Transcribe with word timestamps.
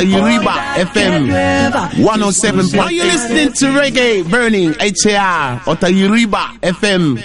On 0.00 0.06
Uribe 0.06 0.46
FM 0.86 2.02
107. 2.02 2.80
Are 2.80 2.90
you 2.90 3.02
listening 3.04 3.52
to 3.52 3.66
reggae 3.66 4.30
burning 4.30 4.72
HAR 4.72 5.60
the 5.76 5.88
Uribe 5.88 6.60
FM 6.60 7.18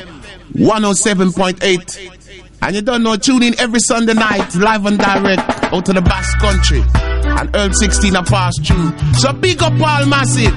107.8? 0.55 2.20
And 2.61 2.75
you 2.75 2.81
don't 2.81 3.03
know, 3.03 3.15
tune 3.15 3.43
in 3.43 3.57
every 3.61 3.79
Sunday 3.79 4.13
night, 4.13 4.53
live 4.55 4.85
and 4.88 4.98
direct, 4.98 5.63
out 5.71 5.85
to 5.85 5.93
the 5.93 6.01
Basque 6.01 6.38
Country. 6.39 6.84
And 7.38 7.55
Earl 7.55 7.73
16 7.73 8.15
a 8.15 8.23
pass 8.23 8.53
through. 8.59 8.97
So 9.13 9.34
big 9.34 9.61
up 9.61 9.73
all 9.73 10.05
massive. 10.05 10.53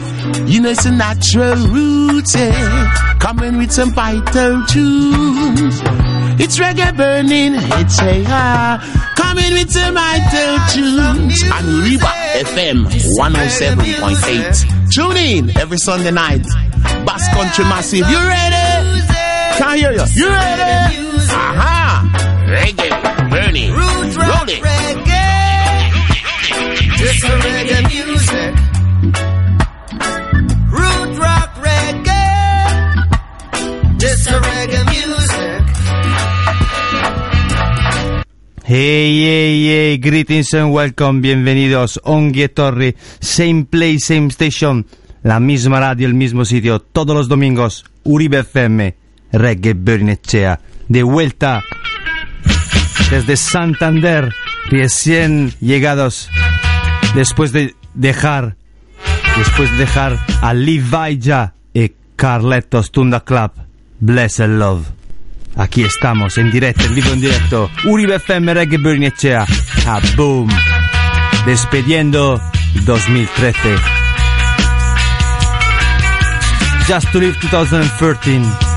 You 0.48 0.60
know 0.60 0.70
it's 0.70 0.84
a 0.84 0.90
natural 0.90 1.56
route, 1.68 2.34
yeah. 2.34 3.16
Coming 3.20 3.58
with 3.58 3.72
some 3.72 3.90
vital 3.92 4.64
tunes. 4.66 5.80
It's 6.40 6.58
reggae 6.58 6.96
burning, 6.96 7.54
it's 7.56 8.00
a 8.00 8.24
ah, 8.28 9.14
coming 9.16 9.52
with 9.54 9.70
some 9.70 9.94
vital 9.94 10.58
tunes. 10.70 11.42
And 11.42 11.66
Reba 11.82 12.12
FM 12.46 12.86
107.8. 13.18 14.92
Tune 14.92 15.16
in 15.16 15.56
every 15.58 15.78
Sunday 15.78 16.12
night. 16.12 16.46
Basque 17.04 17.30
Country 17.32 17.64
Massive. 17.64 18.08
You 18.08 18.18
ready? 18.18 19.02
Can't 19.58 19.78
hear 19.80 19.92
you. 19.92 20.04
You 20.14 20.28
ready? 20.28 20.96
Aha! 21.30 22.46
Reggae 22.46 23.30
burning. 23.30 23.72
Roll 23.72 24.77
Hey, 38.70 39.24
hey, 39.24 39.66
hey, 39.66 39.98
greetings 39.98 40.52
and 40.52 40.74
welcome, 40.74 41.22
bienvenidos, 41.22 41.98
Ongie 42.04 42.50
Torri, 42.50 42.94
same 43.18 43.64
place, 43.64 44.00
same 44.00 44.26
station, 44.26 44.84
la 45.22 45.40
misma 45.40 45.80
radio, 45.80 46.06
el 46.06 46.12
mismo 46.12 46.44
sitio, 46.44 46.78
todos 46.78 47.16
los 47.16 47.28
domingos, 47.28 47.86
Uribe 48.04 48.40
FM, 48.40 48.94
Reggae 49.32 49.72
Bernechea, 49.72 50.60
de 50.86 51.02
vuelta 51.02 51.64
desde 53.10 53.38
Santander, 53.38 54.34
recién 54.68 55.54
llegados, 55.60 56.28
después 57.14 57.52
de 57.52 57.74
dejar, 57.94 58.56
después 59.36 59.70
de 59.72 59.78
dejar 59.78 60.18
a 60.42 60.54
Levi 60.54 61.20
y 61.74 61.92
Carletos 62.16 62.90
Tunda 62.90 63.20
Club, 63.20 63.52
Blessed 64.00 64.48
Love. 64.48 64.86
Aquí 65.56 65.82
estamos, 65.82 66.38
en 66.38 66.52
directo, 66.52 66.84
en 66.84 66.94
vivo, 66.94 67.10
en 67.10 67.20
directo. 67.20 67.70
Uribe 67.84 68.16
FM 68.16 68.54
Reggae 68.54 68.78
Bernechea. 68.78 69.44
A 69.86 70.00
boom. 70.16 70.48
Despediendo 71.44 72.40
2013. 72.84 73.76
Just 76.86 77.10
to 77.10 77.18
Live 77.18 77.36
2013. 77.50 78.67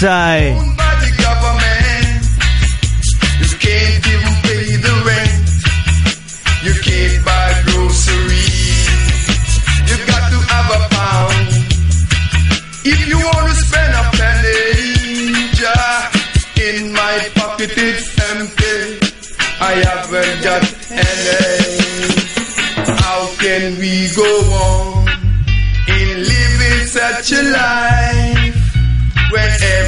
在 0.00 0.77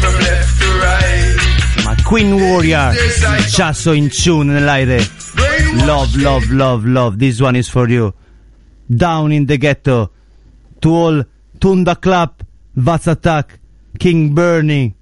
from 0.00 0.14
left 0.20 0.60
to 0.60 0.68
right. 0.84 1.84
Ma 1.84 1.94
Queen 2.04 2.36
Warrior. 2.36 2.92
Chasso 3.48 3.96
in 3.96 4.10
tune 4.10 4.52
nell'aire. 4.52 4.98
Eh? 4.98 5.04
Brainwash 5.04 5.86
Love, 5.86 6.16
love, 6.16 6.50
love, 6.50 6.84
love. 6.84 7.18
This 7.18 7.40
one 7.40 7.56
is 7.56 7.70
for 7.70 7.88
you. 7.88 8.12
Down 8.86 9.32
in 9.32 9.46
the 9.46 9.56
ghetto. 9.56 10.10
To 10.82 10.94
all 10.94 11.24
Tunda 11.58 11.96
Club, 11.96 12.42
Vats 12.74 13.06
Attack, 13.06 13.58
King 13.98 14.34
Burning. 14.34 14.94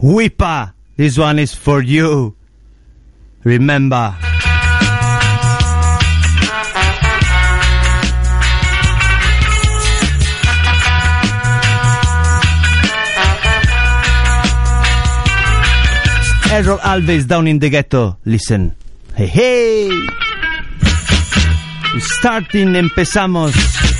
Whippa. 0.00 0.74
This 0.96 1.18
one 1.18 1.38
is 1.38 1.54
for 1.54 1.82
you. 1.82 2.34
Remember. 3.44 4.16
Errol 16.50 16.78
Alves 16.78 17.26
down 17.26 17.46
in 17.46 17.58
the 17.58 17.68
ghetto. 17.68 18.16
Listen. 18.24 18.74
Hey, 19.14 19.26
hey. 19.26 19.90
Starting, 21.98 22.74
empezamos. 22.74 23.97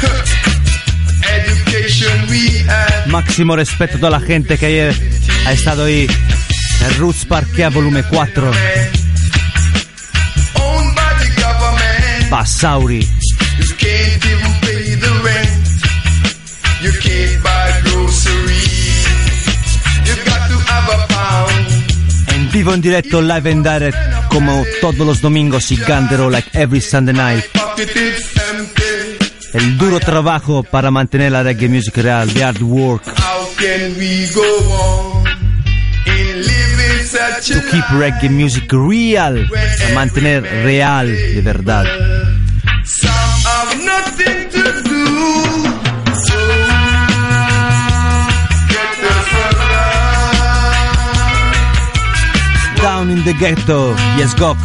Education 1.36 2.28
we 2.30 2.64
had. 2.66 3.06
Máximo 3.08 3.56
respeto 3.56 3.96
a 3.96 4.00
toda 4.00 4.10
la 4.10 4.20
gente 4.20 4.56
que 4.56 4.66
ayer 4.66 4.94
ha 5.46 5.52
estado 5.52 5.84
ahí 5.84 6.06
en 6.06 6.98
Roots 6.98 7.26
Parquea 7.26 7.68
Volume 7.68 8.02
4. 8.04 8.99
Pound. 21.08 21.68
En 22.28 22.50
vivo, 22.50 22.74
en 22.74 22.80
directo, 22.80 23.20
live 23.20 23.50
and 23.50 23.66
direct, 23.66 23.98
como 24.30 24.64
todos 24.80 25.06
los 25.06 25.20
domingos 25.20 25.70
y 25.70 25.76
Gandero, 25.76 26.30
like 26.30 26.48
every 26.54 26.80
Sunday 26.80 27.14
night. 27.14 27.44
El 29.52 29.78
duro 29.78 29.98
trabajo 30.00 30.62
para 30.62 30.90
mantener 30.90 31.32
la 31.32 31.42
reggae 31.42 31.68
music 31.68 31.96
real, 31.96 32.32
the 32.32 32.44
hard 32.44 32.62
work 32.62 33.02
How 33.04 33.48
can 33.56 33.98
we 33.98 34.28
go 34.32 34.42
on 34.72 35.26
in 36.06 36.36
living 36.40 37.04
such 37.04 37.48
to 37.48 37.60
keep 37.70 37.84
reggae 37.90 38.30
music 38.30 38.72
real, 38.72 39.44
a 39.44 39.94
mantener 39.94 40.42
real 40.64 41.08
de 41.08 41.40
verdad. 41.42 42.19
Down 53.00 53.08
in 53.08 53.24
the 53.24 53.32
Ghetto 53.32 53.94
y 54.18 54.28
Skok. 54.28 54.58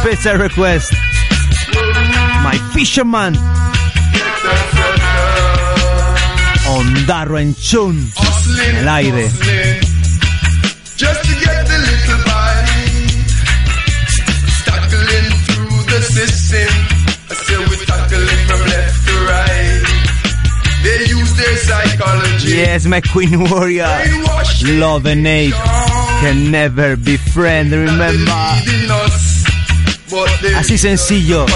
Special 0.00 0.38
request. 0.38 0.92
My 2.42 2.56
Fisherman. 2.72 3.36
On 6.66 6.94
Darren 7.06 7.54
Chun. 7.56 8.10
En 8.70 8.76
el 8.76 8.88
aire. 8.88 9.73
Yes, 22.46 22.86
my 22.86 23.00
queen 23.00 23.48
warrior. 23.50 23.88
Love 24.64 25.06
and 25.06 25.26
hate 25.26 25.54
can 26.20 26.50
never 26.50 26.96
be 26.96 27.16
friend, 27.16 27.70
remember. 27.72 28.32
Así 30.56 30.78
sencillo. 30.78 31.46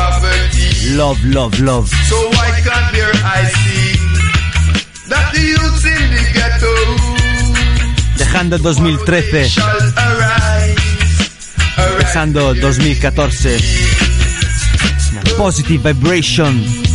Love, 0.96 1.23
love, 1.25 1.58
love. 1.61 1.88
So 2.08 2.17
why 2.31 2.61
can't 2.62 2.93
their 2.93 3.12
eyes 3.25 3.52
see 3.52 3.99
that 5.08 5.32
the 5.32 5.40
youths 5.40 5.85
in 5.85 6.11
the 6.11 6.25
ghetto 6.32 6.75
Dejando 8.17 8.56
el 8.56 8.62
2013, 8.62 9.49
shall 9.49 9.79
arise? 9.96 10.76
empezando 11.90 12.55
2014. 12.55 13.58
Una 15.12 15.23
positive 15.37 15.93
vibration. 15.93 16.88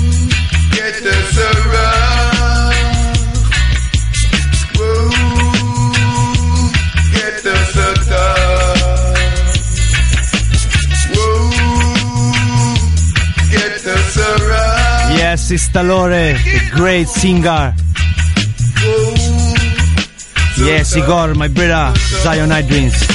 Sister 15.43 15.83
Lore, 15.83 16.09
the 16.09 16.71
great 16.73 17.05
singer. 17.05 17.75
Yes, 20.57 20.95
Igor, 20.95 21.35
my 21.35 21.49
brother, 21.49 21.93
Zion 22.23 22.47
Night 22.47 22.67
Dreams. 22.69 23.12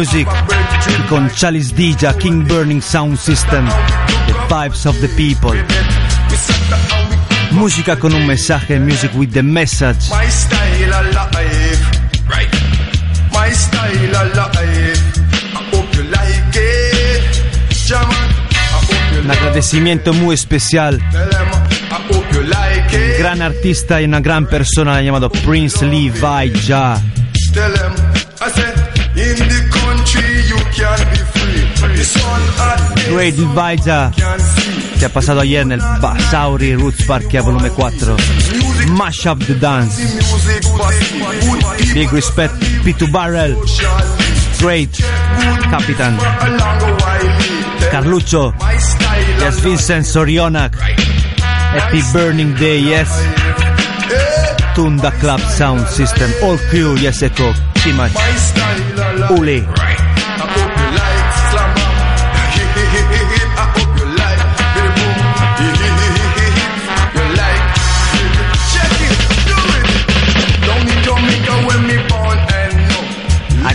Music 0.00 0.26
con 1.10 1.30
Chalice 1.36 1.74
Dija, 1.74 2.16
King 2.16 2.48
Burning 2.48 2.80
Sound 2.80 3.18
System, 3.18 3.68
The 4.26 4.32
Vibes 4.48 4.86
of 4.86 4.98
the 5.02 5.08
People. 5.08 5.62
Música 7.50 7.98
con 7.98 8.14
un 8.14 8.26
mensaje, 8.26 8.80
Music 8.80 9.10
with 9.14 9.28
the 9.32 9.42
Message. 9.42 10.08
Un 19.22 19.30
agradecimiento 19.30 20.14
muy 20.14 20.34
especial. 20.34 20.98
Un 22.08 23.18
gran 23.18 23.42
artista 23.42 24.00
y 24.00 24.06
una 24.06 24.20
gran 24.20 24.46
persona 24.46 25.02
llamado 25.02 25.28
Prince 25.28 25.84
Levi 25.84 26.58
Ja. 26.66 26.98
Great 33.10 33.34
Divisa 33.34 34.12
che 34.96 35.04
ha 35.04 35.08
passato 35.08 35.40
ayer 35.40 35.64
nel 35.64 35.82
Basauri 35.98 36.74
Roots 36.74 37.04
Park 37.04 37.36
volumen 37.40 37.72
4 37.72 38.14
Mash 38.88 39.24
Up 39.24 39.44
the 39.44 39.56
Dance. 39.56 40.00
Big 41.92 42.10
Respect 42.12 42.54
P2 42.84 43.10
Barrel. 43.10 43.58
Great 44.58 45.02
Capitan. 45.70 46.16
Carluccio 47.90 48.54
Yes 49.38 49.60
Vincent 49.60 50.04
Sorionak. 50.04 50.76
Happy 51.72 52.02
Burning 52.12 52.54
Day 52.56 52.80
Yes. 52.80 53.10
Tunda 54.74 55.10
Club 55.18 55.40
Sound 55.40 55.86
System 55.86 56.32
All 56.42 56.58
Crew 56.68 56.96
Yes 56.96 57.22
Echo 57.22 57.52
Timac 57.72 58.12
Uli. 59.30 59.89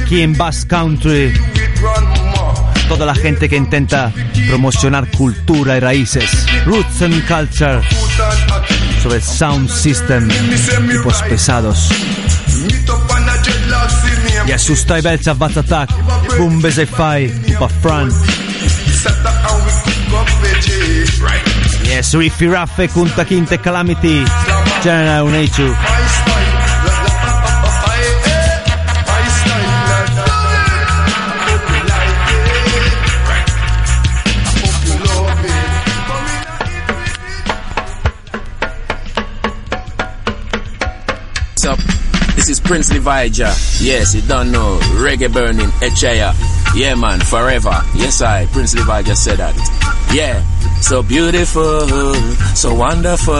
aquí 0.05 0.21
en 0.21 0.37
Basque 0.37 0.67
Country. 0.67 1.33
Toda 2.87 3.07
la 3.07 3.15
gente 3.15 3.49
que 3.49 3.55
intenta 3.55 4.11
promocionar 4.47 5.09
cultura 5.09 5.77
y 5.77 5.79
raíces, 5.79 6.45
roots 6.65 7.01
and 7.01 7.25
culture, 7.27 7.81
sobre 9.01 9.15
el 9.17 9.23
sound 9.23 9.67
system, 9.67 10.29
tipos 10.91 11.21
pesados. 11.23 11.89
Jesus 14.45 14.85
Tajbelza 14.85 15.33
Vat 15.33 15.57
Attack, 15.57 15.89
Boom 16.37 16.61
Bezefai, 16.61 17.31
Upa 17.55 17.67
Fran. 17.67 18.09
Yes, 21.83 22.13
Riffy 22.13 22.47
Raffe, 22.47 22.89
Kunta 22.89 23.25
Kinte 23.25 23.57
Calamity, 23.57 24.23
General 24.83 25.25
Nature. 25.25 25.94
Prince 42.65 42.89
Levaja. 42.89 43.53
Yes, 43.81 44.15
you 44.15 44.21
don't 44.23 44.51
know. 44.51 44.79
Reggae 44.97 45.31
burning, 45.31 45.69
Echaya. 45.81 46.33
Yeah, 46.75 46.95
man, 46.95 47.19
forever. 47.21 47.81
Yes, 47.95 48.21
I, 48.21 48.47
Prince 48.47 48.73
Levaja 48.75 49.15
said 49.15 49.37
that. 49.37 49.55
Yeah, 50.13 50.41
so 50.81 51.03
beautiful, 51.03 52.13
so 52.55 52.73
wonderful. 52.73 53.35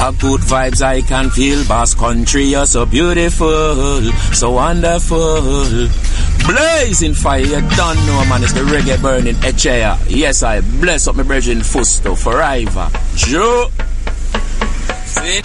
A 0.00 0.12
good 0.12 0.42
vibes 0.42 0.80
I 0.82 1.02
can 1.02 1.30
feel. 1.30 1.66
Basque 1.66 1.98
country, 1.98 2.44
you're 2.44 2.66
so 2.66 2.86
beautiful, 2.86 4.02
so 4.32 4.52
wonderful. 4.52 5.88
Blazing 6.46 7.14
fire, 7.14 7.40
you 7.40 7.60
don't 7.76 7.96
know, 8.06 8.24
man. 8.28 8.44
It's 8.44 8.52
the 8.52 8.60
reggae 8.60 9.00
burning, 9.00 9.34
Echaya. 9.36 9.98
Yes, 10.08 10.42
I 10.42 10.60
bless 10.60 11.08
up 11.08 11.16
my 11.16 11.22
brethren 11.22 11.62
Fusto 11.62 12.14
forever. 12.14 12.90
Joe. 13.16 13.70
See? 15.04 15.40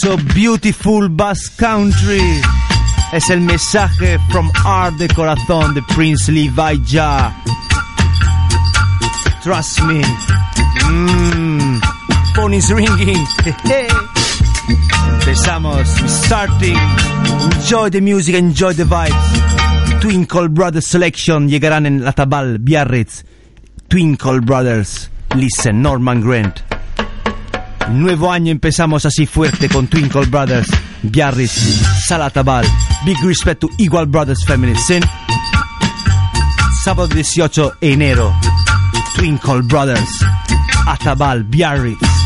So 0.00 0.16
beautiful 0.32 1.10
Bass 1.10 1.50
Country. 1.50 2.40
Es 3.12 3.28
el 3.28 3.40
mensaje 3.40 4.18
from 4.30 4.50
Art 4.64 4.94
de 4.96 5.08
Corazón 5.08 5.74
de 5.74 5.82
Prince 5.94 6.32
Levi. 6.32 6.78
Trust 9.42 9.82
me. 9.82 10.02
Mmm. 10.88 11.80
Phone 12.34 12.54
is 12.54 12.72
ringing. 12.72 13.18
Empezamos. 15.20 15.86
Starting. 16.08 16.78
Enjoy 17.56 17.90
the 17.90 18.00
music, 18.00 18.36
enjoy 18.36 18.72
the 18.72 18.84
vibes. 18.84 20.00
Twinkle 20.00 20.48
Brothers 20.48 20.86
Selection 20.86 21.46
llegarán 21.46 21.84
en 21.84 22.02
la 22.02 22.12
Tabal, 22.12 22.58
Biarritz. 22.58 23.22
Twinkle 23.90 24.40
Brothers. 24.40 25.10
Listen, 25.34 25.82
Norman 25.82 26.22
Grant. 26.22 26.69
Nuevo 27.92 28.30
año 28.30 28.52
empezamos 28.52 29.04
así 29.04 29.26
fuerte 29.26 29.68
con 29.68 29.88
Twinkle 29.88 30.26
Brothers, 30.26 30.68
Biarritz, 31.02 31.82
Salatabal, 32.06 32.64
Big 33.04 33.16
Respect 33.22 33.60
to 33.60 33.68
Igual 33.78 34.06
Brothers 34.06 34.44
Family 34.46 34.76
Sin. 34.76 35.02
Sábado 36.84 37.08
18 37.08 37.74
de 37.80 37.92
enero, 37.92 38.32
Twinkle 39.16 39.62
Brothers, 39.62 40.24
Atabal, 40.86 41.44
Biarritz. 41.44 42.19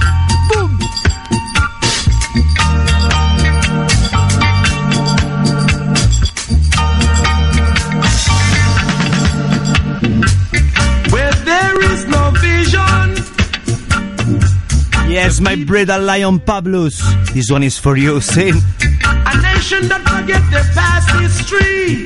Yes, 15.24 15.40
my 15.40 15.56
brother 15.56 15.98
Lion 15.98 16.38
Pablos. 16.38 17.00
This 17.32 17.50
one 17.50 17.62
is 17.62 17.78
for 17.78 17.96
you, 17.96 18.20
Sin. 18.20 18.52
a 18.52 19.34
nation 19.40 19.88
that 19.88 20.04
forget 20.04 20.44
their 20.52 20.68
past 20.76 21.08
history, 21.16 22.04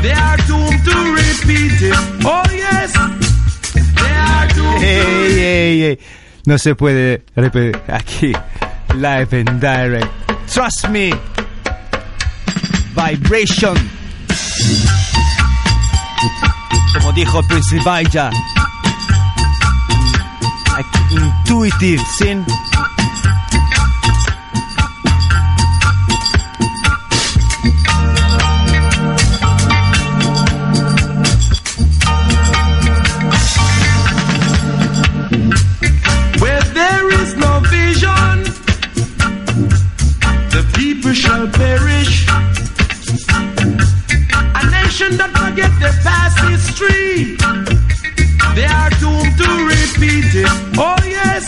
they 0.00 0.16
are 0.16 0.38
doomed 0.48 0.80
to 0.80 0.96
repeat 1.12 1.76
it. 1.92 1.96
Oh 2.24 2.42
yes, 2.48 2.90
they 4.00 4.14
are 4.16 4.48
doomed 4.48 4.80
Hey, 4.80 5.32
hey, 5.44 5.80
hey. 5.80 5.98
No 6.46 6.56
se 6.56 6.74
puede 6.74 7.20
repetir 7.36 7.76
aquí. 7.86 8.32
Live 8.96 9.34
and 9.34 9.60
direct. 9.60 10.08
Trust 10.48 10.88
me. 10.88 11.12
Vibration. 12.94 13.76
Como 16.94 17.12
dijo 17.12 17.42
Prince 17.46 17.78
Vaya. 17.84 18.30
Intuitive, 20.80 22.00
sin. 22.16 22.42
Where 36.40 36.62
there 36.72 37.10
is 37.20 37.36
no 37.36 37.60
vision, 37.68 38.44
the 40.48 40.62
people 40.74 41.12
shall 41.12 41.46
perish. 41.48 42.26
A 44.54 44.70
nation 44.70 45.16
that 45.18 45.30
their 45.78 45.92
past 46.02 46.38
history, 46.48 47.36
they 48.54 48.66
are 48.66 48.90
doomed 49.00 49.34
to 49.38 49.48
repeat 49.72 50.34
it. 50.42 50.48
Oh 50.78 50.96
yes, 51.04 51.44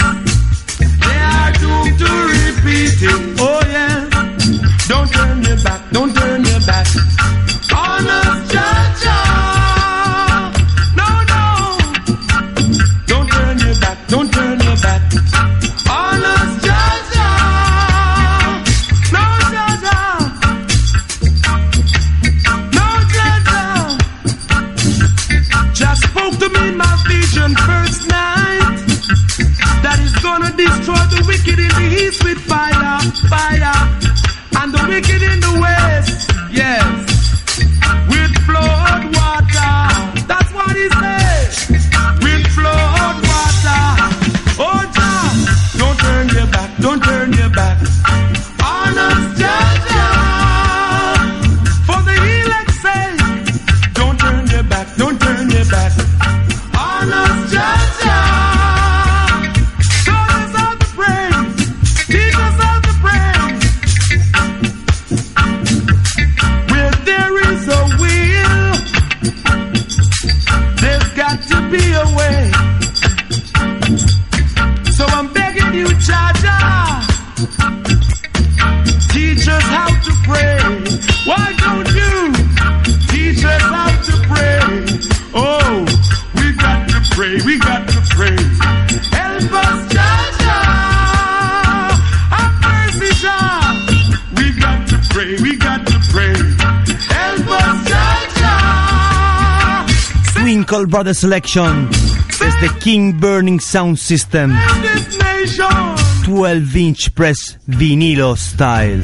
they 1.05 1.21
are 1.37 1.53
doomed 1.63 1.99
to 1.99 2.11
repeat 2.35 2.99
it. 3.11 3.21
Oh 3.41 3.61
yeah, 3.67 4.09
don't 4.89 5.11
turn 5.13 5.43
your 5.43 5.57
back, 5.65 5.81
don't 5.91 6.15
turn 6.15 6.45
your 6.45 6.61
back. 6.61 6.87
On 7.75 8.07
us, 8.07 8.53
Jaja. 8.53 9.32
Brother 101.03 101.15
Selection 101.15 101.89
is 101.89 102.55
the 102.61 102.79
King 102.79 103.19
Burning 103.19 103.59
Sound 103.59 103.99
System. 103.99 104.53
Save 104.53 104.83
this 104.83 105.19
nation. 105.19 105.97
12 106.27 106.77
inch 106.77 107.13
press 107.17 107.59
vinilo 107.69 108.39
style. 108.39 109.03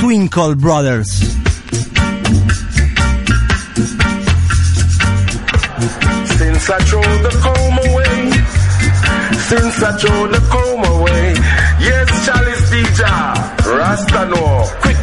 Twinkle 0.00 0.56
Brothers. 0.56 1.12
Since 6.34 6.70
I 6.70 6.78
throw 6.82 7.06
the 7.22 7.30
comb 7.40 7.78
away, 7.86 8.32
since 9.46 9.80
I 9.80 9.96
throw 9.96 10.26
the 10.26 10.42
comb 10.50 10.84
away, 10.98 11.34
yes, 11.78 12.26
Charlie's 12.26 12.68
DJ, 12.68 13.78
Rasta 13.78 14.24
no, 14.26 14.93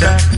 back. 0.00 0.29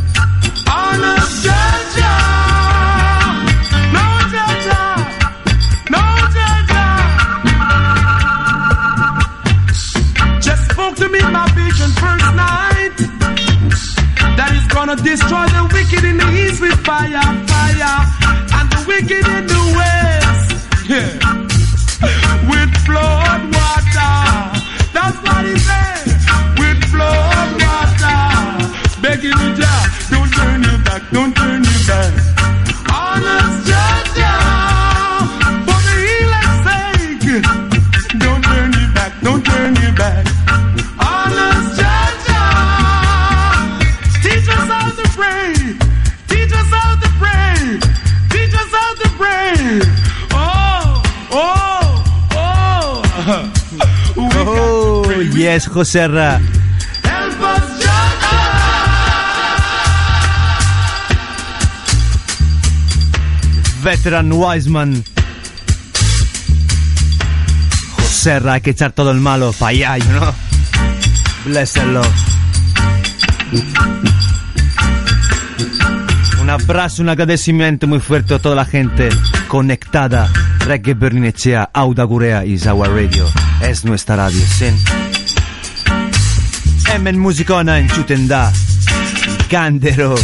Yes, 55.34 55.68
us, 55.68 55.92
Jaja. 55.92 56.40
Veteran 63.82 64.32
Wiseman. 64.32 65.04
Joserra, 67.96 68.52
hay 68.54 68.60
que 68.60 68.70
echar 68.70 68.92
todo 68.92 69.10
el 69.10 69.18
malo 69.18 69.52
para 69.52 69.70
allá, 69.70 69.98
you 69.98 70.04
know? 70.04 70.32
Un 76.40 76.50
abrazo, 76.50 77.02
un 77.02 77.08
agradecimiento 77.08 77.88
muy 77.88 77.98
fuerte 77.98 78.34
a 78.34 78.38
toda 78.38 78.54
la 78.54 78.64
gente 78.64 79.08
conectada. 79.48 80.30
Reggae 80.60 80.94
Berninechea, 80.94 81.70
Auda 81.72 82.04
Gurea 82.04 82.44
y 82.44 82.58
Zawa 82.58 82.86
Radio. 82.86 83.26
Es 83.60 83.84
nuestra 83.84 84.16
radio, 84.16 84.40
¿sí? 84.46 84.66
Emen 87.02 87.18
musicona 87.18 87.80
en 87.80 87.88
Chutenda. 87.88 88.52
Candero. 89.50 90.14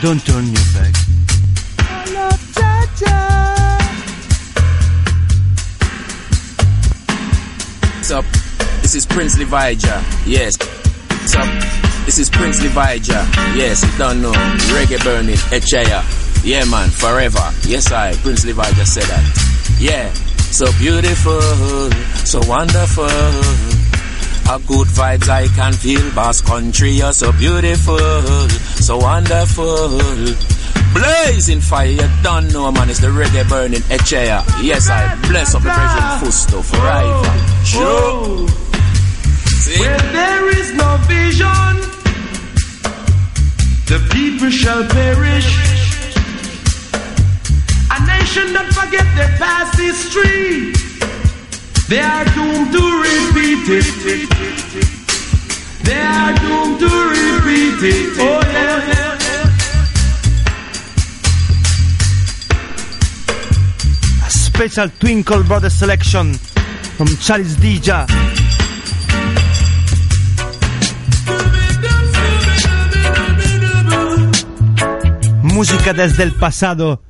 Don't 0.00 0.24
turn 0.24 0.46
your 0.46 0.64
back. 0.74 0.94
What's 7.96 8.10
up? 8.12 8.24
This 8.82 8.94
is 8.94 9.04
Prince 9.04 9.36
Levija. 9.36 10.04
Yes. 10.24 10.56
What's 11.08 11.34
up? 11.34 11.48
This 12.06 12.20
is 12.20 12.30
Prince 12.30 12.60
Levija. 12.60 13.26
Yes, 13.56 13.82
don't 13.98 14.22
know. 14.22 14.32
Reggae 14.70 15.02
burning, 15.02 15.34
Echaya. 15.50 16.04
Yeah, 16.44 16.64
man, 16.66 16.90
forever. 16.90 17.42
Yes, 17.66 17.90
I, 17.90 18.14
Prince 18.22 18.44
Levija 18.44 18.86
said 18.86 19.02
that. 19.02 19.76
Yeah. 19.80 20.33
So 20.54 20.70
beautiful, 20.78 21.40
so 22.24 22.38
wonderful. 22.48 23.08
How 24.46 24.58
good 24.58 24.86
vibes 24.86 25.28
I 25.28 25.48
can 25.48 25.72
feel. 25.72 26.00
Basque 26.14 26.46
country, 26.46 26.92
you're 26.92 27.12
so 27.12 27.32
beautiful, 27.32 27.98
so 28.78 28.98
wonderful. 28.98 29.98
Blazing 30.94 31.60
fire, 31.60 31.88
you 31.88 32.08
don't 32.22 32.52
know, 32.52 32.70
man. 32.70 32.88
It's 32.88 33.00
the 33.00 33.08
reggae 33.08 33.48
burning 33.48 33.80
Echea. 33.90 34.44
Yes, 34.62 34.88
I 34.88 35.16
bless 35.26 35.56
up 35.56 35.62
the 35.62 35.70
President 35.70 36.20
Fusto 36.22 36.62
forever. 36.62 37.34
Sure. 37.64 38.46
Where 39.80 39.98
there 40.12 40.48
is 40.56 40.72
no 40.74 40.96
vision, 41.08 41.74
the 43.90 43.98
people 44.12 44.50
shall 44.50 44.84
perish. 44.86 45.73
Nation 48.34 48.52
that 48.52 48.66
forget 48.74 49.06
their 49.14 49.30
past 49.38 49.78
history, 49.78 50.72
they 51.88 52.00
are 52.00 52.24
doomed 52.34 52.72
to 52.74 52.82
repeat 53.06 53.62
it. 53.70 54.28
They 55.84 56.02
are 56.02 56.34
doomed 56.42 56.80
to 56.80 56.90
repeat 57.14 57.78
it. 57.94 58.18
Oh 58.18 58.42
yeah. 58.42 59.04
special 64.30 64.88
Twinkle 64.98 65.44
Brothers 65.44 65.74
selection 65.74 66.34
from 66.96 67.06
Charles 67.18 67.56
Dija. 67.58 68.06
Música 75.42 75.92
desde 75.92 76.24
el 76.24 76.32
pasado, 76.32 77.00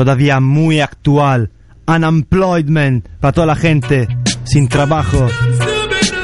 todavía 0.00 0.40
muy 0.40 0.80
actual. 0.80 1.50
Unemployment 1.86 3.06
para 3.20 3.32
toda 3.32 3.48
la 3.48 3.54
gente 3.54 4.08
sin 4.44 4.66
trabajo 4.66 5.28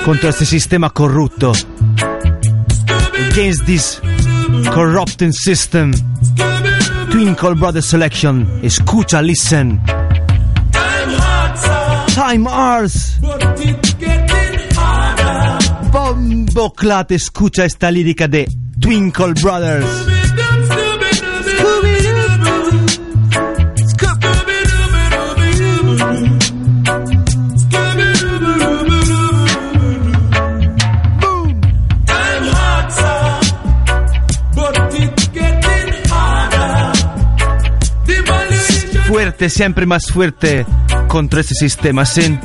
contra 0.03 0.31
este 0.31 0.47
sistema 0.47 0.89
corrupto. 0.89 1.53
Against 3.33 3.67
this 3.67 4.01
corrupting 4.73 5.35
system. 5.35 5.93
Twinkle 7.11 7.55
Brothers 7.55 7.85
Selection. 7.85 8.61
Escucha, 8.63 9.21
listen. 9.21 9.79
Time 12.15 12.49
ours. 12.49 13.19
Bombo 15.93 16.73
Clat 16.73 17.13
escucha 17.13 17.67
esta 17.67 17.91
lírica 17.91 18.27
de 18.27 18.49
Twinkle 18.81 19.35
Brothers. 19.35 20.16
Siempre 39.51 39.87
más 39.87 40.11
fuerte 40.11 40.67
contra 41.09 41.41
ese 41.41 41.55
sistema, 41.55 42.05
sin. 42.05 42.41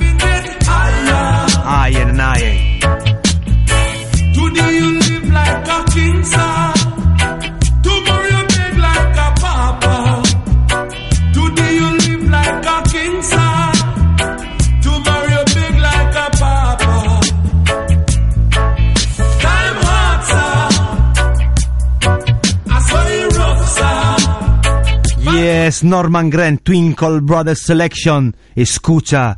Yes, 25.71 25.85
Norman 25.85 26.29
Grant, 26.29 26.65
Twinkle 26.65 27.21
Brothers 27.21 27.61
Selection. 27.61 28.35
Escucha. 28.57 29.37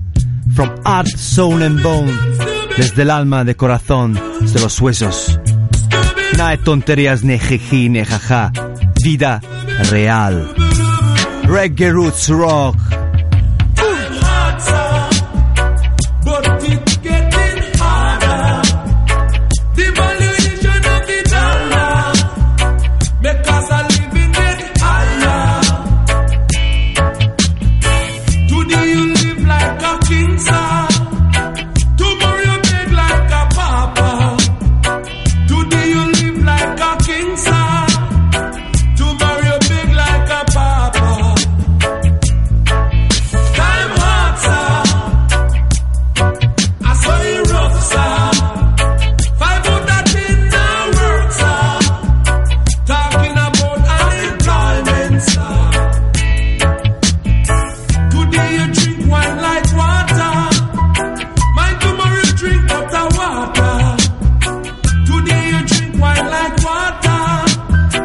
From 0.56 0.72
Art, 0.84 1.08
Soul 1.08 1.62
and 1.62 1.84
Bone. 1.84 2.12
Desde 2.76 3.04
el 3.04 3.12
alma, 3.12 3.44
de 3.44 3.56
corazón, 3.56 4.16
de 4.16 4.60
los 4.60 4.82
huesos. 4.82 5.40
Nada 6.36 6.50
de 6.50 6.58
tonterías, 6.58 7.24
ni 7.24 7.38
jiji, 7.38 7.88
ni 7.88 8.04
jaja. 8.04 8.52
Vida 9.04 9.42
real. 9.92 10.56
Reggae 11.44 11.92
Roots 11.92 12.30
Rock. 12.30 13.03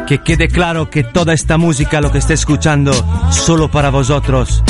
Que 0.09 0.23
quede 0.23 0.47
claro 0.47 0.89
que 0.89 1.03
toda 1.03 1.33
esta 1.33 1.59
música, 1.59 2.01
lo 2.01 2.11
que 2.11 2.17
esté 2.17 2.33
escuchando, 2.33 2.91
solo 3.29 3.69
para 3.69 3.91
vosotros. 3.91 4.63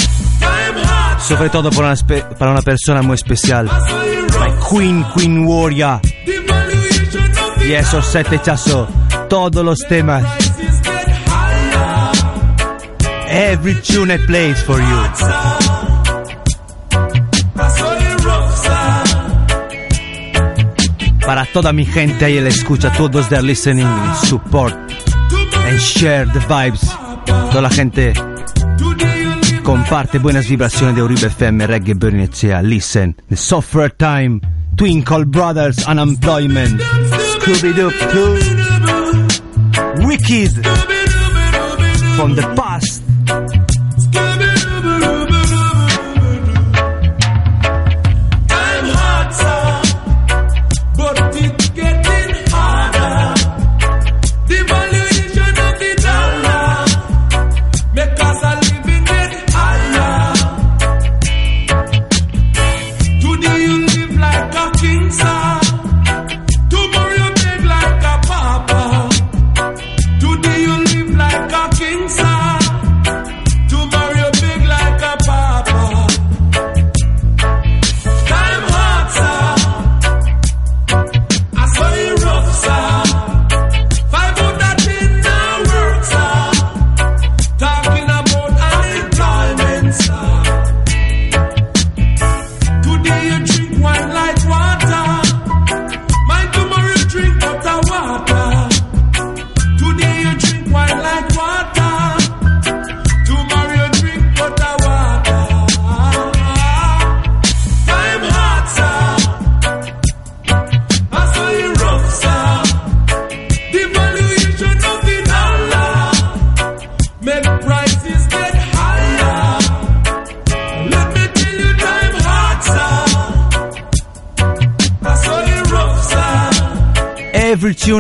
Sobre 1.18 1.50
todo 1.50 1.70
para 1.72 1.96
una, 2.52 2.62
persona 2.62 3.02
muy 3.02 3.16
especial. 3.16 3.70
Rough. 3.70 4.70
Queen, 4.70 5.06
Queen 5.16 5.46
Warrior. 5.46 6.02
Y 7.66 7.72
esos 7.72 8.06
sete 8.08 8.42
chazo. 8.42 8.90
Todos 9.30 9.64
los 9.64 9.80
temas. 9.88 10.26
Every 13.30 13.76
tune 13.76 14.16
I 14.16 14.18
play 14.18 14.52
is 14.52 14.62
for 14.62 14.78
you. 14.78 15.04
Para 21.26 21.46
toda 21.46 21.72
mi 21.72 21.86
gente 21.86 22.26
ahí 22.26 22.42
la 22.42 22.50
escucha, 22.50 22.92
todos 22.92 23.30
they're 23.30 23.42
listening, 23.42 23.88
support 24.26 24.90
share 25.80 26.26
vibes. 26.26 26.82
Toda 27.52 27.62
la 27.62 27.70
gente 27.70 28.14
comparte 29.64 30.20
buenas 30.20 30.48
vibraciones 30.48 30.96
de 30.96 31.04
Uribe 31.04 31.28
FM, 31.28 31.68
Reggae 31.68 31.94
Burning. 31.94 32.30
Listen, 32.64 33.16
the 33.30 33.36
software 33.36 33.90
time, 33.90 34.42
Twinkle 34.76 35.26
Brothers, 35.26 35.88
Unemployment, 35.88 36.82
Scooby-Doo, 36.82 37.92
Wicked, 40.06 40.52
from 42.16 42.36
the 42.36 42.48
past. 42.56 42.99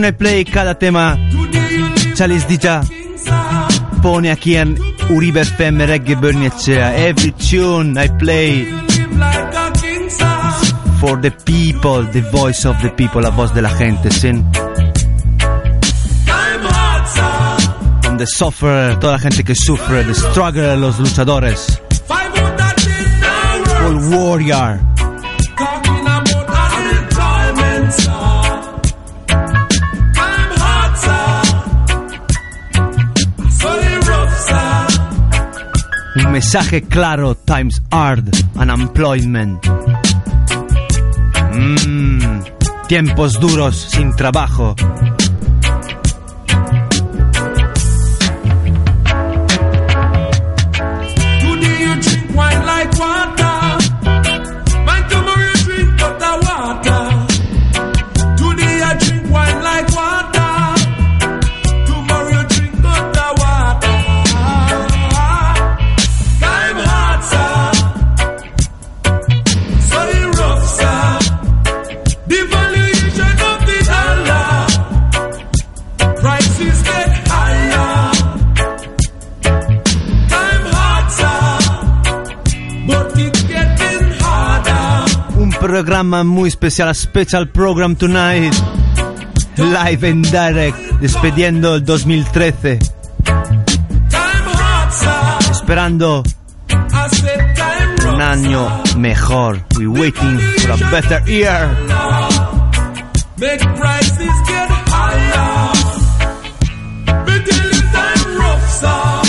un 0.05 0.13
play 0.13 0.45
cada 0.45 0.75
tema. 0.75 1.17
Chaliz 2.15 2.47
dita 2.47 2.81
pone 4.01 4.31
aquí 4.31 4.55
en 4.55 4.77
Uribe 5.09 5.41
FM 5.41 5.85
Reggae 5.85 6.15
Burnetchea. 6.15 6.95
Every 7.07 7.31
tune 7.33 7.97
I 7.97 8.07
play 8.07 8.65
for 10.99 11.19
the 11.19 11.31
people, 11.31 12.03
the 12.11 12.21
voice 12.31 12.65
of 12.65 12.81
the 12.81 12.89
people, 12.91 13.21
la 13.21 13.29
voz 13.29 13.53
de 13.53 13.61
la 13.61 13.69
gente, 13.69 14.09
sin. 14.11 14.45
From 18.01 18.17
the 18.17 18.25
sufferer, 18.25 18.97
toda 18.99 19.13
la 19.13 19.19
gente 19.19 19.43
que 19.43 19.55
sufre, 19.55 20.03
the 20.05 20.13
struggle, 20.13 20.77
los 20.77 20.99
luchadores. 20.99 21.81
All 23.81 23.97
warrior. 24.09 24.88
Mensaje 36.39 36.81
claro, 36.83 37.35
times 37.35 37.81
hard, 37.91 38.29
unemployment. 38.55 39.61
Mm, 41.53 42.39
tiempos 42.87 43.37
duros, 43.41 43.75
sin 43.75 44.15
trabajo. 44.15 44.73
Programa 85.83 86.25
muy 86.25 86.49
especial, 86.49 86.93
special 86.93 87.47
program 87.47 87.95
tonight. 87.95 88.53
Live 89.55 90.09
and 90.09 90.29
direct, 90.29 90.77
despediendo 90.99 91.75
el 91.75 91.85
2013. 91.85 92.79
Esperando 95.51 96.21
un 98.13 98.21
año 98.21 98.83
mejor. 98.97 99.63
We 99.77 99.87
waiting 99.87 100.37
for 100.57 100.71
a 100.71 100.91
better 100.91 101.23
year. 101.25 101.69
Make 103.37 103.59
prices 103.77 104.33
get 104.47 104.69
higher. 104.89 105.71
Time 107.93 108.37
rough, 108.37 108.69
sir. 108.81 109.21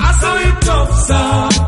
I 0.00 0.12
saw 0.20 0.36
it 0.36 0.60
tough, 0.62 1.06
sir. 1.06 1.67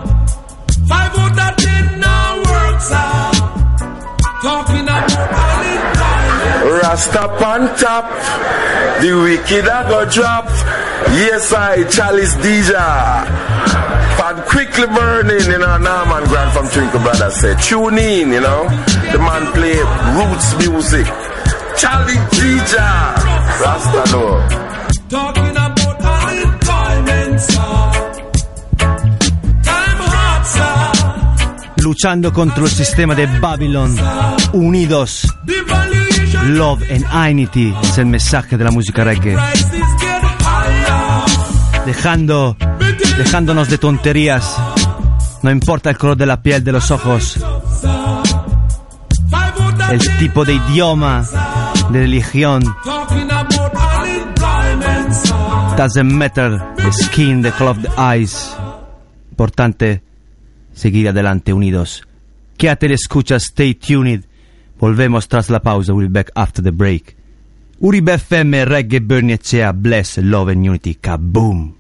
Rasta 6.83 7.23
on 7.45 7.63
top, 7.79 8.07
the 9.01 9.13
wicked 9.15 9.67
a 9.67 9.85
go 9.89 10.05
drop. 10.11 10.47
Yes, 11.15 11.53
I, 11.53 11.85
Chalice 11.89 12.35
DJ. 12.37 12.73
Pan 14.19 14.43
quickly 14.49 14.87
burning, 14.87 15.51
you 15.51 15.59
know, 15.59 15.79
Norman 15.79 16.25
Grant 16.29 16.53
from 16.53 16.69
Twinkle 16.69 17.01
Brothers 17.01 17.37
said, 17.37 17.59
tune 17.61 17.99
in, 17.99 18.33
you 18.33 18.41
know. 18.41 18.65
The 19.13 19.19
man 19.19 19.53
play 19.53 19.79
roots 20.17 20.55
music. 20.59 21.07
Charlie 21.77 22.21
DJ. 22.37 22.77
Rasta 23.61 24.05
no. 24.13 24.27
Talking 25.09 25.57
Luchando 31.83 32.33
contra 32.33 32.65
el 32.65 32.71
sistema 32.71 33.15
de 33.15 33.27
Babylon. 33.27 33.97
Unidos. 34.53 35.27
Love 36.47 36.83
and 36.91 37.33
Unity 37.33 37.75
es 37.83 37.99
el 37.99 38.07
mensaje 38.07 38.57
de 38.57 38.65
la 38.65 38.71
música 38.71 39.05
reggae. 39.05 39.37
Dejando, 41.87 42.57
dejándonos 43.17 43.69
de 43.69 43.79
tonterías. 43.79 44.57
No 45.43 45.51
importa 45.51 45.91
el 45.91 45.99
color 45.99 46.17
de 46.17 46.27
la 46.27 46.43
piel, 46.43 46.63
de 46.63 46.73
los 46.73 46.91
ojos, 46.91 47.39
el 49.91 50.19
tipo 50.19 50.45
de 50.45 50.55
idioma, 50.55 51.25
de 51.91 52.01
religión. 52.01 52.63
Doesn't 55.77 56.13
matter 56.13 56.59
the 56.77 56.93
skin, 56.93 57.43
the 57.43 57.53
color 57.53 57.71
of 57.71 57.83
the 57.83 57.91
eyes. 57.97 58.55
Importante 59.31 60.10
seguir 60.81 61.09
adelante 61.09 61.53
unidos. 61.53 62.03
Quédate 62.57 62.89
le 62.89 62.95
escucha, 62.95 63.37
stay 63.39 63.75
tuned. 63.75 64.25
Volvemos 64.79 65.29
tras 65.29 65.51
la 65.51 65.61
pausa, 65.61 65.93
we'll 65.93 66.09
be 66.09 66.13
back 66.13 66.31
after 66.35 66.65
the 66.65 66.71
break. 66.71 67.17
Uribe 67.79 68.15
FM, 68.15 68.65
Reggae, 68.65 69.01
Bernie 69.01 69.35
Echea, 69.35 69.73
Bless, 69.73 70.19
Love 70.19 70.53
and 70.53 70.67
Unity, 70.67 70.95
kaboom! 70.95 71.75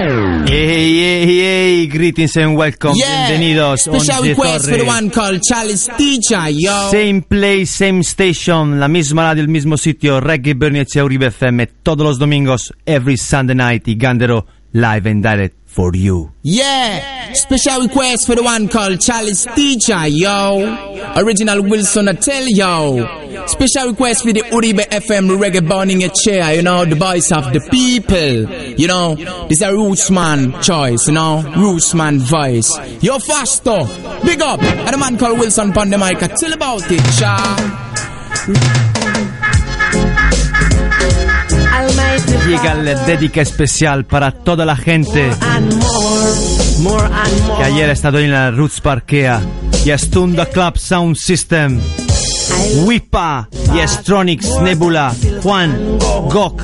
Hey, 0.00 0.46
hey, 0.46 1.26
hey, 1.26 1.86
greetings 1.86 2.34
and 2.38 2.56
welcome, 2.56 2.94
bienvenidos. 2.94 3.80
Special 3.80 4.22
request 4.22 4.70
for 4.70 4.82
one 4.86 5.10
called 5.10 5.42
Chalice 5.42 5.90
Teacher, 5.98 6.48
yo. 6.48 6.90
Same 6.90 7.20
place, 7.20 7.70
same 7.70 8.02
station, 8.02 8.80
la 8.80 8.88
misma 8.88 9.24
radio, 9.24 9.42
el 9.42 9.50
mismo 9.50 9.76
sitio, 9.76 10.18
Reggae 10.18 10.54
Bernie 10.54 10.86
Uribe 11.04 11.26
FM, 11.26 11.66
todos 11.82 12.06
los 12.06 12.18
domingos, 12.18 12.72
every 12.86 13.18
Sunday 13.18 13.54
night, 13.54 13.88
y 13.88 13.96
Gandero, 13.96 14.46
live 14.72 15.06
and 15.06 15.22
direct 15.22 15.54
for 15.66 15.92
you. 15.94 16.32
Yeah. 16.42 17.32
Special 17.34 17.82
request 17.82 18.26
for 18.26 18.34
the 18.34 18.42
one 18.42 18.68
called 18.68 19.00
Chalice 19.00 19.46
Teacher, 19.54 20.08
yo. 20.08 21.12
Original 21.16 21.62
Wilson 21.62 22.08
I 22.08 22.12
tell 22.14 22.46
yo. 22.48 23.46
Special 23.46 23.90
request 23.90 24.22
for 24.22 24.32
the 24.32 24.40
Uribe 24.42 24.80
FM 24.88 25.38
reggae 25.38 25.66
burning 25.66 26.02
a 26.02 26.08
chair, 26.08 26.54
you 26.54 26.62
know, 26.62 26.84
the 26.84 26.96
voice 26.96 27.30
of 27.30 27.52
the 27.52 27.60
people. 27.70 28.50
You 28.78 28.88
know, 28.88 29.14
this 29.48 29.62
a 29.62 29.68
Rootsman 29.68 30.62
choice, 30.62 31.06
you 31.06 31.14
know, 31.14 31.42
Rootsman 31.46 32.18
voice. 32.18 32.76
Yo, 33.02 33.18
faster. 33.18 33.80
Big 34.24 34.42
up. 34.42 34.60
And 34.62 34.94
the 34.94 34.98
man 34.98 35.16
called 35.18 35.38
Wilson 35.38 35.72
I 35.76 36.14
tell 36.14 36.52
about 36.52 36.82
it, 36.90 37.00
child. 37.18 39.09
Llega 42.46 42.74
la 42.74 42.94
dedica 43.04 43.40
especial 43.40 44.04
para 44.04 44.32
toda 44.32 44.64
la 44.64 44.76
gente. 44.76 45.30
Que 47.56 47.64
ayer 47.64 47.90
ha 47.90 47.92
estado 47.92 48.18
en 48.18 48.32
la 48.32 48.50
Roots 48.50 48.80
Parkea, 48.80 49.40
y 49.84 49.90
Astunda 49.90 50.46
Club 50.46 50.78
Sound 50.78 51.16
System, 51.16 51.80
Wipa, 52.84 53.48
y 53.74 53.80
Astronix, 53.80 54.48
Nebula, 54.62 55.14
Juan, 55.42 55.98
Gok, 56.30 56.62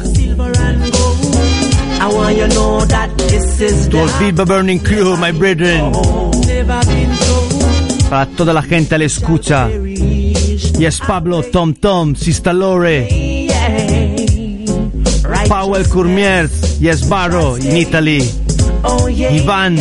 to 3.91 3.99
all 3.99 4.09
Bilba 4.19 4.45
Burning 4.47 4.79
Crew, 4.79 5.17
my 5.17 5.33
brethren, 5.33 5.93
para 8.09 8.27
toda 8.27 8.53
la 8.53 8.63
gente 8.63 8.95
a 8.95 8.99
la 8.99 9.05
escucha, 9.05 9.69
Yes 10.79 11.01
Pablo, 11.07 11.43
Tom 11.43 11.75
Tom, 11.75 12.15
Sista 12.15 12.53
Lore. 12.53 13.36
Powell 15.49 15.89
Courmier, 15.89 16.49
Yes 16.81 17.09
Barro, 17.09 17.57
in 17.57 17.77
Italy. 17.77 18.21
Ivan, 19.31 19.77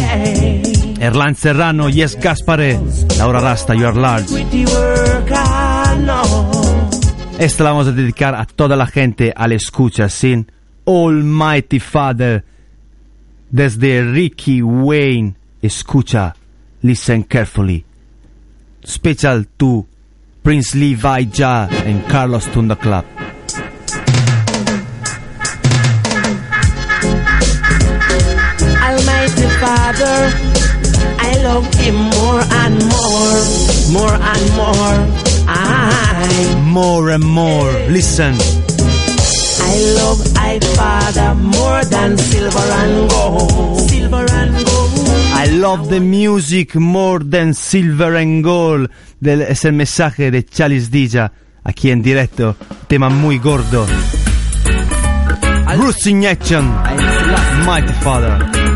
Erlan 1.00 1.36
Serrano, 1.36 1.90
Yes 1.90 2.16
Gaspare, 2.18 2.80
Laura 3.18 3.40
Rasta, 3.40 3.74
You 3.76 3.86
Are 3.88 4.00
Large. 4.00 4.46
Esta 7.38 7.64
la 7.64 7.72
vamos 7.72 7.88
a 7.88 7.92
dedicar 7.92 8.34
a 8.34 8.46
toda 8.46 8.76
la 8.76 8.88
gente 8.88 9.34
a 9.36 9.48
la 9.48 9.56
escucha 9.56 10.10
sin 10.10 10.52
Almighty 10.86 11.80
Father. 11.80 12.44
Desde 13.52 14.02
Ricky 14.04 14.62
Wayne, 14.62 15.36
escucha, 15.62 16.36
listen 16.82 17.24
carefully. 17.24 17.86
Special 18.84 19.46
to 19.58 19.86
Prince 20.44 20.76
Levi 20.78 21.30
Ja 21.32 21.68
and 21.86 22.06
Carlos 22.08 22.48
Tunda 22.52 22.76
Club. 22.76 23.15
Love 31.46 31.66
him 31.76 31.96
more 31.96 32.42
and 32.64 32.76
more, 32.94 33.38
more 33.98 34.16
and 34.34 34.46
more. 34.60 34.98
I, 35.48 36.62
More 36.66 37.10
and 37.12 37.24
more, 37.24 37.72
listen. 37.90 38.34
I 39.72 39.74
love 40.00 40.20
I 40.36 40.60
Father 40.76 41.36
more 41.36 41.82
than 41.86 42.18
silver 42.18 42.68
and 42.82 43.10
gold, 43.10 43.80
silver 43.90 44.26
and 44.42 44.54
gold. 44.66 44.92
I 45.44 45.46
love 45.66 45.90
the 45.90 46.00
music 46.00 46.76
more 46.76 47.20
than 47.20 47.54
silver 47.54 48.16
and 48.16 48.44
gold. 48.44 48.90
Del- 49.22 49.42
es 49.44 49.66
el 49.66 49.74
mensaje 49.74 50.32
de 50.32 50.44
Chalice 50.44 50.90
Dija 50.90 51.32
aquí 51.64 51.92
en 51.92 52.02
directo. 52.02 52.56
Tema 52.88 53.10
muy 53.10 53.38
gordo. 53.40 53.86
Roots 55.78 56.08
Injection. 56.08 56.66
Mighty 57.66 57.94
Father. 58.02 58.75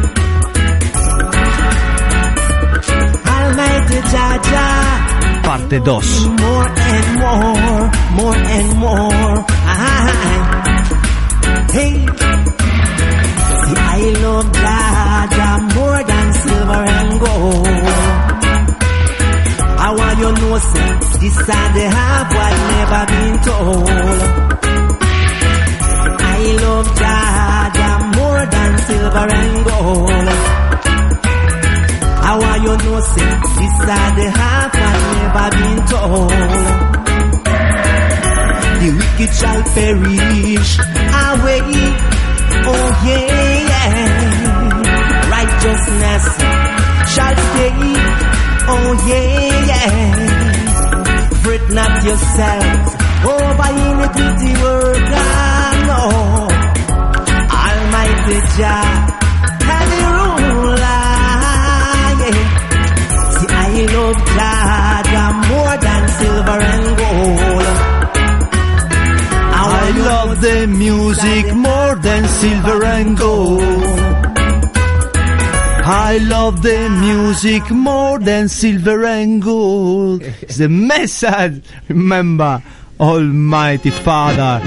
And 16.99 17.19
gold. 17.19 17.67
I 19.85 19.89
want 19.97 20.19
you 20.19 20.31
know, 20.39 20.57
say, 20.57 20.89
this 21.19 21.35
side 21.45 21.71
they 21.75 21.89
have 21.99 22.27
what 22.35 22.53
never 22.73 23.03
been 23.13 23.35
told. 23.47 23.89
I 26.21 26.39
love 26.63 26.87
more 28.17 28.45
than 28.53 28.77
silver 28.87 29.27
and 29.41 29.65
gold. 29.65 30.68
I 32.29 32.37
want 32.37 32.61
you 32.61 32.73
know, 32.77 32.99
say, 33.01 33.29
this 33.57 33.73
side 33.85 34.13
they 34.17 34.29
have 34.29 34.71
what 34.79 34.95
never 35.17 35.49
been 35.57 35.79
told. 35.89 36.29
The 38.79 38.89
wicked 38.99 39.31
shall 39.39 39.61
perish 39.73 40.71
away. 41.25 41.73
Oh 42.71 42.87
yeah, 43.07 43.69
yeah. 43.71 43.97
Righteousness 45.35 46.25
shall 47.13 47.35
stay. 47.49 47.81
Oh 48.71 48.89
yeah, 49.09 49.65
yeah. 49.71 49.89
Fret 51.41 51.65
not 51.71 51.93
yourselves 52.05 52.91
over 53.25 53.69
iniquity 53.85 54.51
work. 54.63 55.07
ah, 55.17 55.71
No. 55.89 56.01
Almighty 57.65 58.39
Jah 58.57 58.89
love 63.87 64.15
God 64.35 65.05
more 65.49 65.77
than 65.77 66.07
silver 66.19 66.59
and 66.73 66.97
gold. 66.97 67.65
I 69.61 69.91
love 70.09 70.41
the 70.41 70.67
music 70.67 71.53
more 71.53 71.95
than 71.95 72.27
silver 72.27 72.83
and 72.83 73.17
gold. 73.17 73.61
I 76.11 76.17
love 76.17 76.61
the 76.61 76.89
music 76.89 77.69
more 77.71 78.19
than 78.19 78.47
silver 78.49 79.05
and 79.05 79.41
gold. 79.41 80.21
It's 80.41 80.57
the 80.57 80.69
message. 80.69 81.63
Remember, 81.87 82.61
Almighty 82.99 83.91
Father, 83.91 84.61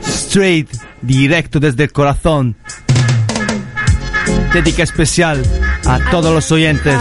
straight, 0.00 0.70
directo 1.02 1.60
desde 1.60 1.84
el 1.84 1.92
corazón. 1.92 2.56
Dedica 4.52 4.82
especial 4.82 5.44
a 5.88 6.10
todos 6.10 6.32
los 6.32 6.52
oyentes. 6.52 6.98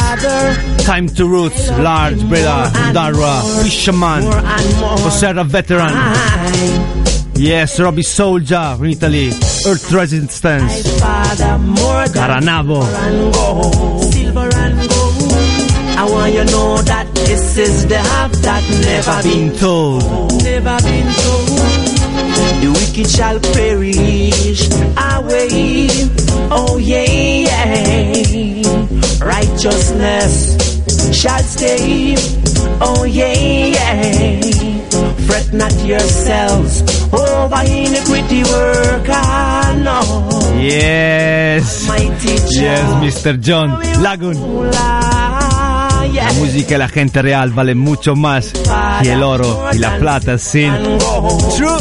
Time 0.86 1.08
to 1.10 1.28
Roots, 1.28 1.70
Large 1.78 2.24
Brother, 2.30 2.72
Darwa, 2.94 3.42
Fisherman, 3.64 4.24
and 4.24 5.52
Veteran. 5.52 5.94
Yes, 7.36 7.80
Robbie 7.80 8.04
Soldier 8.04 8.76
from 8.78 8.86
Italy, 8.88 9.30
Earth 9.68 9.92
Resistance, 9.92 11.00
Caranavo. 12.14 12.82
and 12.82 13.34
gold. 13.34 14.04
Silver 14.14 14.50
and 14.56 14.90
gold. 14.90 15.34
I 16.00 16.08
want 16.10 16.34
you 16.34 16.44
to 16.46 16.52
know 16.52 16.78
that 16.84 17.08
this 17.16 17.58
is 17.58 17.86
the 17.88 17.98
half 17.98 18.32
that 18.32 18.64
never 18.86 19.22
been 19.24 19.52
told. 19.58 20.04
never 20.44 20.78
been 20.82 21.14
told. 21.14 21.48
The 22.62 22.70
wicked 22.74 23.10
shall 23.10 23.40
perish 23.40 24.70
away. 24.98 25.90
Oh 26.50 26.78
yeah, 26.78 27.04
yeah. 27.04 28.57
Righteousness 29.58 31.18
shall 31.20 31.40
stay. 31.40 32.14
Oh 32.80 33.06
yeah, 33.06 33.34
yeah. 33.74 34.40
Fret 35.26 35.52
not 35.52 35.74
yourselves 35.84 36.84
over 37.12 37.62
iniquity 37.66 38.44
no. 39.82 40.30
Yes. 40.62 41.90
Yes, 42.52 42.86
Mr. 43.02 43.40
John 43.40 43.82
Lagoon. 44.04 44.38
Ah. 44.76 46.06
La 46.14 46.34
música 46.34 46.76
y 46.76 46.78
la 46.78 46.88
gente 46.88 47.24
real 47.24 47.50
vale 47.50 47.74
mucho 47.74 48.16
más 48.16 48.54
que 49.02 49.12
el 49.12 49.24
oro 49.24 49.70
y 49.74 49.80
la 49.80 49.98
plata, 49.98 50.38
sin. 50.38 50.72
True. 51.58 51.80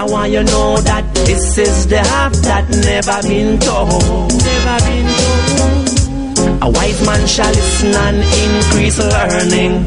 I 0.00 0.04
want 0.04 0.32
you 0.32 0.42
know 0.44 0.80
that 0.80 1.04
this 1.26 1.58
is 1.58 1.86
the 1.88 1.98
half 1.98 2.32
that 2.48 2.64
never 2.70 3.20
been 3.28 3.58
told. 3.58 4.32
Never 4.32 4.84
been 4.86 5.06
told. 5.06 5.19
A 6.62 6.68
wise 6.70 7.04
man 7.06 7.26
shall 7.26 7.50
listen 7.52 7.94
and 7.94 8.16
increase 8.16 8.98
learning. 8.98 9.86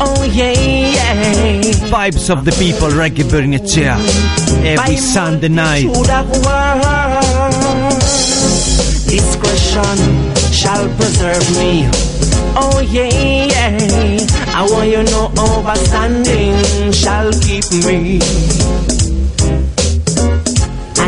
Oh 0.00 0.22
yeah, 0.32 0.52
yeah. 0.52 1.60
Vibes 1.90 2.30
of 2.30 2.44
the 2.44 2.52
people, 2.52 2.88
reggae 2.88 3.28
burning 3.30 3.54
a 3.54 3.66
chair. 3.66 3.96
Every 4.64 4.96
Sunday 4.96 5.48
night. 5.48 5.82
Should 5.82 6.06
have 6.06 6.30
word. 6.30 7.92
Discretion 9.06 9.98
shall 10.52 10.88
preserve 10.96 11.46
me. 11.58 11.88
Oh 12.56 12.80
yeah, 12.88 13.46
yeah. 13.52 14.26
I 14.56 14.66
want 14.70 14.88
you 14.88 15.02
know 15.02 15.28
overstanding 15.36 16.94
shall 16.94 17.30
keep 17.32 17.64
me. 17.84 18.97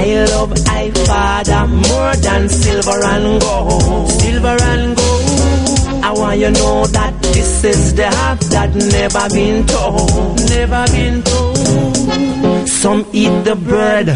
I 0.00 0.24
love 0.32 0.52
I 0.66 0.90
Father 1.06 1.66
more 1.66 2.14
than 2.16 2.48
silver 2.48 3.04
and 3.04 3.38
gold. 3.38 4.10
Silver 4.10 4.56
and 4.72 4.96
gold. 4.96 6.04
I 6.04 6.12
want 6.12 6.38
you 6.38 6.50
know 6.52 6.86
that 6.86 7.22
this 7.34 7.64
is 7.64 7.94
the 7.94 8.06
half 8.06 8.40
that 8.54 8.74
never 8.74 9.28
been 9.28 9.66
told. 9.66 10.38
Never 10.48 10.86
been 10.96 11.22
told. 11.22 12.66
Some 12.66 13.04
eat 13.12 13.44
the 13.44 13.56
bread 13.56 14.08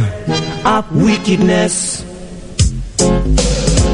of 0.65 0.85
wickedness. 0.97 2.03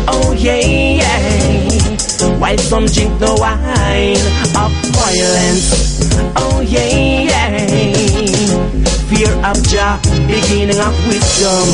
Oh 0.06 0.32
yeah, 0.38 0.60
yeah. 1.02 2.38
While 2.38 2.58
some 2.58 2.86
drink 2.86 3.18
the 3.18 3.34
wine 3.34 4.26
of 4.62 4.72
violence. 4.94 5.66
Oh 6.36 6.60
yeah, 6.60 6.86
yeah. 7.30 7.99
Fear 9.20 9.44
of 9.44 9.62
Jah, 9.64 10.00
beginning 10.26 10.80
of 10.80 10.96
wisdom. 11.06 11.66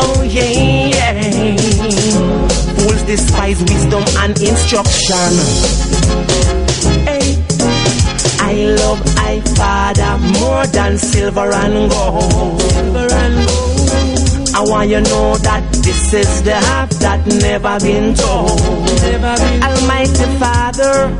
Oh 0.00 0.22
yeah, 0.26 0.88
yeah. 0.88 1.56
Fools 2.76 3.02
despise 3.02 3.60
wisdom 3.60 4.02
and 4.24 4.40
instruction. 4.40 5.32
Hey. 7.04 7.36
I 8.40 8.54
love 8.72 9.02
I 9.18 9.40
Father 9.54 10.16
more 10.40 10.66
than 10.68 10.96
silver 10.96 11.52
and 11.52 11.90
gold. 11.90 12.62
I 14.54 14.62
want 14.64 14.88
you 14.88 15.02
know 15.02 15.36
that 15.36 15.62
this 15.84 16.14
is 16.14 16.42
the 16.42 16.54
half 16.54 16.88
that 17.04 17.26
never 17.26 17.78
been 17.80 18.14
told. 18.14 18.58
Never 19.02 19.36
been 19.36 19.62
Almighty 19.62 20.24
Father, 20.40 21.12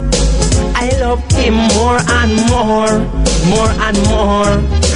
I 0.74 0.88
love 1.02 1.22
Him 1.32 1.56
more 1.76 1.98
and 2.00 2.32
more, 2.48 2.92
more 3.52 3.72
and 3.84 3.98
more. 4.08 4.95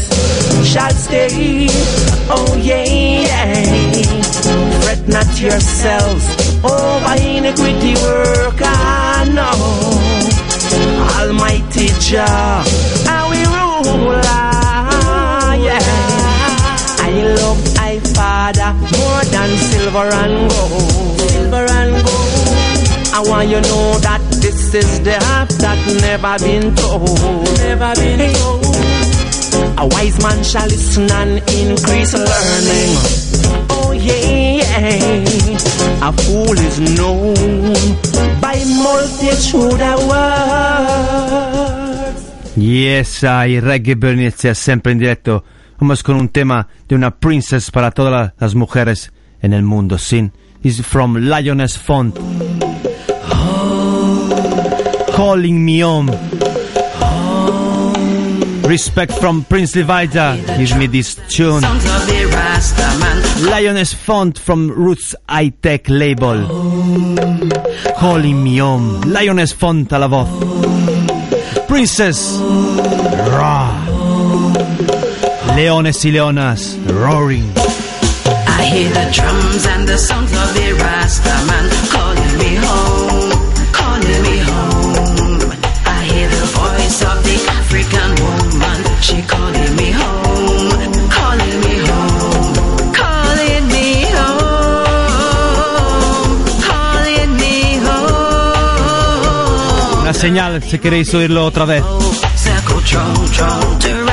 shall 0.63 0.91
stay. 0.91 1.67
Oh 2.29 2.55
yeah. 2.61 3.63
Fret 4.81 5.07
not 5.07 5.29
yourselves 5.41 6.25
over 6.63 7.15
iniquity 7.21 7.93
work. 8.01 8.59
I 8.61 9.29
know. 9.35 9.57
Almighty 11.19 11.87
Jah, 11.99 12.63
I 13.07 13.19
will 13.29 13.51
rule. 14.07 14.21
ah, 14.25 15.53
Yeah. 15.55 15.79
I 17.07 17.11
love 17.35 17.61
I 17.77 17.99
Father 18.15 18.71
more 18.95 19.23
than 19.33 19.49
silver 19.57 20.07
and 20.23 20.49
gold. 20.49 21.19
Silver 21.29 21.65
and 21.79 21.93
gold. 22.05 22.27
I 23.13 23.19
want 23.27 23.49
you 23.49 23.59
know 23.61 23.99
that 23.99 24.21
this 24.41 24.73
is 24.73 24.99
the 25.01 25.13
half 25.13 25.49
that 25.59 25.77
never 26.01 26.35
been 26.43 26.73
told. 26.75 27.43
Never 27.59 27.93
been 27.99 28.33
told. 28.33 28.65
A 29.77 29.85
wise 29.87 30.19
man 30.21 30.43
shall 30.43 30.67
listen 30.67 31.09
and 31.11 31.37
increase 31.49 32.13
learning. 32.13 32.97
Oh 33.69 33.91
yeah, 33.93 34.59
yeah. 34.59 36.07
A 36.07 36.11
fool 36.13 36.57
is 36.57 36.79
known 36.79 37.33
by 38.41 38.63
multitude 38.65 39.81
of 39.81 40.07
words. 40.09 42.21
Yes, 42.57 43.23
hay 43.23 43.59
reggae 43.59 43.95
burning 43.95 44.31
sea 44.31 44.53
siempre 44.55 44.91
en 44.91 44.99
directo. 44.99 45.43
Vamos 45.79 46.03
con 46.03 46.15
un 46.17 46.29
tema 46.29 46.67
de 46.87 46.95
una 46.95 47.11
princess 47.19 47.71
para 47.71 47.91
todas 47.91 48.11
la- 48.11 48.33
las 48.39 48.53
mujeres 48.55 49.11
en 49.41 49.53
el 49.53 49.63
mundo. 49.63 49.97
Sin. 49.97 50.31
Is 50.63 50.81
from 50.85 51.15
Lioness 51.17 51.75
Font. 51.77 52.15
Calling 55.15 55.63
me 55.65 55.81
home. 55.83 56.11
Respect 58.71 59.11
from 59.19 59.43
Prince 59.43 59.75
Leviathan. 59.75 60.45
Give 60.57 60.77
me 60.77 60.87
this 60.87 61.19
tune. 61.27 61.61
Lioness 63.43 63.93
Font 63.93 64.39
from 64.39 64.71
Roots 64.71 65.13
High 65.27 65.49
Tech 65.49 65.89
Label. 65.89 66.47
Calling 67.97 68.41
me 68.41 68.59
home. 68.59 69.01
Lioness 69.01 69.51
Font 69.51 69.91
a 69.91 69.99
la 69.99 70.07
voz. 70.07 70.29
Princess. 71.67 72.37
Raw. 73.35 73.75
Leones 75.53 76.05
y 76.05 76.11
leonas. 76.11 76.77
Roaring. 76.87 77.51
I 78.47 78.63
hear 78.71 78.89
the 78.89 79.11
drums 79.11 79.65
and 79.65 79.85
the 79.85 79.97
songs 79.97 80.31
of 80.31 80.53
the 80.55 80.71
Rasta 80.79 81.35
man 81.45 81.67
calling 81.91 82.37
me 82.39 82.55
home, 82.55 83.31
calling 83.73 84.21
me 84.23 84.37
home. 84.39 85.51
I 85.83 86.03
hear 86.07 86.29
the 86.29 86.45
voice 86.55 87.01
of 87.03 87.17
the 87.27 87.37
African 87.59 88.11
woman, 88.23 88.40
she 89.01 89.21
calling 89.23 89.75
me 89.75 89.91
home, 89.91 91.09
calling 91.09 91.59
me 91.65 91.75
home, 91.89 92.93
calling 92.93 93.67
me 93.73 94.05
home, 94.17 95.25
calling 96.69 97.31
me 97.41 97.55
home. 97.85 98.91
Una 100.01 100.13
señal 100.13 100.61
si 100.63 100.77
queréis 100.77 101.13
oírlo 101.15 101.45
otra 101.45 101.65
vez. 101.65 101.83
Circle 102.35 102.81
chong 102.85 103.31
chong 103.31 103.79
to 103.79 104.11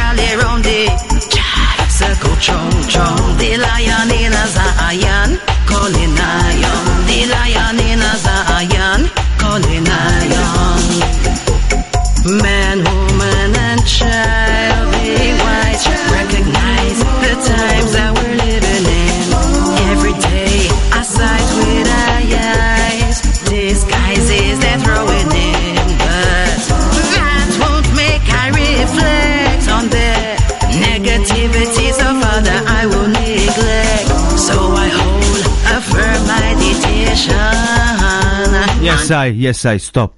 Yes 38.80 39.10
I, 39.10 39.26
yes 39.28 39.64
I, 39.66 39.78
stop. 39.78 40.14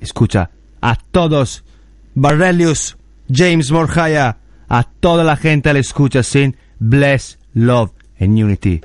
Escucha, 0.00 0.50
a 0.80 0.96
todos, 0.96 1.64
Barrelius, 2.14 2.96
James 3.28 3.70
Morjaya, 3.70 4.36
a 4.68 4.84
toda 4.84 5.24
la 5.24 5.36
gente 5.36 5.72
le 5.72 5.80
escucha 5.80 6.22
sin 6.22 6.56
Bless, 6.78 7.38
Love 7.54 7.92
and 8.20 8.38
Unity. 8.38 8.80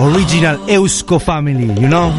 Original 0.00 0.58
Eusko 0.68 1.18
family, 1.20 1.66
you 1.80 1.88
know? 1.88 2.12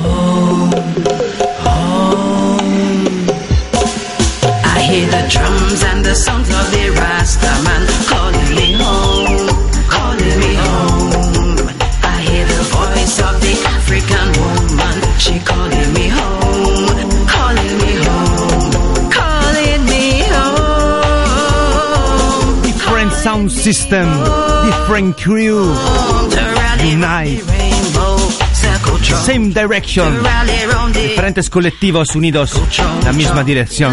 I 4.63 4.81
hear 4.89 5.07
the 5.07 5.27
drums 5.29 5.83
and 5.83 6.03
the 6.05 6.15
songs 6.15 6.49
of 6.49 6.71
the 6.71 6.89
Rasta 6.99 7.63
man 7.63 7.87
calling 8.09 8.55
me 8.55 8.73
home, 8.73 9.18
African 13.91 14.29
woman, 14.37 15.01
she 15.17 15.39
calling 15.39 15.93
me 15.93 16.09
home, 16.09 17.25
calling 17.25 17.77
me 17.81 17.93
home, 18.05 19.09
calling 19.09 19.83
me 19.85 20.21
home. 20.29 21.41
Different 22.61 23.11
sound 23.13 23.51
system, 23.51 24.07
different 24.63 25.17
crew, 25.17 25.73
Unite. 26.85 27.41
same 29.25 29.51
direction. 29.51 30.19
Diferentes 30.93 31.49
colectivos 31.49 32.15
unidos 32.15 32.61
en 32.77 33.05
la 33.05 33.11
misma 33.11 33.43
dirección. 33.43 33.91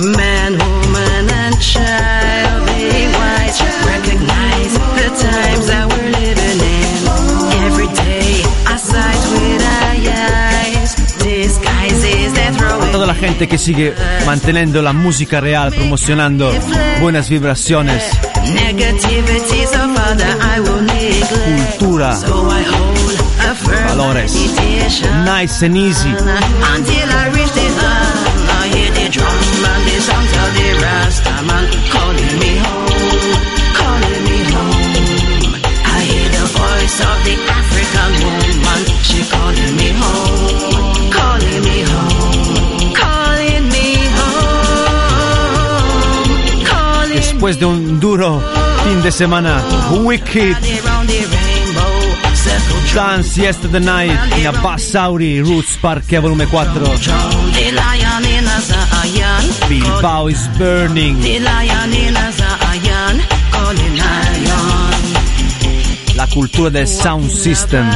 Man, 0.00 0.58
woman, 0.58 1.30
and 1.30 1.60
child, 1.60 2.66
be 2.66 3.06
wise. 3.14 3.60
Recognize 3.86 4.74
the 4.98 5.08
times 5.22 5.66
that 5.68 5.86
we're 5.88 6.10
living 6.10 6.58
in. 6.78 6.98
Every 7.66 7.86
day, 7.86 8.42
I 8.66 8.76
with 9.30 9.62
eye 9.62 10.10
eyes. 10.74 10.94
Disguises. 11.22 12.24
Toda 12.92 13.06
la 13.06 13.14
gente 13.14 13.48
que 13.48 13.58
sigue 13.58 13.94
manteniendo 14.26 14.80
la 14.82 14.92
música 14.92 15.40
real, 15.40 15.72
promocionando 15.72 16.52
buenas 17.00 17.28
vibraciones, 17.28 18.04
cultura, 21.78 22.16
So 22.16 22.48
I 22.50 22.62
hold 22.62 23.20
a 23.40 23.54
firm 23.54 23.88
valores. 23.88 24.32
Nice 25.24 25.64
and 25.66 25.76
easy. 25.76 26.14
Después 47.14 47.58
de 47.58 47.64
un 47.66 48.00
duro 48.00 48.42
fin 48.84 49.02
de 49.02 49.10
semana, 49.10 49.62
Wicked. 49.90 50.56
Dance 52.94 53.40
Yesterday 53.40 53.80
Night 53.80 54.38
in 54.38 54.46
a 54.46 54.52
Bassauri 54.52 55.40
Roots 55.40 55.76
Parque 55.80 56.20
Volume 56.20 56.46
4. 56.46 57.53
La 66.14 66.26
cultura 66.28 66.70
del 66.70 66.86
sound 66.86 67.30
system. 67.30 67.90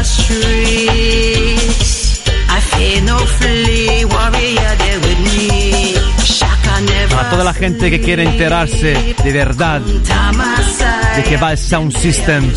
Para 7.11 7.31
toda 7.31 7.45
la 7.45 7.55
gente 7.55 7.91
que 7.91 8.01
quiere 8.01 8.25
enterarse 8.25 9.15
de 9.23 9.33
verdad 9.33 9.81
de 9.81 11.23
que 11.23 11.37
va 11.37 11.53
el 11.53 11.59
sound 11.59 11.97
system, 11.97 12.53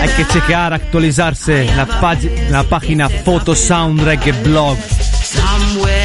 hay 0.00 0.08
que 0.16 0.26
checar, 0.26 0.72
actualizarse. 0.74 1.64
La, 1.76 1.86
la 2.50 2.62
página 2.64 3.08
Photosound 3.08 4.00
Reggae 4.00 4.32
Blog. 4.32 4.76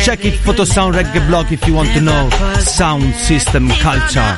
Check 0.03 0.25
it, 0.25 0.33
Photosound 0.43 0.93
Reggae 0.93 1.25
Blog, 1.27 1.51
if 1.51 1.65
you 1.67 1.73
want 1.73 1.89
to 1.93 2.01
know 2.01 2.29
sound 2.59 3.13
system 3.15 3.69
culture. 3.81 4.35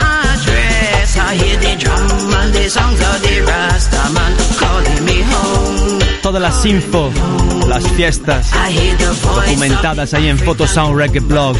Todas 6.22 6.41
las 6.41 6.66
info, 6.66 7.12
las 7.68 7.84
fiestas 7.91 8.51
documentadas 9.47 10.14
ahí 10.14 10.28
en 10.28 10.38
Photosound 10.38 10.95
Reggae 10.97 11.20
Blog. 11.20 11.57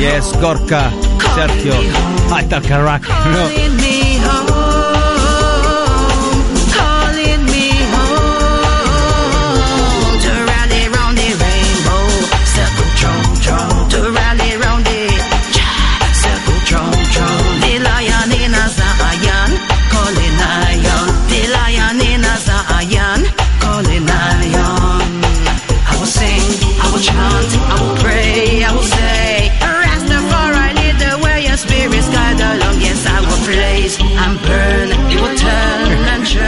Yes, 0.00 0.32
Gorka, 0.40 0.90
Sergio, 1.34 1.74
Aital 2.34 2.62
Carac. 2.62 3.02
No. 3.32 4.01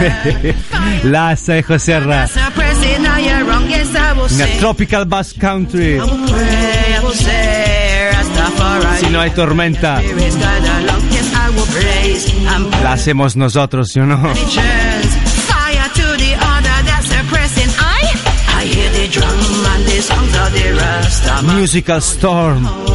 Laza 1.05 1.59
y 1.59 1.63
José 1.63 1.95
Arra. 1.95 2.29
Tropical 4.59 5.05
Bass 5.07 5.35
Country. 5.39 5.99
Si 9.01 9.07
no 9.11 9.21
hay 9.21 9.31
tormenta, 9.31 10.03
la 12.83 12.93
hacemos 12.93 13.37
nosotros, 13.37 13.89
¿sí 13.93 14.01
o 14.01 14.07
no? 14.07 14.17
Musical 21.43 21.99
Storm. 21.99 22.94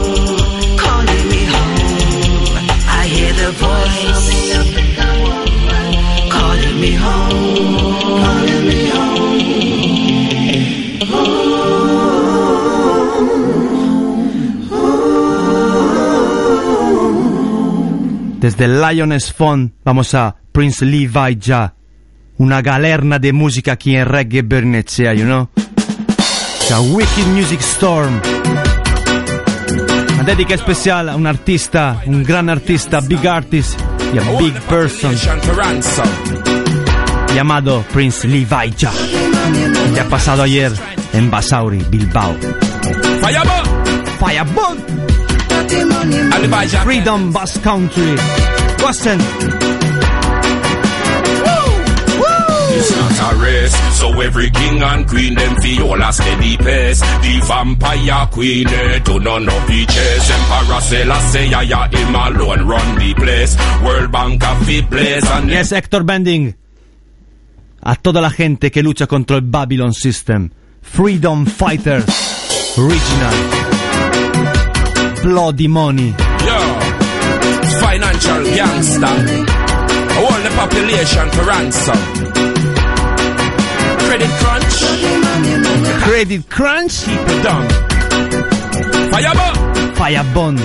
Desde 18.59 18.93
Lioness 18.93 19.31
Font 19.31 19.71
vamos 19.85 20.13
a 20.13 20.35
Prince 20.51 20.85
Levi 20.85 21.37
Ya. 21.39 21.73
Una 22.39 22.61
galerna 22.61 23.17
de 23.17 23.31
música 23.31 23.71
aquí 23.71 23.95
en 23.95 24.05
Reggae 24.05 24.41
Bernecea, 24.41 25.13
you 25.13 25.23
know? 25.23 25.47
It's 25.55 26.69
a 26.69 26.81
wicked 26.81 27.25
music 27.27 27.61
storm. 27.61 28.19
Una 30.13 30.23
dedica 30.23 30.55
especial 30.55 31.07
a 31.07 31.15
un 31.15 31.25
artista, 31.25 32.01
un 32.05 32.21
gran 32.21 32.49
artista, 32.49 32.99
big 32.99 33.25
artist 33.25 33.79
a 33.79 34.37
big 34.37 34.53
person 34.63 35.15
llamado 37.33 37.85
Prince 37.93 38.27
Levi 38.27 38.73
Ya. 38.75 38.91
Que 39.93 40.01
ha 40.01 40.09
pasado 40.09 40.43
ayer 40.43 40.73
en 41.13 41.31
Basauri, 41.31 41.81
Bilbao. 41.89 42.35
Fireball! 44.19 44.98
Freedom 46.83 47.31
Bass 47.31 47.57
Country. 47.59 48.15
Listen. 48.83 49.19
It's 52.71 52.95
not 52.95 53.33
a 53.33 53.35
race, 53.43 53.75
so 53.99 54.21
every 54.21 54.49
king 54.49 54.81
and 54.81 55.07
queen 55.07 55.35
them 55.35 55.55
feel 55.61 55.93
a 55.93 56.13
steady 56.13 56.57
pace. 56.57 56.99
The 56.99 57.41
vampire 57.45 58.27
queen 58.31 58.67
eh, 58.67 58.99
do 58.99 59.19
not 59.19 59.43
know 59.43 59.65
peaches. 59.67 60.29
Emperor 60.31 60.81
Selassie, 60.81 61.49
yeah, 61.49 61.61
yeah, 61.61 61.87
him 61.89 62.15
alone 62.15 62.67
run 62.67 62.97
the 62.97 63.13
place. 63.13 63.57
World 63.83 64.11
Bank 64.11 64.41
a 64.43 64.55
fit 64.65 64.89
place 64.89 65.29
and 65.29 65.49
Yes, 65.49 65.71
Héctor 65.71 66.05
Bending. 66.05 66.55
A 67.81 67.95
toda 67.95 68.21
la 68.21 68.29
gente 68.29 68.71
que 68.71 68.81
lucha 68.81 69.07
contra 69.07 69.37
el 69.37 69.43
Babylon 69.43 69.93
System. 69.93 70.49
Freedom 70.81 71.45
Fighters. 71.45 72.05
Original. 72.77 73.78
Bloody 75.23 75.67
Money. 75.67 76.15
Yo, 76.45 76.59
financial 77.79 78.43
gangster. 78.55 79.15
All 80.19 80.39
the 80.41 80.51
population 80.55 81.29
for 81.31 81.43
ransom. 81.43 81.97
Credit 84.07 84.29
crunch, 84.41 84.75
Credit 86.03 86.49
Crunch. 86.49 87.05
people 87.05 87.41
down. 87.43 87.67
Fireball, 89.11 89.55
Firebond. 89.95 90.59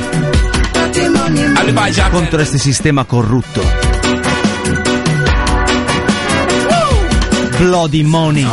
Contra 2.11 2.43
este 2.43 2.59
sistema 2.59 3.05
corrupto. 3.05 3.61
Bloody 7.59 8.05
Money. 8.05 8.45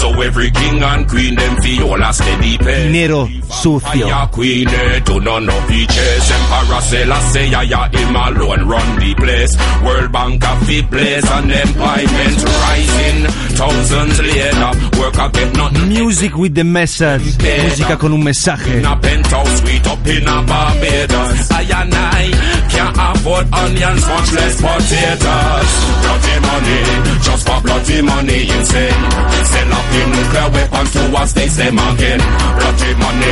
So 0.00 0.08
every 0.22 0.50
king 0.50 0.82
and 0.82 1.06
queen 1.08 1.34
them 1.34 1.60
feel 1.60 1.94
a 2.02 2.12
steady 2.12 2.56
pace. 2.56 2.84
Dinero 2.84 3.26
sucio. 3.60 4.08
Fire 4.08 4.28
queen, 4.32 4.68
eh, 4.68 5.00
do 5.00 5.20
not 5.20 5.42
know 5.42 5.60
peaches. 5.68 6.30
Emperor 6.36 6.80
Selassie, 6.80 7.52
him 7.98 8.16
alone 8.16 8.66
run 8.66 8.88
the 8.98 9.14
place. 9.14 9.52
World 9.84 10.10
Bank 10.12 10.42
a 10.42 10.56
fit 10.64 10.90
place 10.90 11.30
and 11.30 11.52
employment 11.52 12.38
rising. 12.62 13.20
Thousands 13.60 14.20
later, 14.20 14.72
work 14.98 15.18
a 15.18 15.28
get 15.28 15.56
nothing. 15.56 15.88
Music 15.88 16.36
with 16.36 16.54
the 16.54 16.64
message. 16.64 17.36
Música 17.62 17.98
con 17.98 18.12
un 18.12 18.22
mensaje. 18.22 18.78
In 18.78 18.86
a 18.86 18.96
penthouse 18.96 19.58
suite 19.60 19.86
up 19.86 20.06
in 20.06 20.26
a 20.26 20.42
Barbados. 20.42 21.50
I 21.50 21.62
and 21.82 21.94
I 21.94 22.30
can't 22.70 22.96
afford 22.96 23.46
onions, 23.52 24.06
much 24.06 24.32
less 24.32 24.56
potatoes. 24.60 25.70
Bloody 26.02 26.36
money, 26.48 26.80
just 27.22 27.46
for 27.46 27.60
bloody 27.60 28.02
money, 28.02 28.48
insane. 28.48 29.10
Sell 29.50 29.72
up 29.72 29.89
nuclear 29.90 30.48
weapons 30.50 30.90
to 30.92 31.02
us, 31.18 31.32
they. 31.32 31.48
Bloody 31.48 32.94
money, 32.94 33.30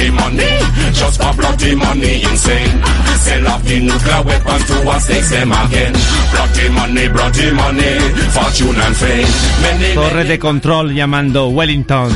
the 0.00 0.10
money, 0.10 0.48
just 0.92 1.20
for 1.22 1.32
bloody 1.34 1.74
money, 1.74 2.22
insane. 2.22 2.82
Sell 3.20 3.46
up 3.48 3.62
the 3.62 3.80
nuclear 3.80 4.22
weapons 4.22 4.64
to 4.66 4.90
they. 5.06 5.20
Bloody 6.32 6.68
money, 6.70 7.08
bloody 7.08 7.50
money, 7.52 7.98
fortune 8.34 8.80
and 8.80 8.96
fame. 8.96 9.28
Many, 9.62 9.94
Torre 9.94 10.24
de 10.24 10.38
control 10.38 10.90
llamando 10.92 11.48
Wellington. 11.48 12.10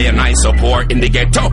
I 0.00 0.04
and 0.08 0.20
I 0.20 0.32
support 0.32 0.90
in 0.92 1.00
the 1.00 1.08
ghetto. 1.08 1.44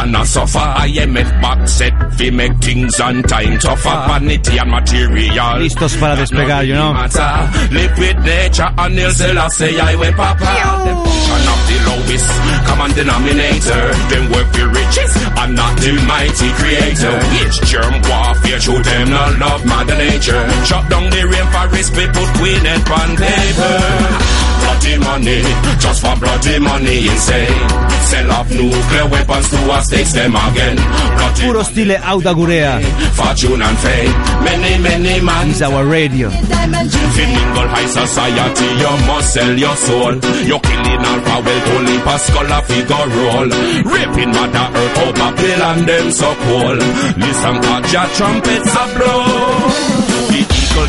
And 0.00 0.16
I 0.16 0.22
suffer. 0.24 0.58
I 0.58 0.86
am 0.86 1.16
it 1.16 1.30
back 1.42 1.66
set 1.66 1.94
We 2.18 2.30
make 2.30 2.56
things 2.58 3.00
on 3.00 3.22
time 3.24 3.58
Tougher. 3.58 3.98
Vanity 4.06 4.58
and 4.58 4.70
material. 4.70 5.58
Listos 5.58 5.98
para 5.98 6.14
despegar, 6.16 6.64
you 6.66 6.74
know. 6.74 6.92
matter. 6.94 7.74
Live 7.74 7.98
with 7.98 8.18
nature 8.24 8.70
and 8.78 8.98
they'll 8.98 9.10
still 9.10 9.38
I 9.38 9.48
say 9.48 9.80
I 9.80 9.94
will 9.96 10.12
papa. 10.12 10.46
The 10.86 10.94
function 10.94 11.42
of 11.50 11.60
the 11.66 11.76
lowest 11.90 12.30
common 12.68 12.90
denominator. 12.94 13.82
Them 14.10 14.24
work 14.30 14.48
for 14.54 14.68
riches 14.68 15.12
and 15.34 15.56
not 15.56 15.74
the 15.82 15.92
mighty 16.06 16.50
creator. 16.54 17.14
Which 17.34 17.58
germ 17.66 17.94
warfare 18.06 18.60
show 18.60 18.78
them 18.78 19.10
not 19.10 19.38
love 19.38 19.66
mother 19.66 19.96
nature. 19.96 20.38
Chop 20.66 20.88
down 20.88 21.10
the 21.10 21.22
rainforest 21.26 21.90
we 21.98 22.06
put 22.14 22.30
queen 22.38 22.62
and 22.62 22.82
on 22.88 23.10
paper 23.16 24.47
Bloody 24.68 24.98
money, 24.98 25.40
just 25.80 26.02
for 26.04 26.14
bloody 26.20 26.58
money 26.58 27.08
insane 27.08 27.68
Sell 28.04 28.30
off 28.32 28.50
nuclear 28.50 29.08
weapons 29.08 29.48
to 29.48 29.56
us, 29.72 29.88
takes 29.88 30.12
them 30.12 30.36
again 30.36 30.76
Bloody 30.76 31.42
Puro 31.42 31.62
stile 31.62 31.96
Audagurea. 32.04 32.76
fortune 33.16 33.62
and 33.62 33.78
fame 33.78 34.12
Many, 34.44 34.76
many 34.82 35.20
man 35.24 35.48
Is 35.48 35.62
our 35.62 35.86
radio. 35.86 36.28
Fin 36.28 37.28
mingle 37.32 37.68
high 37.72 37.86
society, 37.88 38.68
you 38.76 38.92
must 39.08 39.32
sell 39.32 39.58
your 39.58 39.76
soul. 39.76 40.14
You're 40.44 40.60
killing 40.60 41.00
alpha 41.00 41.36
wealth, 41.44 41.68
only 41.72 41.96
Pascal 42.04 42.52
a 42.52 42.60
figure 42.68 43.06
roll. 43.16 43.48
Raping 43.88 44.32
mother 44.36 44.66
earth, 44.76 44.98
oh 45.00 45.12
Babylon, 45.16 45.86
them 45.86 46.10
so 46.12 46.28
cold. 46.44 46.78
Listen, 47.16 47.56
catch 47.64 47.92
your 47.92 48.06
trumpets 48.16 48.74
a 48.76 48.84
blow. 48.94 49.24
The 50.28 50.40
eagle, 50.44 50.86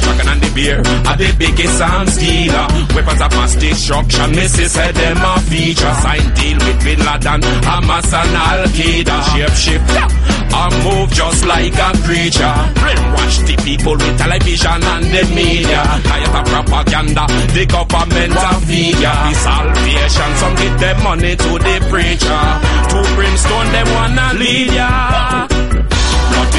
dragon 0.60 0.86
and 1.08 1.20
the 1.20 1.36
biggest 1.38 1.82
arms 1.82 2.18
dealer. 2.18 2.68
Weapons 2.96 3.22
of 3.22 3.32
mass 3.32 3.56
destruction, 3.56 4.32
misses 4.32 4.72
said 4.72 4.96
them 4.96 5.18
a 5.18 5.40
feature. 5.42 5.94
Sign 6.02 6.34
deal 6.34 6.58
with 6.58 6.84
Bin 6.84 7.00
Laden, 7.00 7.42
Hamas 7.64 8.14
and 8.14 8.36
Al 8.36 8.64
Qaeda. 8.76 9.18
Shape 9.32 9.56
shifter, 9.56 10.08
I 10.52 10.66
move 10.84 11.12
just 11.12 11.46
like 11.46 11.74
a 11.74 11.90
creature. 12.04 12.58
Brainwash 12.80 13.38
the 13.48 13.56
people 13.64 13.94
with 13.94 14.18
television 14.18 14.84
and 14.84 15.06
the 15.06 15.24
media. 15.36 15.82
Diet 16.04 16.36
of 16.36 16.46
propaganda, 16.46 17.26
the 17.54 17.66
government 17.66 18.36
a 18.36 18.52
feed. 18.66 18.96
The 19.00 19.34
salvation, 19.34 20.32
some 20.38 20.56
give 20.56 20.80
them 20.80 21.04
money 21.04 21.36
to 21.36 21.52
the 21.60 21.78
preacher. 21.90 22.42
To 22.90 23.16
brimstone, 23.16 23.72
them 23.72 23.88
wanna 23.94 24.34
lead 24.40 24.74
ya. 24.74 25.49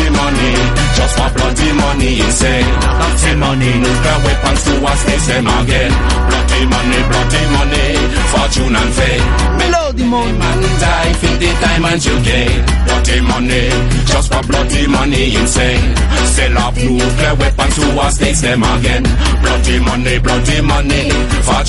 Bloody 0.00 0.16
money, 0.16 0.52
just 0.96 1.14
for 1.18 1.30
bloody 1.36 1.72
money, 1.72 2.20
insane. 2.20 2.64
Bloody 2.80 3.34
money, 3.36 3.70
nuclear 3.84 4.18
weapons 4.24 4.62
to 4.64 4.72
us, 4.86 5.04
they 5.04 5.18
same 5.18 5.46
again. 5.46 5.92
Bloody 6.28 6.64
money, 6.72 7.00
bloody 7.10 7.42
money, 7.52 7.86
fortune 8.32 8.76
and 8.76 8.92
fame. 8.94 9.24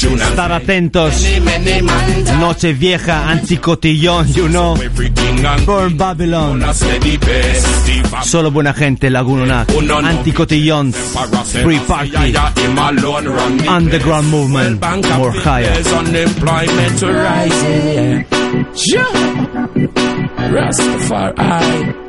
You 0.02 0.16
Estar 0.16 0.52
atentos. 0.52 1.14
Noche 2.40 2.74
vieja, 2.74 3.30
anticotillón, 3.30 4.34
you 4.34 4.48
know. 4.48 4.76
Burn 5.66 5.98
Babylon. 5.98 6.64
Solo 8.24 8.52
buena 8.52 8.74
gente, 8.74 9.10
Laguna 9.10 9.66
Anticotillón. 10.04 10.94
Free 10.94 11.80
party. 11.80 12.34
Underground 13.68 14.30
movement. 14.30 14.82
More 15.18 15.34
higher. 15.34 15.72
Yeah. 18.94 19.68
Rastafari. 20.52 22.01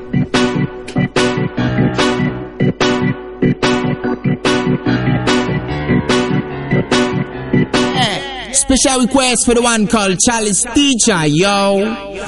Special 8.73 9.01
request 9.03 9.45
for 9.45 9.55
the 9.55 9.61
one 9.61 9.87
called 9.87 10.17
Chalice 10.19 10.65
Teacher, 10.75 11.27
yo. 11.27 11.85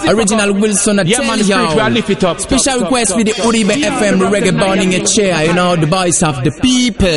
Original 0.09 0.53
Wilson 0.53 0.99
I 1.01 1.03
Yeah, 1.05 1.21
man, 1.25 1.39
yo. 1.41 1.89
lift 1.89 2.11
it 2.11 2.23
up, 2.25 2.39
Special 2.39 2.65
top, 2.65 2.75
top, 2.75 2.83
request 2.83 3.11
top, 3.13 3.19
for 3.19 3.25
the 3.25 3.33
top. 3.33 3.47
Uribe 3.47 3.73
FM 3.81 4.21
reggae 4.29 4.59
burning 4.59 4.95
a 4.95 5.01
chair, 5.07 5.45
you 5.47 5.55
know, 5.55 5.75
the 5.77 5.87
voice 5.87 6.23
of 6.23 6.45
the 6.45 6.51
people. 6.61 7.09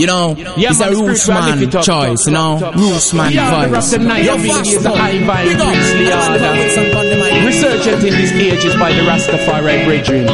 You 0.00 0.06
know, 0.06 0.34
it's 0.38 0.80
a 0.80 0.90
man, 0.90 0.94
roots 1.04 1.28
man 1.28 1.60
lift 1.60 1.74
it 1.74 1.76
up, 1.76 1.84
choice, 1.84 2.20
top, 2.24 2.26
you 2.26 2.32
know, 2.32 2.58
top, 2.60 2.72
top. 2.72 2.80
roots 2.80 3.12
man 3.12 3.32
Yeah, 3.32 3.50
the 3.50 3.68
voice. 3.68 3.92
rap 3.92 4.00
the 4.00 4.06
night, 4.08 4.24
Yo, 4.24 4.36
the 4.38 4.48
fast 4.48 4.66
is 4.70 4.82
the 4.82 4.88
forward. 4.88 5.00
high 5.00 5.18
vibe, 5.20 5.44
Big 5.44 5.60
up. 5.60 5.72
priestly 5.74 6.04
That's 6.04 6.28
the 6.28 6.32
order. 6.32 6.52
Wilson 6.56 6.96
on 6.96 7.04
the 7.12 7.16
mic. 7.16 7.44
Resurgent 7.44 8.04
in 8.08 8.14
these 8.16 8.32
ages 8.32 8.74
by 8.76 8.92
the 8.92 9.02
Rastafari 9.02 9.84
brethren. 9.84 10.24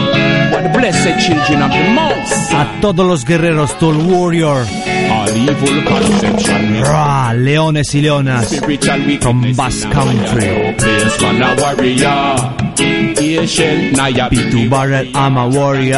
What 0.52 0.62
the 0.62 0.70
blessed 0.78 1.26
children 1.26 1.62
of 1.62 1.70
the 1.74 1.90
most. 1.90 2.52
A 2.54 2.78
todos 2.80 3.04
los 3.06 3.24
guerreros, 3.24 3.76
to 3.80 3.86
el 3.90 3.98
warrior. 4.06 4.64
All 5.10 5.28
evil 5.36 5.82
conception. 5.84 6.82
Ra, 6.82 7.32
leones 7.34 7.94
y 7.94 8.00
leonas. 8.02 8.27
Spiritual 8.28 9.18
From 9.20 9.44
a 9.44 9.54
Country. 9.54 10.46
no 10.46 10.72
place 10.74 11.16
for 11.16 11.32
a 11.32 11.56
warrior. 11.56 12.54
Ancient 13.20 13.96
Naya 13.96 14.28
Pitu 14.30 14.68
Barrel, 14.68 15.06
I'm 15.16 15.36
a 15.36 15.48
warrior. 15.48 15.94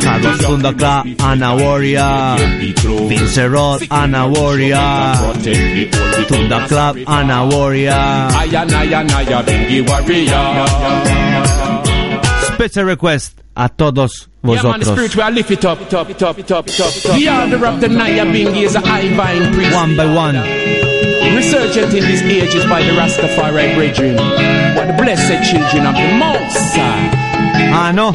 Carlos 0.00 0.38
Fundakla, 0.40 1.16
I'm 1.20 1.42
a 1.42 1.56
warrior. 1.56 2.36
Vince 3.08 3.38
Rod, 3.38 3.82
I'm 3.90 4.14
a 4.14 4.28
warrior. 4.28 5.14
Tunda 6.28 6.66
Club, 6.68 6.96
I'm 7.06 7.30
a 7.30 7.46
warrior. 7.54 7.90
Aya 7.92 8.64
Naya 8.64 9.04
Nyabinghi 9.04 9.82
Warrior. 9.88 10.66
Special 12.54 12.84
request 12.84 13.42
a 13.56 13.68
todos 13.68 14.28
Yeah, 14.56 14.62
man, 14.62 14.80
the 14.80 14.86
vosotros. 14.86 15.10
spiritual 15.10 15.30
lift 15.34 15.50
it 15.50 15.64
up, 15.64 15.78
top, 15.88 16.08
top, 16.08 16.36
top, 16.36 16.36
top, 16.46 16.66
top. 16.66 17.16
The 17.16 17.28
order 17.28 17.66
of 17.66 17.80
the 17.80 17.88
Nyabinghi 17.88 18.62
is 18.64 18.74
a 18.74 18.80
high 18.80 19.08
vine 19.14 19.52
priest. 19.54 19.74
One 19.74 19.96
by 19.96 20.06
one. 20.14 20.87
Resurgent 21.34 21.94
in 21.94 22.04
these 22.04 22.22
ages 22.22 22.64
by 22.66 22.82
the 22.82 22.90
Rastafari 22.90 23.74
brethren. 23.74 24.16
What 24.76 24.86
the 24.86 24.94
blessed 25.02 25.50
children 25.50 25.86
of 25.86 25.94
the 25.94 26.08
most. 26.18 26.76
High. 26.76 27.28
Ah, 27.70 27.92
no. 27.92 28.06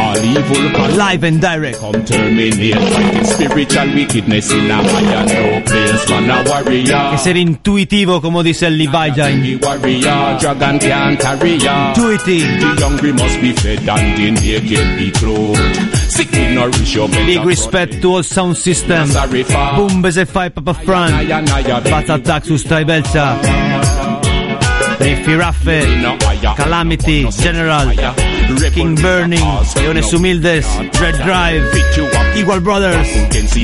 All 0.00 0.18
evil. 0.24 0.96
Live 0.96 1.24
and 1.24 1.40
direct. 1.40 1.78
Come 1.78 2.04
terminate 2.04 2.74
fighting 2.74 3.24
spiritual 3.24 3.94
wickedness 3.94 4.50
in 4.52 4.70
a 4.70 4.76
higher 4.76 5.26
no 5.26 5.60
place 5.62 6.04
for 6.04 6.18
a 6.18 6.44
warrior. 6.48 7.14
E 7.14 7.18
ser 7.18 7.36
intuitivo, 7.36 8.20
como 8.20 8.42
dice 8.42 8.70
Leviah. 8.70 9.28
Bingi 9.28 9.58
Warrior, 9.62 10.38
dragon 10.38 10.78
can't 10.78 11.20
carry. 11.20 11.54
Intuitive. 11.54 12.60
The 12.60 12.84
hungry 12.84 13.12
must 13.12 13.40
be 13.40 13.52
fed 13.52 13.88
and 13.88 14.16
the 14.16 14.30
naked 14.30 14.98
be 14.98 15.10
clothed. 15.10 16.02
Big 17.26 17.44
respect 17.44 18.00
to 18.02 18.14
all 18.14 18.22
sound 18.22 18.56
system. 18.56 19.08
For 19.08 19.28
Boom 19.76 20.10
se 20.10 20.24
fai 20.24 20.50
papa 20.50 20.74
Fran. 20.74 21.10
Bat 21.90 22.10
attack 22.10 22.44
su 22.44 22.58
Riffi 24.98 25.34
Raffe. 25.36 25.84
Calamity. 26.56 27.28
General. 27.30 27.92
King 28.72 28.94
Burning. 28.96 29.40
Leones 29.76 30.10
Humildes. 30.12 30.66
Red 31.00 31.16
Drive. 31.24 31.62
Equal 32.36 32.60
Brothers. 32.60 33.08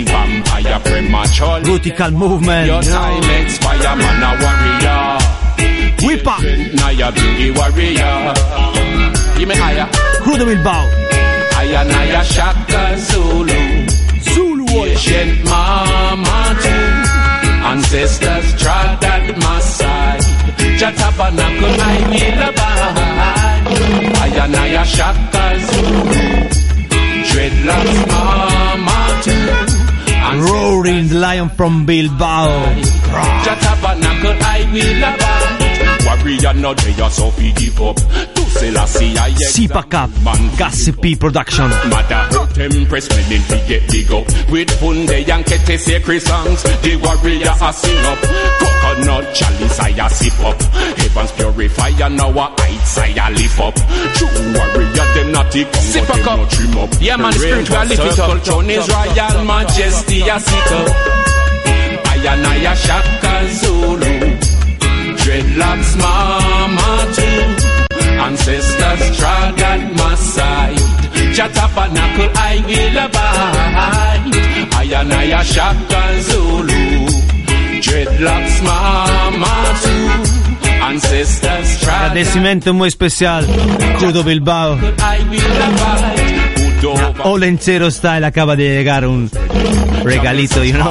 vampire 0.05 0.81
premature. 0.85 1.61
Rutical 1.65 2.11
Movement. 2.13 2.67
Your 2.67 2.83
time 2.83 3.43
expire, 3.43 3.97
a 4.23 4.37
warrior. 4.43 5.19
Whippa. 6.03 6.37
Nyabinghi 6.75 7.57
Warrior. 7.57 8.35
Give 9.39 9.49
me 9.49 9.55
higher. 9.55 9.87
Crudo 10.23 10.45
Bilbao. 10.45 10.85
Aya 11.59 11.85
Naya 11.85 12.25
Shaka 12.25 12.97
Zulu. 12.97 13.87
Zulu 14.21 14.67
Ancient 14.85 15.45
mama. 15.45 16.78
Ancestors 17.73 18.49
trod 18.63 19.05
at 19.05 19.37
my 19.39 19.61
side. 19.61 20.25
I 20.81 21.97
will 22.11 22.43
abide. 22.49 23.67
Aya 24.23 24.45
Naya 24.49 24.85
Shaka 24.85 25.45
Zulu. 25.69 26.23
Dreadlocks 27.29 27.99
mama 28.13 29.01
too. 29.25 29.49
Roaring 30.49 31.09
Lion 31.21 31.49
from 31.51 31.85
Bilbao. 31.85 32.49
I 34.55 34.59
will 34.73 35.03
abide. 35.13 35.48
Warrior 36.29 36.61
no 36.61 36.75
day 36.75 36.93
so 37.09 37.31
fi 37.31 37.53
give 37.53 37.81
up. 37.81 37.97
To 37.97 38.43
Selassie 38.53 39.17
I 39.17 39.33
Sipa 39.33 39.83
Cup. 39.85 40.11
Gossipy 40.59 41.17
Production. 41.17 41.71
Mother 41.89 42.23
hurt 42.29 42.59
empress 42.59 43.09
men 43.09 43.41
fi 43.41 43.67
get 43.67 43.91
big 43.91 44.13
up 44.13 44.27
With 44.51 44.69
Funde 44.79 45.09
and 45.09 45.45
Kete 45.47 45.79
sacred 45.79 46.21
songs 46.21 46.63
The 46.63 46.97
warrior 47.01 47.49
a 47.49 47.73
sing 47.73 48.05
up 48.05 48.19
Coconut 48.61 49.35
chalice 49.35 49.81
I 49.81 49.89
a 50.05 50.11
sip 50.11 50.39
up 50.41 50.61
Heavens 51.01 51.33
purifier 51.33 52.11
now 52.11 52.29
a 52.29 52.55
heights 52.61 52.99
I 52.99 53.09
a 53.09 53.31
lift 53.33 53.61
up 53.61 53.75
True 54.13 54.53
warrior 54.53 55.09
them 55.15 55.33
not 55.33 55.51
the 55.51 55.65
come 55.65 55.81
Sip 55.81 56.07
but 56.09 56.19
a 56.19 56.23
cup. 56.23 56.39
no 56.39 56.47
trim 56.47 56.77
up 56.77 56.91
Yeah, 57.01 57.17
man, 57.17 57.33
the 57.33 57.39
spiritual 57.39 57.85
lift 57.85 57.93
it 57.93 58.09
up. 58.09 58.15
Circle 58.17 58.39
throne 58.41 58.71
is 58.71 58.89
royal 58.89 59.45
majesty 59.47 60.21
a 60.29 60.39
sit 60.39 60.73
up 60.77 60.89
I 62.05 62.21
and 62.21 62.47
I 62.47 62.73
a 62.73 62.77
shaka 62.77 63.49
Zulu 63.55 64.58
Dreadlocks 65.29 65.95
mama 65.99 66.89
too. 67.13 67.43
Ancestors 68.27 69.19
trod 69.19 69.61
at 69.61 69.83
my 69.93 70.15
side. 70.15 70.79
Jatabanakul 71.37 72.31
I 72.35 72.57
will 72.69 72.97
abide 73.05 74.73
I 74.73 74.85
and 75.01 75.13
I 75.13 75.25
a 75.39 75.45
shaka 75.45 76.03
Zulu. 76.23 76.83
Dreadlocks 77.85 78.57
mama 78.65 79.55
too. 79.83 80.09
Ancestors 80.89 81.81
trod 81.83 81.95
Agradecimiento 82.09 82.73
muy 82.73 82.89
especial. 82.89 83.45
Crudo 83.99 84.25
Bilbao. 84.25 84.79
Olencero 87.25 87.91
Style 87.91 88.25
acaba 88.25 88.55
de 88.55 88.69
llegar 88.69 89.07
un 89.07 89.31
regalito, 90.05 90.63
you 90.63 90.73
know. 90.73 90.91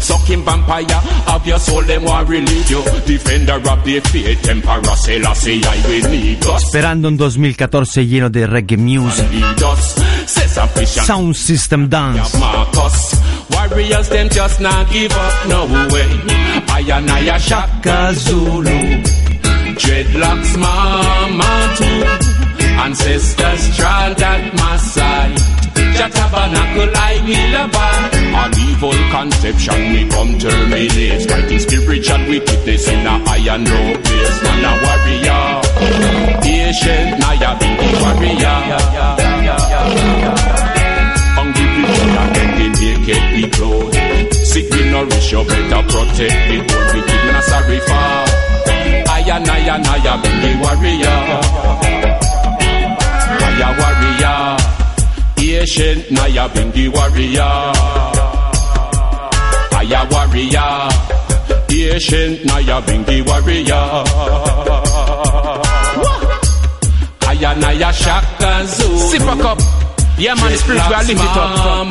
Sucking 0.00 0.44
vampire 0.44 1.00
Of 1.26 1.46
your 1.46 1.58
soul 1.58 1.82
Them 1.84 2.04
want 2.04 2.28
relieve 2.28 2.70
you. 2.70 2.82
Defender 3.06 3.54
of 3.54 3.84
the 3.84 4.00
faith 4.00 4.48
Emperor 4.48 4.96
Selassie 4.96 5.62
I 5.64 5.88
will 5.88 6.10
need 6.10 6.46
us. 6.46 6.64
Esperando 6.64 7.08
un 7.08 7.16
2014 7.16 8.06
lleno 8.06 8.30
de 8.30 8.46
reggae 8.46 8.76
music. 8.76 9.26
Sound 10.86 11.34
System 11.34 11.88
Dance. 11.88 12.38
Warriors 13.50 14.08
them 14.10 14.28
just 14.28 14.60
not 14.60 14.90
give 14.90 15.12
up 15.12 15.48
no 15.48 15.64
way. 15.92 16.06
I 16.68 16.84
and 16.92 17.10
I 17.10 17.38
Shaka 17.38 18.12
Zulu 18.14 19.23
Dreadlocks 19.74 20.56
mama 20.56 21.74
too. 21.76 22.64
Ancestors 22.84 23.76
trod 23.76 24.20
at 24.22 24.54
my 24.54 24.76
side 24.76 25.64
Jatabanakul 25.94 26.90
I 26.94 27.22
will 27.22 27.54
An 28.34 28.50
evil 28.66 28.98
conception 29.14 29.78
me 29.94 30.08
come 30.10 30.38
terminate. 30.38 31.22
Fighting 31.30 31.58
spiritual 31.58 32.22
wickedness 32.28 32.88
in 32.88 33.06
a 33.06 33.18
high 33.26 33.54
and 33.54 33.62
low 33.62 33.94
place. 34.02 34.38
Man 34.42 34.64
a 34.66 34.72
warrior. 34.82 35.62
Patient 36.42 37.18
Naya 37.22 37.54
be 37.58 37.70
the 37.78 37.90
warrior. 38.02 38.58
Hungry 41.38 41.66
people 41.78 42.18
are 42.18 42.30
getting 42.34 42.74
naked 42.74 43.24
be 43.34 43.42
clothed 43.50 44.34
Sick 44.34 44.70
will 44.70 44.86
nourish 44.90 45.30
you 45.30 45.44
better 45.44 45.82
protect. 45.86 46.38
The 46.50 46.56
whole 46.58 46.86
wicked 46.90 47.22
man 47.26 47.36
a 47.36 47.42
sorry 47.42 47.78
for 47.78 48.34
Aya 49.34 49.42
naya 49.42 49.74
naya 49.82 50.14
be 50.22 50.30
the 50.42 50.50
warrior. 50.62 51.18
Aya 53.46 53.68
warrior. 53.80 54.38
Patient 55.34 56.02
naya 56.12 56.44
be 56.54 56.62
the 56.70 56.84
warrior. 56.94 57.54
Aya 59.74 60.00
warrior. 60.12 60.88
Patient 61.66 62.44
naya 62.46 62.78
be 62.86 62.94
the 63.02 63.16
warrior. 63.26 63.86
Aya 67.26 67.50
naya 67.58 67.90
shaka 67.92 68.64
zulu 68.66 68.98
Sip 69.10 69.22
a 69.22 69.34
cup. 69.42 69.58
Yeah, 70.16 70.34
man, 70.36 70.56
spiritual 70.56 71.02
lift 71.10 71.26
it 71.26 71.36
up. 71.42 71.90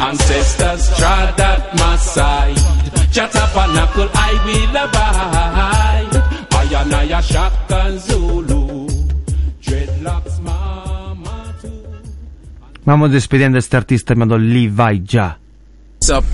Ancestors 0.00 0.96
trod 0.96 1.40
at 1.40 1.76
my 1.76 1.96
side. 1.96 2.89
Jatapanakul 3.12 4.08
I 4.14 4.32
will 4.46 4.76
abide. 4.76 6.16
Ayanaya 6.50 7.20
Shaka 7.22 7.98
Zulu. 7.98 8.86
Dreadlocks 9.60 10.38
mama 10.40 11.54
too. 11.60 11.84
Vamos 12.84 13.10
despidiendo 13.10 13.56
a 13.56 13.60
este 13.60 13.76
artista 13.76 14.14
llamado 14.14 14.38
Levi 14.38 15.02
Ja. 15.04 15.38
What's 16.00 16.10
up? 16.10 16.24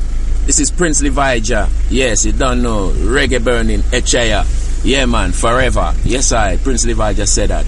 This 0.47 0.61
is 0.61 0.71
Prince 0.71 1.03
Leviah. 1.03 1.67
Yes, 1.91 2.25
you 2.25 2.33
don't 2.33 2.63
know. 2.63 2.93
Reggae 2.93 3.43
burning, 3.43 3.81
Echaya. 3.91 4.45
Yeah, 4.85 5.07
man, 5.07 5.33
forever. 5.33 5.93
Yes, 6.05 6.31
I, 6.31 6.57
Prince 6.59 6.87
Leviah 6.87 7.27
said 7.27 7.51
that. 7.51 7.67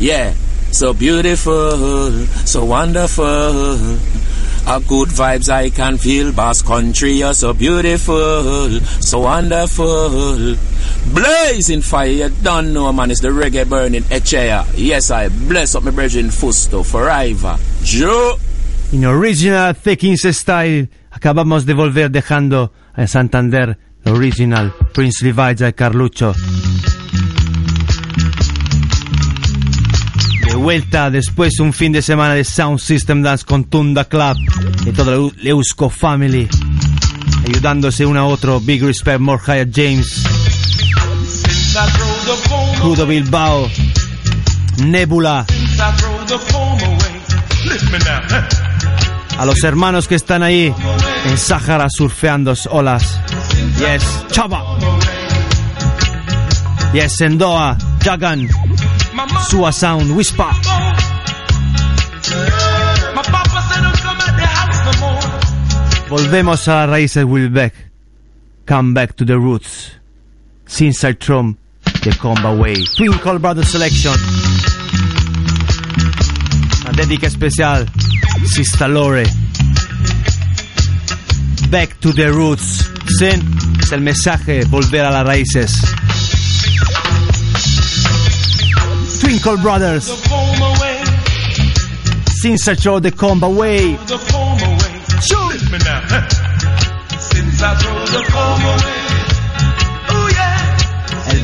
Yeah, 0.00 0.32
so 0.72 0.92
beautiful, 0.92 2.10
so 2.44 2.64
wonderful. 2.64 3.76
A 4.68 4.80
good 4.80 5.10
vibes 5.10 5.48
I 5.48 5.70
can 5.70 5.96
feel, 5.96 6.32
Basque 6.32 6.66
Country, 6.66 7.12
you're 7.12 7.34
so 7.34 7.52
beautiful, 7.52 8.80
so 9.00 9.20
wonderful. 9.20 10.56
Blazing 11.14 11.82
fire, 11.82 12.08
you 12.08 12.28
don't 12.42 12.72
know 12.72 12.92
man, 12.92 13.12
it's 13.12 13.20
the 13.20 13.28
reggae 13.28 13.64
burning 13.68 14.02
Echea. 14.10 14.66
Yes, 14.76 15.12
I 15.12 15.28
bless 15.28 15.76
up 15.76 15.84
my 15.84 15.92
brethren 15.92 16.30
Fusto 16.30 16.82
forever. 16.82 17.56
Joe. 17.84 18.38
In 18.92 19.04
original 19.04 19.74
T15 19.74 20.32
style, 20.34 20.88
acabamos 21.12 21.64
de 21.64 21.74
volver 21.74 22.10
dejando 22.10 22.72
a 22.94 23.06
Santander 23.06 23.78
original 24.04 24.74
Prince 24.92 25.24
Levi 25.24 25.64
y 25.64 25.72
Carlucho. 25.74 26.34
Vuelta 30.66 31.10
después 31.12 31.60
un 31.60 31.72
fin 31.72 31.92
de 31.92 32.02
semana 32.02 32.34
de 32.34 32.42
Sound 32.42 32.80
System 32.80 33.22
Dance 33.22 33.44
con 33.44 33.62
Tunda 33.66 34.04
Club 34.06 34.36
y 34.84 34.90
todo 34.90 35.30
el 35.38 35.46
Eusko 35.46 35.88
Family, 35.88 36.48
ayudándose 37.46 38.04
uno 38.04 38.18
a 38.18 38.24
otro. 38.24 38.58
Big 38.58 38.82
respect, 38.82 39.20
more 39.20 39.40
higher 39.46 39.70
James, 39.72 40.24
Crudo 42.80 43.06
Bilbao, 43.06 43.70
Nebula, 44.78 45.46
a 49.38 49.44
los 49.46 49.62
hermanos 49.62 50.08
que 50.08 50.16
están 50.16 50.42
ahí 50.42 50.74
en 51.26 51.38
Sahara 51.38 51.86
surfeando 51.88 52.54
olas. 52.70 53.20
Yes, 53.78 54.02
Chaba. 54.32 54.64
Yes, 56.92 57.14
Sendoa, 57.18 57.78
Jagan, 58.02 58.48
Sua 59.48 59.72
Sound, 59.72 60.10
Whisper. 60.12 60.46
Volvemos 66.08 66.68
a 66.68 66.86
raíces, 66.86 67.24
Will 67.24 67.50
Beck. 67.50 67.74
Come 68.64 68.94
back 68.94 69.14
to 69.14 69.24
the 69.24 69.36
roots. 69.36 69.92
Since 70.66 71.04
I 71.04 71.14
Trump, 71.14 71.58
the 72.02 72.10
Comba 72.10 72.56
Way. 72.58 72.84
Twinkle 72.96 73.38
Brothers 73.38 73.68
Selection. 73.68 74.14
Una 76.82 76.92
dedica 76.92 77.26
especial. 77.26 77.86
Sista 78.44 78.88
Lore. 78.88 79.24
Back 81.70 81.98
to 82.00 82.12
the 82.12 82.30
roots. 82.30 82.90
Sin 83.18 83.40
es 83.80 83.92
el 83.92 84.00
mensaje, 84.00 84.64
volver 84.64 85.04
a 85.04 85.10
las 85.10 85.26
raíces. 85.26 85.80
Twinkle 89.20 89.56
Brothers. 89.58 90.04
Since 92.40 92.68
I 92.68 92.74
throw 92.74 93.00
the 93.00 93.10
phone 93.12 93.42
away. 93.42 93.90
Lift 93.90 95.72
me 95.72 95.78
now. 95.84 96.02
Since 97.18 97.62
I 97.62 97.74
throw 97.76 98.04
the 98.06 98.22
phone 98.30 98.62
away. 98.62 99.06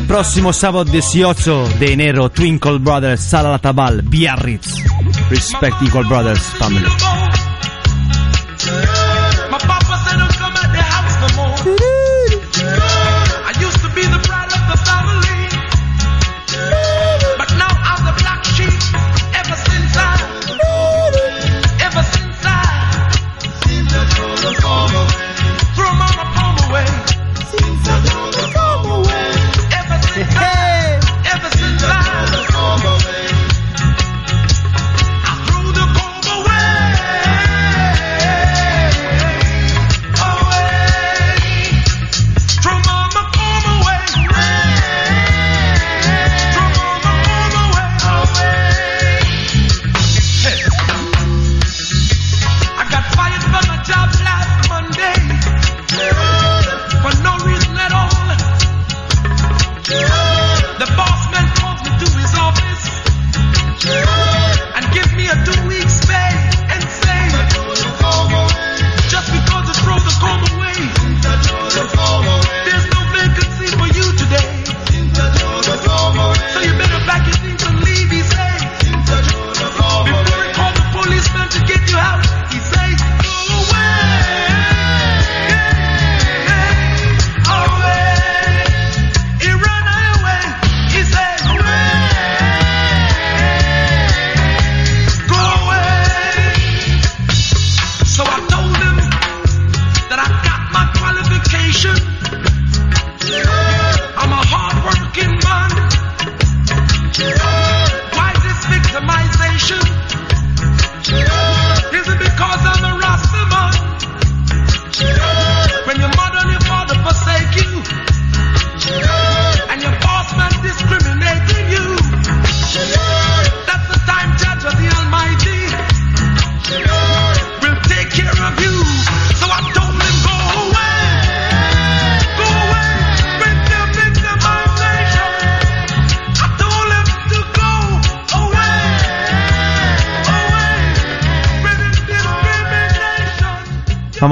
Próximo 0.07 0.53
sábado 0.53 0.85
18 0.85 1.69
de 1.79 1.93
enero, 1.93 2.31
Twinkle 2.31 2.79
Brothers, 2.79 3.21
Sala 3.21 3.51
La 3.51 3.59
Tabal, 3.59 4.03
Biarritz. 4.03 4.77
Respect 5.31 5.77
Equal 5.83 6.07
Brothers 6.07 6.43
family. 6.59 6.87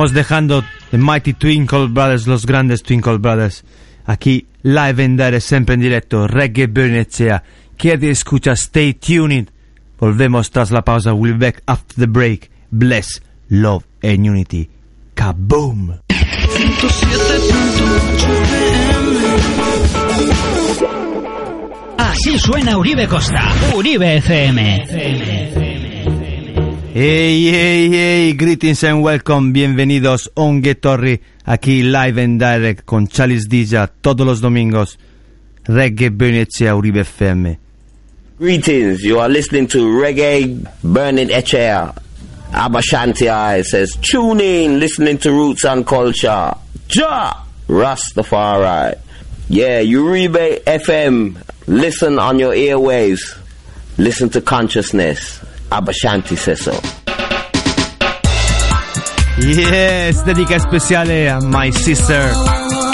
Vamos 0.01 0.15
dejando 0.15 0.65
The 0.91 0.97
Mighty 0.97 1.35
Twinkle 1.35 1.89
Brothers, 1.89 2.27
los 2.27 2.47
grandes 2.47 2.83
Twinkle 2.83 3.19
Brothers. 3.19 3.65
Aquí, 4.07 4.47
live 4.63 5.05
en 5.05 5.19
direct, 5.19 5.43
siempre 5.43 5.75
en 5.75 5.83
directo, 5.83 6.27
Reggae 6.27 6.69
Bernecea. 6.69 7.43
Quédate, 7.77 8.11
escucha, 8.11 8.53
stay 8.53 8.95
tuned. 8.95 9.51
Volvemos 9.99 10.51
tras 10.51 10.71
la 10.71 10.81
pausa, 10.81 11.13
we'll 11.13 11.35
be 11.35 11.51
back 11.51 11.63
after 11.67 11.97
the 11.97 12.07
break. 12.07 12.51
Bless, 12.71 13.21
love 13.51 13.85
and 14.03 14.27
unity. 14.27 14.71
Kaboom! 15.13 15.99
Así 21.99 22.39
suena 22.39 22.79
Uribe 22.79 23.07
Costa. 23.07 23.53
Uribe 23.75 24.17
FM. 24.17 25.70
Hey, 26.93 27.45
hey, 27.45 27.89
hey, 27.89 28.33
greetings 28.33 28.83
and 28.83 29.01
welcome, 29.01 29.53
bienvenidos 29.53 30.29
Ongue 30.35 30.75
Torri, 30.75 31.21
aquí 31.45 31.85
live 31.85 32.19
and 32.19 32.41
direct 32.41 32.85
con 32.85 33.07
Chalice 33.07 33.47
Dija 33.49 33.87
todos 33.87 34.27
los 34.27 34.41
domingos, 34.41 34.99
Reggae 35.67 36.11
Bernecea 36.11 36.75
Uribe 36.75 37.03
FM. 37.03 37.59
Greetings, 38.41 39.05
you 39.05 39.21
are 39.21 39.29
listening 39.29 39.69
to 39.69 39.79
Reggae 39.87 40.67
Burning 40.83 41.29
Echea. 41.29 41.95
Abashanti 42.51 43.65
says, 43.65 43.97
tune 44.03 44.41
in, 44.41 44.81
listening 44.81 45.17
to 45.19 45.31
Roots 45.31 45.65
and 45.65 45.87
Culture. 45.87 46.53
Ja! 46.89 47.45
Rastafari. 47.69 48.99
Yeah, 49.49 49.81
Uribe 49.83 50.65
FM. 50.65 51.37
Listen 51.69 52.19
on 52.19 52.41
your 52.41 52.53
airwaves. 52.53 53.39
Listen 53.97 54.29
to 54.31 54.41
consciousness. 54.41 55.40
Abashanti 55.71 56.37
says 56.37 56.63
so. 56.63 56.73
Yes, 59.39 60.25
dedica 60.25 60.57
especiale 60.57 61.31
a 61.31 61.41
my 61.41 61.71
sister, 61.73 62.33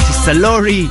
Sister 0.06 0.36
Lori. 0.36 0.88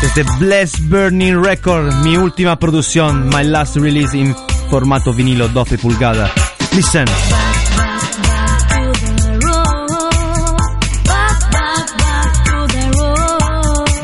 Desde 0.00 0.24
Bless 0.38 0.80
Burning 0.80 1.42
Record, 1.42 1.92
mi 2.02 2.16
última 2.16 2.58
producción, 2.58 3.28
my 3.28 3.44
last 3.44 3.76
release 3.76 4.16
in 4.16 4.34
formato 4.68 5.12
vinilo 5.12 5.48
12 5.48 5.78
pulgada. 5.78 6.30
Listen. 6.72 7.04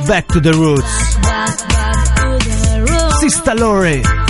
Back 0.06 0.26
to 0.28 0.40
the 0.40 0.52
roots. 0.52 1.18
Sister 3.20 3.54
Lori. 3.54 4.21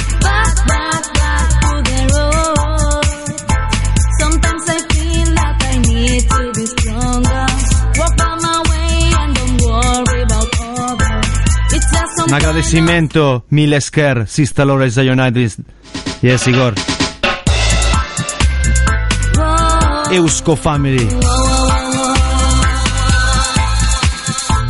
Un 12.32 12.36
agradecimiento 12.36 13.44
mil 13.50 13.74
esker, 13.74 14.26
Sista 14.26 14.64
United. 15.02 15.52
Yes, 16.22 16.48
Igor. 16.48 16.72
Eusko 20.10 20.56
Family. 20.56 21.06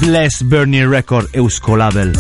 Bless 0.01 0.43
Bernie 0.43 0.85
Record, 0.85 1.29
Eusko 1.33 1.77
Label. 1.77 2.13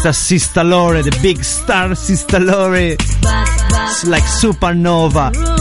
questa 0.00 0.12
Sistalore, 0.12 1.02
The 1.02 1.18
Big 1.18 1.40
Star 1.40 1.96
Sista 1.96 2.38
Lore, 2.38 2.94
like 4.04 4.28
Supernova. 4.28 5.57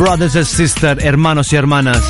brothers 0.00 0.34
and 0.34 0.46
sisters, 0.46 1.04
hermanos 1.04 1.52
y 1.52 1.56
hermanas. 1.56 2.02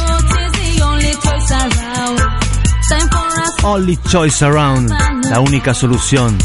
Only 3.65 3.97
choice 4.09 4.45
around, 4.45 4.91
la 5.29 5.41
única 5.41 5.75
solución. 5.75 6.39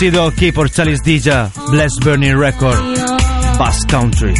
Producido 0.00 0.28
aquí 0.28 0.50
por 0.50 0.70
Charles 0.70 1.02
Dija, 1.02 1.52
Bless 1.68 1.92
Burning 2.02 2.34
Record, 2.34 2.78
Bass 3.58 3.84
Country. 3.84 4.32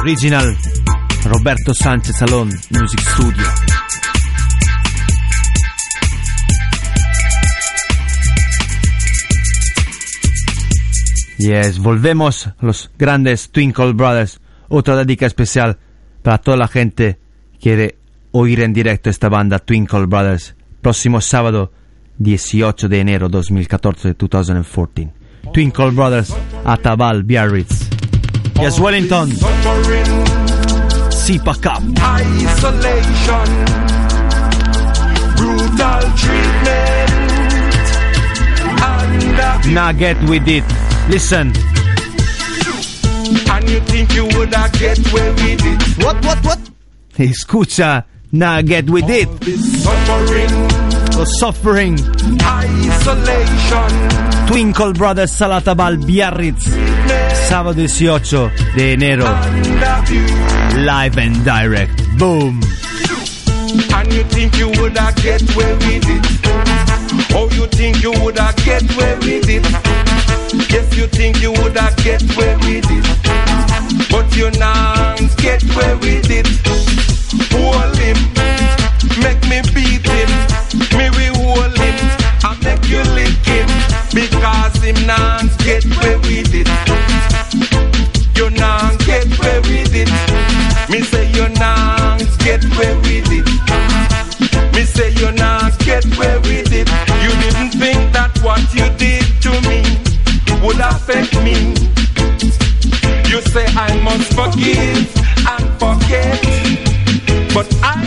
Original, 0.00 0.56
Roberto 1.22 1.72
Sánchez 1.72 2.16
Salón, 2.16 2.48
Music 2.70 3.00
Studio. 3.02 3.46
Yes, 11.38 11.78
volvemos 11.78 12.50
los 12.58 12.90
grandes 12.98 13.52
Twinkle 13.52 13.92
Brothers. 13.92 14.40
Otra 14.66 14.96
dedica 14.96 15.26
especial 15.26 15.78
para 16.24 16.38
toda 16.38 16.56
la 16.56 16.66
gente 16.66 17.20
que 17.52 17.58
quiere 17.60 17.98
oír 18.32 18.60
en 18.62 18.72
directo 18.72 19.08
esta 19.08 19.28
banda 19.28 19.60
Twinkle 19.60 20.06
Brothers. 20.06 20.56
Próximo 20.82 21.20
sábado 21.20 21.70
18 22.18 22.88
de 22.88 23.00
enero 23.00 23.28
2014, 23.28 24.14
2014. 24.14 25.12
Twinkle 25.52 25.90
Brothers, 25.92 26.34
Atabal, 26.64 27.22
Biarritz. 27.24 27.88
Yes, 28.60 28.78
Wellington. 28.78 29.30
Sipa 31.10 31.54
Cup. 31.54 31.82
isolation, 31.98 33.64
brutal 35.36 36.00
treatment, 36.16 37.12
Now 39.72 39.92
get 39.92 40.16
with 40.28 40.46
it. 40.48 40.64
Listen. 41.08 41.52
and 43.28 43.50
And 43.50 43.68
you 43.68 43.80
think 43.80 44.14
you 44.14 44.24
woulda 44.26 44.68
get 44.78 44.98
away 45.12 45.30
with 45.30 45.64
it? 45.66 46.04
What, 46.04 46.24
what, 46.24 46.38
what? 46.44 46.58
Escucha, 47.18 48.04
now 48.32 48.62
get 48.62 48.88
with 48.88 49.08
it. 49.10 49.28
Suffering, 51.26 51.98
isolation, 52.40 53.90
Twinkle 54.46 54.92
Brothers 54.94 55.32
Salatabal 55.32 55.98
Biarritz. 56.06 56.64
Sábado 57.48 57.80
18 57.82 58.50
de 58.74 58.92
enero. 58.92 59.24
Live 60.76 61.18
and 61.18 61.44
direct. 61.44 61.92
Boom. 62.16 62.60
And 63.92 64.12
you 64.12 64.22
think 64.24 64.56
you 64.56 64.68
woulda 64.68 65.12
get 65.22 65.42
away 65.54 65.74
with 65.74 66.08
it? 66.08 66.26
Oh, 67.34 67.48
you 67.52 67.66
think 67.66 68.02
you 68.02 68.12
woulda 68.12 68.54
get 68.64 68.82
away 68.94 69.14
with 69.18 69.48
it? 69.48 69.64
Yes, 70.70 70.96
you 70.96 71.06
think 71.08 71.42
you 71.42 71.52
woulda 71.52 71.92
get 72.02 72.22
away 72.22 72.56
with 72.56 72.86
it, 72.88 74.10
but 74.10 74.36
you 74.36 74.50
not 74.58 75.18
get 75.38 75.62
away 75.64 75.94
with 75.96 76.30
it. 76.30 76.46
Make 79.18 79.40
me 79.48 79.60
beat 79.74 80.06
him, 80.06 80.30
me 80.96 81.10
we 81.16 81.26
hold 81.38 81.76
him, 81.78 81.96
I 82.42 82.56
make 82.62 82.84
you 82.88 83.02
lick 83.14 83.36
him, 83.44 83.68
because 84.12 84.76
him 84.82 85.06
not 85.06 85.46
get 85.64 85.84
away 85.84 86.16
with 86.26 86.54
it. 86.54 86.68
You 88.36 88.50
not 88.50 88.98
get 89.06 89.26
away 89.38 89.60
with 89.60 89.94
it. 89.94 90.10
Me 90.90 91.00
say 91.02 91.30
you 91.32 91.48
not 91.58 92.20
get 92.40 92.64
away 92.64 92.94
with 93.04 93.32
it. 93.32 93.46
Me 94.74 94.82
say 94.84 95.10
you 95.12 95.32
not 95.32 95.78
get 95.80 96.04
away 96.04 96.38
with 96.38 96.72
it. 96.72 96.88
You 97.22 97.32
didn't 97.42 97.72
think 97.80 98.12
that 98.12 98.38
what 98.42 98.62
you 98.74 98.88
did 98.98 99.24
to 99.42 99.52
me 99.68 99.82
would 100.64 100.80
affect 100.80 101.34
me. 101.42 101.74
You 103.30 103.40
say 103.40 103.66
I 103.74 103.98
must 104.02 104.32
forgive 104.34 105.08
and 105.48 105.66
forget. 105.80 106.40
But 107.54 107.66
I 107.82 108.05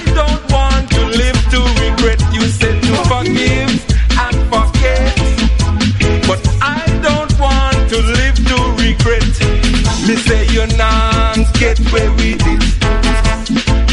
get 11.69 11.79
away 11.91 12.09
with 12.17 12.41
it. 12.53 12.63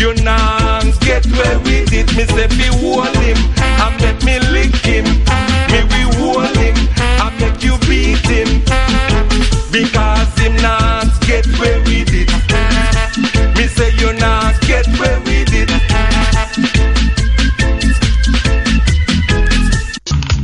You 0.00 0.14
not 0.24 0.84
get 1.00 1.26
away 1.26 1.56
with 1.66 1.92
it. 1.92 2.08
Me 2.16 2.24
say 2.24 2.48
be 2.56 2.68
hold 2.80 3.16
him 3.24 3.38
and 3.82 3.94
make 4.00 4.20
me 4.24 4.36
lick 4.54 4.74
him. 4.90 5.04
Me 5.72 5.80
we 5.92 6.00
hold 6.16 6.56
him 6.56 6.76
and 7.22 7.32
make 7.40 7.62
you 7.62 7.76
beat 7.88 8.24
him. 8.34 8.48
Because 9.70 10.32
him 10.40 10.56
not 10.62 11.08
get 11.28 11.44
away 11.46 11.76
with 11.88 12.12
it. 12.22 12.30
Me 13.56 13.66
say 13.76 13.90
you 14.00 14.12
not 14.14 14.54
get 14.62 14.86
away 14.96 15.16
with 15.28 15.52
it. 15.62 15.70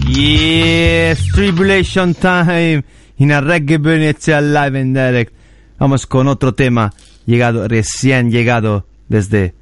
Yes, 0.07 1.24
Tribulation 1.35 2.14
Time. 2.14 2.85
En 3.18 3.30
a 3.30 3.41
Reggae 3.41 3.78
Venecia 3.78 4.41
Live 4.41 4.80
and 4.80 4.95
Direct. 4.95 5.33
Vamos 5.78 6.07
con 6.07 6.28
otro 6.28 6.53
tema. 6.53 6.93
Llegado, 7.27 7.68
recién 7.68 8.31
llegado 8.31 8.87
desde 9.09 9.55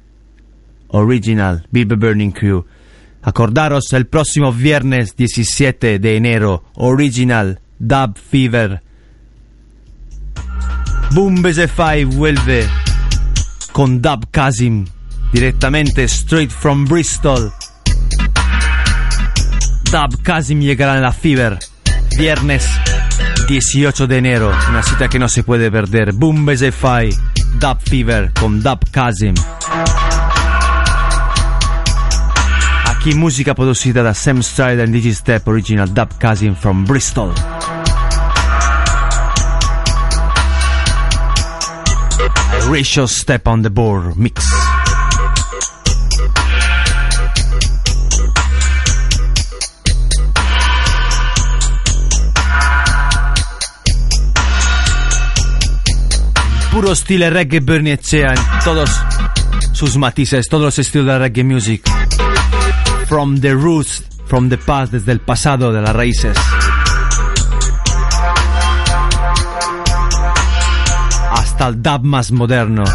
Original, 0.87 1.67
Bible 1.71 1.97
Burning 1.97 2.31
Crew. 2.31 2.65
Acordaros 3.23 3.93
el 3.93 4.07
próximo 4.07 4.51
viernes 4.51 5.15
17 5.15 5.99
de 5.99 6.17
enero. 6.17 6.63
Original, 6.75 7.59
Dub 7.77 8.17
Fever. 8.17 8.81
Boom 11.11 11.43
BZ5 11.43 12.05
vuelve 12.15 12.67
con 13.71 14.01
Dub 14.01 14.29
Kazim. 14.31 14.85
Directamente, 15.31 16.03
straight 16.05 16.51
from 16.51 16.85
Bristol. 16.85 17.51
Dub 19.91 20.21
Kazim 20.23 20.61
llegará 20.61 20.95
en 20.95 21.03
la 21.03 21.11
Fever. 21.11 21.59
Viernes 22.17 22.67
18 23.47 24.07
de 24.07 24.17
enero. 24.17 24.51
Una 24.69 24.81
cita 24.81 25.07
que 25.07 25.19
no 25.19 25.29
se 25.29 25.43
puede 25.43 25.69
perder. 25.69 26.13
Boom 26.13 26.45
BZ5. 26.45 27.40
Dub 27.61 27.77
Fever 27.87 28.31
con 28.39 28.59
Dub 28.59 28.79
Kazim. 28.89 29.35
Aquí 32.87 33.13
música 33.13 33.53
producida 33.53 34.01
da 34.01 34.15
Sam 34.15 34.41
Strider 34.41 34.87
and 34.87 34.91
Digistep 34.91 35.47
Original 35.47 35.87
Dub 35.87 36.09
Kazim 36.17 36.55
from 36.55 36.85
Bristol. 36.85 37.31
Ratio 42.67 43.05
Step 43.05 43.45
on 43.45 43.61
the 43.61 43.69
Board 43.69 44.15
Mix. 44.15 44.60
Puro 56.71 56.95
stile 56.95 57.29
reggae 57.29 57.59
Bernie 57.59 57.93
Echea 57.93 58.33
todos 58.63 58.89
sus 59.73 59.97
matices, 59.97 60.47
todos 60.47 60.63
los 60.63 60.79
estilos 60.79 61.07
de 61.07 61.19
reggae 61.19 61.43
music. 61.43 61.83
From 63.07 63.41
the 63.41 63.53
roots, 63.53 64.03
from 64.25 64.49
the 64.49 64.57
past, 64.57 64.93
desde 64.93 65.11
el 65.11 65.19
pasado, 65.19 65.73
de 65.73 65.81
las 65.81 65.93
raíces. 65.93 66.37
Hasta 71.31 71.67
el 71.67 71.83
dub 71.83 72.03
más 72.03 72.31
moderno. 72.31 72.85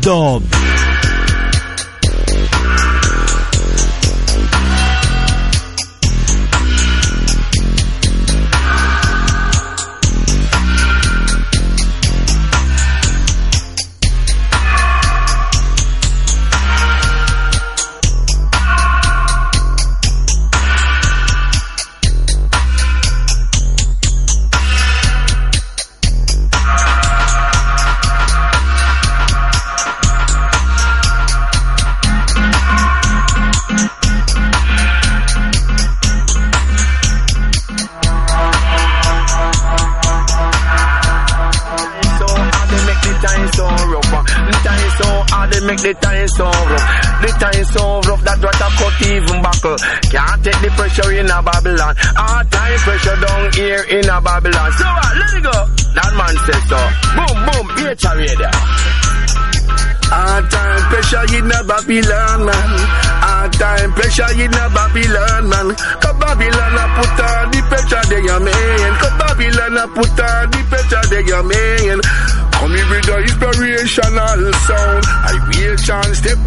Dub. 0.00 0.57
Time 47.38 47.64
so 47.70 48.00
rough 48.02 48.22
that 48.26 48.38
what 48.42 48.58
a 48.58 48.68
cut 48.74 48.98
even 49.06 49.38
buckle. 49.42 49.78
Can't 50.10 50.38
take 50.42 50.60
the 50.60 50.70
pressure 50.74 51.12
in 51.14 51.30
a 51.30 51.38
Babylon. 51.42 51.94
Hard 52.18 52.50
time 52.50 52.78
pressure 52.82 53.18
down 53.18 53.44
here 53.54 53.84
in 53.88 54.06
a 54.10 54.18
Babylon. 54.20 54.70
So 54.74 54.86
uh, 54.86 55.12
let 55.18 55.34
it 55.38 55.42
go. 55.46 55.56
That 55.94 56.12
man 56.18 56.34
says 56.46 56.64
so. 56.66 56.80
Boom 57.14 57.36
boom, 57.46 57.66
Beacher 57.78 58.14
radio. 58.18 58.50
Hard 60.08 60.44
time 60.50 60.82
pressure 60.88 61.26
in 61.36 61.52
a 61.52 61.60
Babylon, 61.68 62.38
man. 62.48 62.72
Hard 63.22 63.52
time 63.54 63.92
pressure 63.92 64.32
in 64.40 64.54
a 64.56 64.64
Babylon, 64.72 65.42
man. 65.52 65.68
Cause 66.00 66.16
Babylon 66.16 66.74
a 66.74 66.84
put 66.96 67.20
on 67.22 67.44
the 67.52 67.60
pressure 67.68 68.04
they 68.08 68.24
a 68.24 68.36
man. 68.40 68.90
Cause 68.98 69.16
Babylon 69.20 69.76
a 69.78 69.84
put 69.94 70.18
on 70.18 70.50
the 70.50 70.60
pressure 70.66 71.06
they 71.12 71.28
a 71.28 71.40
man. 71.44 71.98
Come 72.56 72.72
here 72.74 72.88
with 72.88 73.04
the 73.06 73.16
inspirational 73.20 74.42
sound. 74.66 75.04
I 75.06 75.34
will 75.44 75.76
chance 75.76 76.18
step. 76.18 76.40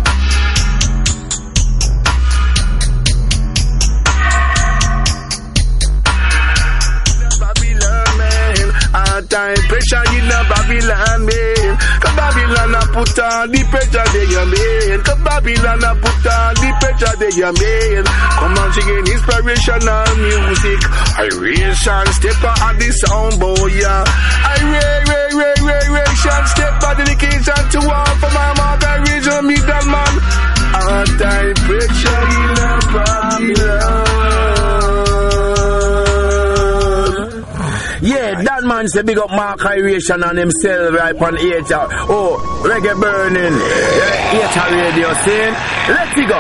time. 9.32 9.56
Pressure 9.72 10.06
in 10.12 10.28
a 10.28 10.40
Babylon, 10.52 11.24
man. 11.24 11.72
Cause 12.04 12.16
Babylon 12.20 12.76
a 12.76 12.82
put 12.92 13.16
all 13.16 13.48
the 13.48 13.62
pressure 13.72 14.08
they 14.12 14.28
a 14.28 14.44
man. 14.44 15.00
Cause 15.08 15.22
Babylon 15.24 15.84
a 15.88 15.92
put 15.96 16.28
all 16.28 16.52
the 16.60 16.70
pressure 16.84 17.16
they 17.16 17.40
a 17.40 17.50
man. 17.56 18.04
Come 18.04 18.60
on, 18.60 18.70
she 18.76 18.84
get 18.84 19.08
inspirational 19.08 20.12
music. 20.20 20.82
Iration, 21.16 22.06
stepper 22.20 22.56
at 22.60 22.76
the 22.76 22.90
sound 22.92 23.40
boy, 23.40 23.72
yeah. 23.72 24.04
I 24.04 24.60
ray, 24.68 25.00
ray, 25.08 25.30
ray, 25.40 25.58
ray, 25.64 25.86
ray, 25.96 26.12
shan, 26.20 26.44
the 26.52 26.68
dedication 27.00 27.64
to 27.72 27.80
all 27.88 28.14
for 28.20 28.32
my 28.36 28.52
mother, 28.60 29.00
original 29.00 29.42
middle 29.48 29.86
man. 29.88 30.14
All 30.76 31.08
time 31.16 31.56
pressure 31.56 32.24
in 32.36 32.60
a 32.60 32.72
Babylon. 32.92 34.11
Man 38.82 38.90
say 38.90 39.04
big 39.04 39.18
up 39.18 39.30
Mark 39.30 39.64
Iration 39.64 40.24
and 40.24 40.38
himself 40.40 40.96
right 40.98 41.14
on 41.14 41.38
H. 41.38 41.70
Oh, 42.10 42.34
reggae 42.66 42.98
burning. 42.98 43.54
Yeah, 44.34 44.50
radio 44.74 45.14
scene. 45.22 45.54
Let's 45.94 46.18
go. 46.18 46.40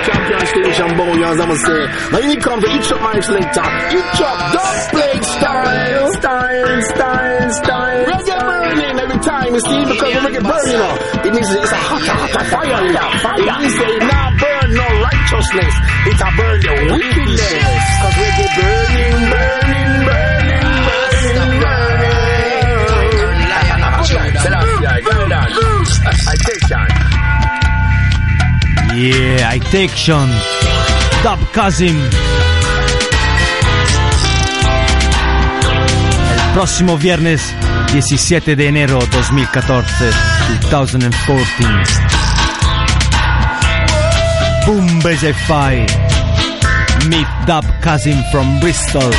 Champion 0.00 0.44
station 0.50 0.90
bouillons, 0.98 1.38
I'ma 1.38 1.54
say. 1.54 1.82
Now 2.10 2.18
when 2.18 2.30
it 2.34 2.42
comes 2.42 2.64
to 2.64 2.70
each 2.74 2.90
up 2.90 3.00
my 3.00 3.20
selector, 3.20 3.68
each 3.94 4.20
up, 4.26 4.38
don't 4.50 4.82
play 4.90 5.14
style, 5.22 6.12
style, 6.18 6.82
style, 6.82 7.50
style. 7.52 8.06
Reggae 8.10 8.40
burning 8.42 8.98
every 8.98 9.20
time, 9.22 9.54
you 9.54 9.60
see, 9.60 9.84
because 9.86 10.12
the 10.14 10.20
reggae 10.26 10.42
burning, 10.42 10.72
you 10.72 10.78
know, 10.82 11.30
it 11.30 11.32
means 11.34 11.50
it's 11.54 11.70
a 11.70 11.78
hot, 11.78 12.02
hot, 12.02 12.30
hot 12.34 12.46
fire, 12.50 12.80
you 12.86 12.94
know. 12.96 13.08
It 13.38 13.54
means 13.54 13.78
not 14.02 14.30
burn 14.40 14.68
no 14.74 14.86
righteousness, 14.98 15.74
it 16.10 16.18
a 16.18 16.28
burn 16.34 16.58
the 16.58 16.72
wickedness. 16.90 17.54
Cause 18.02 18.16
reggae 18.18 18.48
burning, 18.58 19.30
burning, 19.30 19.49
I 26.02 26.36
take 26.36 26.60
time. 26.68 26.94
Yeah, 28.96 29.50
I 29.50 29.58
take 29.58 29.90
Sean. 29.90 30.28
Dub 31.22 31.38
Kazim. 31.52 31.96
El 36.32 36.52
próximo 36.54 36.96
viernes 36.96 37.42
17 37.92 38.56
de 38.56 38.68
enero 38.68 38.98
2014, 39.10 40.10
2014. 40.70 41.64
Boom 44.66 45.02
Bezefai. 45.02 45.86
Meet 47.08 47.28
Dub 47.46 47.64
Kazim 47.80 48.22
from 48.30 48.60
Bristol. 48.60 49.10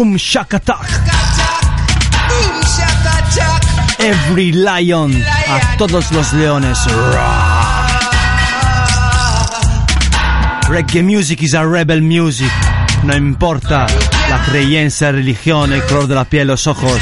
Boom 0.00 0.16
shaka, 0.16 0.58
Every 3.98 4.50
lion, 4.52 5.12
a 5.12 5.76
todos 5.76 6.10
los 6.12 6.32
leones. 6.32 6.78
Reggae 10.68 11.02
music 11.02 11.42
is 11.42 11.54
a 11.54 11.66
rebel 11.66 12.00
music. 12.00 12.50
No 13.04 13.14
importa 13.14 13.86
la 14.30 14.42
creencia, 14.46 15.12
religión, 15.12 15.70
el 15.74 15.84
color 15.84 16.06
de 16.06 16.14
la 16.14 16.24
piel, 16.24 16.48
los 16.48 16.66
ojos. 16.66 16.98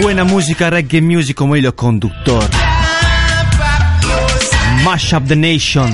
Buena 0.00 0.24
música, 0.24 0.70
reggae 0.70 1.02
music 1.02 1.36
como 1.36 1.54
hilo 1.54 1.76
conductor. 1.76 2.42
Mash 4.84 5.12
up 5.12 5.26
the 5.26 5.36
nation. 5.36 5.92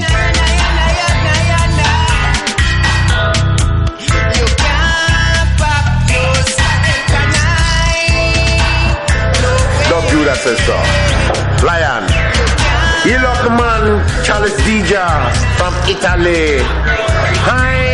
So. 10.55 10.79
Lion. 11.67 12.05
You 13.05 13.19
the 13.19 13.51
man, 13.51 14.25
Charles 14.25 14.53
DJ 14.63 14.95
from 15.59 15.75
Italy. 15.91 16.63
Hi. 17.43 17.87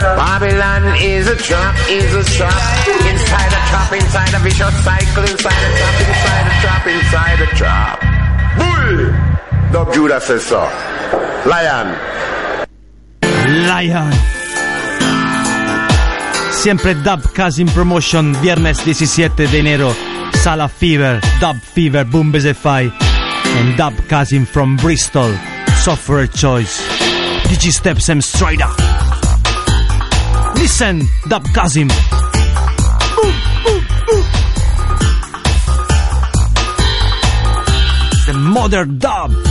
Babylon 0.00 0.96
is 1.00 1.28
a 1.28 1.36
trap, 1.36 1.76
is 1.88 2.14
a 2.14 2.24
trap. 2.34 2.88
Inside 3.06 3.46
a 3.46 3.62
trap, 3.70 3.92
inside 3.92 4.34
a 4.34 4.38
vicious 4.40 4.84
cycle, 4.84 5.22
inside 5.22 5.52
a 5.52 5.70
trap, 5.78 6.00
inside 6.08 6.46
a 6.46 6.54
trap, 6.60 6.86
inside 6.86 7.40
a 7.40 7.46
trap. 7.54 7.98
Bull! 8.58 9.72
Dub 9.72 9.94
Judah 9.94 10.20
says 10.20 10.44
so. 10.44 10.97
Lion. 11.46 11.94
Lion. 13.66 14.12
Siempre 16.52 16.94
Dub 16.94 17.32
Casin 17.32 17.68
Promotion, 17.68 18.36
viernes 18.42 18.84
17 18.84 19.46
de 19.46 19.58
enero. 19.58 19.94
Sala 20.42 20.68
Fever, 20.68 21.20
Dub 21.40 21.56
Fever, 21.60 22.04
Boom 22.04 22.32
Bezefai. 22.32 22.92
And 23.58 23.76
Dub 23.76 23.94
Casin 24.08 24.46
from 24.46 24.76
Bristol. 24.76 25.32
Software 25.82 26.26
Choice. 26.26 26.82
Digisteps 27.44 28.08
and 28.10 28.22
Strider. 28.22 28.68
Listen, 30.56 31.08
Dub 31.28 31.44
Casim. 31.54 31.88
The 38.26 38.34
Mother 38.34 38.84
Dub. 38.84 39.47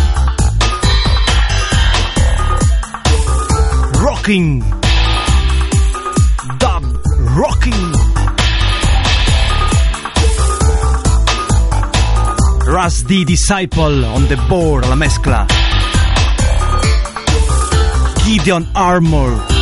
Rocking. 4.28 4.60
Dub 6.60 6.84
Rocking. 7.38 7.92
Ras 12.66 13.04
D 13.04 13.24
Disciple 13.24 14.04
on 14.04 14.28
the 14.28 14.36
board, 14.50 14.86
la 14.86 14.96
mezcla. 14.96 15.48
Gideon 18.26 18.68
Armor. 18.76 19.57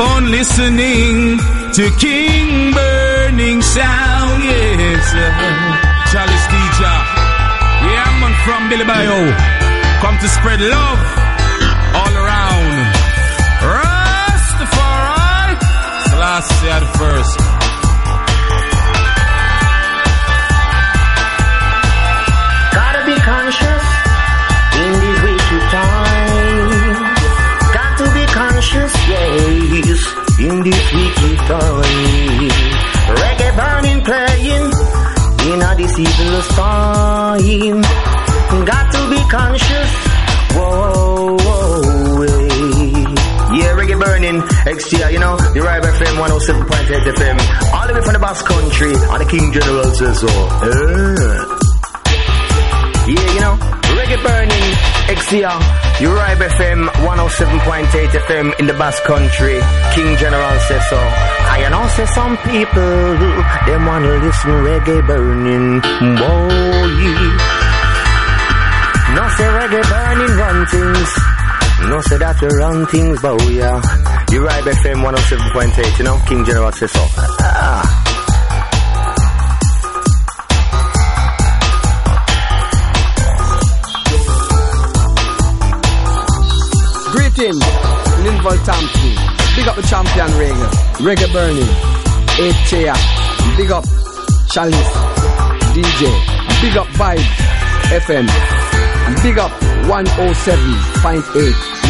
On 0.00 0.30
listening 0.30 1.38
to 1.72 1.90
King 1.98 2.72
Burning 2.72 3.60
Sound, 3.62 4.44
yes. 4.44 5.12
Chalice 6.12 6.46
DJ. 6.52 6.82
Yeah, 7.90 8.20
man 8.20 8.34
from 8.44 8.68
Billy 8.68 8.84
Bio. 8.84 9.18
Come 10.00 10.18
to 10.18 10.28
spread 10.28 10.60
love 10.60 11.00
all 11.94 12.14
around. 12.14 12.74
Rastafari. 13.74 15.54
Selassie 16.10 16.68
at 16.68 16.84
first. 16.96 17.47
In 30.40 30.62
this 30.62 30.92
wicked 30.92 31.38
time. 31.50 31.82
Reggae 33.18 33.50
burning 33.58 34.00
playing 34.04 34.70
in 35.50 35.62
a 35.62 35.74
this 35.76 36.48
time. 36.54 37.82
Got 38.64 38.86
to 38.92 39.00
be 39.10 39.20
conscious. 39.28 39.90
Whoa, 40.54 41.36
whoa, 41.36 42.22
hey. 42.22 43.28
Yeah, 43.58 43.74
reggae 43.74 43.98
burning, 43.98 44.40
XTR, 44.42 45.12
you 45.12 45.18
know, 45.18 45.36
the 45.36 45.60
Ribe 45.60 45.82
FM 45.82 46.14
107.8 46.22 47.02
FM, 47.16 47.36
all 47.74 47.86
the 47.88 47.94
way 47.94 48.02
from 48.02 48.12
the 48.12 48.18
Basque 48.20 48.44
Country, 48.46 48.92
and 48.92 49.20
the 49.20 49.26
King 49.28 49.52
General 49.52 49.84
says 49.94 50.20
so. 50.20 50.28
Eh. 50.28 51.58
Yeah, 53.08 53.32
you 53.34 53.40
know, 53.40 53.56
reggae 53.96 54.22
burning, 54.22 54.66
XCR, 55.16 55.58
Uribe 55.98 56.46
FM 56.54 56.86
107.8 57.02 58.14
FM 58.22 58.60
in 58.60 58.66
the 58.66 58.72
Basque 58.74 59.02
Country. 59.02 59.58
King 59.94 60.16
General 60.16 60.58
says 60.70 60.86
so. 60.88 60.96
I 60.96 61.66
know 61.70 61.86
say 61.88 62.06
some 62.14 62.36
people, 62.46 63.18
them 63.66 63.84
wanna 63.84 64.14
listen 64.22 64.50
reggae 64.62 65.04
burning, 65.04 65.80
boy. 65.82 67.18
No 69.10 69.22
say 69.34 69.48
reggae 69.58 69.82
burning 69.90 70.36
run 70.38 70.66
things. 70.66 71.10
No 71.90 72.00
say 72.02 72.18
that 72.18 72.36
we 72.42 72.48
run 72.48 72.86
things, 72.86 73.20
we 73.46 73.60
are. 73.60 73.80
Uribe 74.30 74.70
FM 74.78 75.02
107.8, 75.02 75.98
you 75.98 76.04
know, 76.04 76.16
King 76.28 76.44
General 76.44 76.70
says 76.70 76.92
so. 76.92 77.02
Greetings, 87.38 87.62
Linval 88.26 88.58
Thompson. 88.66 89.14
Big 89.54 89.68
up 89.68 89.76
the 89.76 89.82
champion 89.82 90.26
reggae. 90.34 90.68
Reggae 90.98 91.32
burning. 91.32 91.70
Eight 92.42 92.56
chair. 92.66 92.94
Big 93.56 93.70
up 93.70 93.84
Chalice. 94.50 94.74
DJ. 95.70 96.10
Big 96.60 96.76
up 96.76 96.88
Vibe 96.98 97.22
FM. 97.94 98.26
Big 99.22 99.38
up 99.38 99.52
107.8 99.86 101.22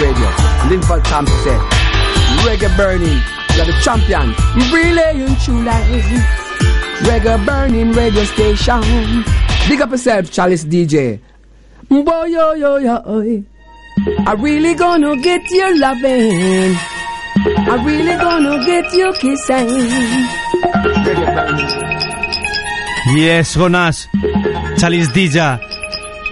radio. 0.03 0.29
Linval 0.69 1.03
Thompson 1.05 1.39
said. 1.43 1.61
Reggae 2.45 2.69
burning. 2.77 3.19
You're 3.57 3.65
the 3.65 3.73
champion. 3.83 4.35
Relaying 4.71 5.35
true 5.37 5.63
life. 5.63 6.05
Reggae 7.09 7.47
burning 7.47 7.93
radio 7.93 8.25
station. 8.25 9.25
Big 9.67 9.81
up 9.81 9.91
yourself, 9.93 10.31
Chalice 10.31 10.65
DJ. 10.65 11.21
Boy, 11.89 12.25
yo, 12.27 12.53
yo, 12.53 12.77
yo, 12.77 13.03
oi. 13.09 13.47
I 14.27 14.35
really 14.39 14.75
gonna 14.75 15.17
get 15.17 15.43
your 15.51 15.77
loving. 15.79 16.77
I 17.71 17.83
really 17.85 18.17
gonna 18.17 18.65
get 18.65 18.93
your 18.95 19.13
kissing. 19.15 19.69
Yes, 23.17 23.55
Jonas. 23.55 24.09
Chalice 24.79 25.09
DJ. 25.13 25.59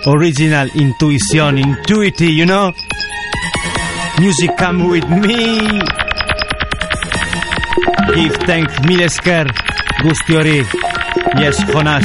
Original 0.06 0.68
intuition, 0.74 1.58
intuity, 1.58 2.32
you 2.32 2.46
know? 2.46 2.72
Music 4.20 4.56
come 4.56 4.88
with 4.88 5.08
me. 5.08 5.80
Give 8.14 8.34
thanks, 8.46 8.72
Milesker, 8.86 9.46
Gustiori. 10.02 10.64
Yes, 11.40 11.56
Jonas. 11.72 12.04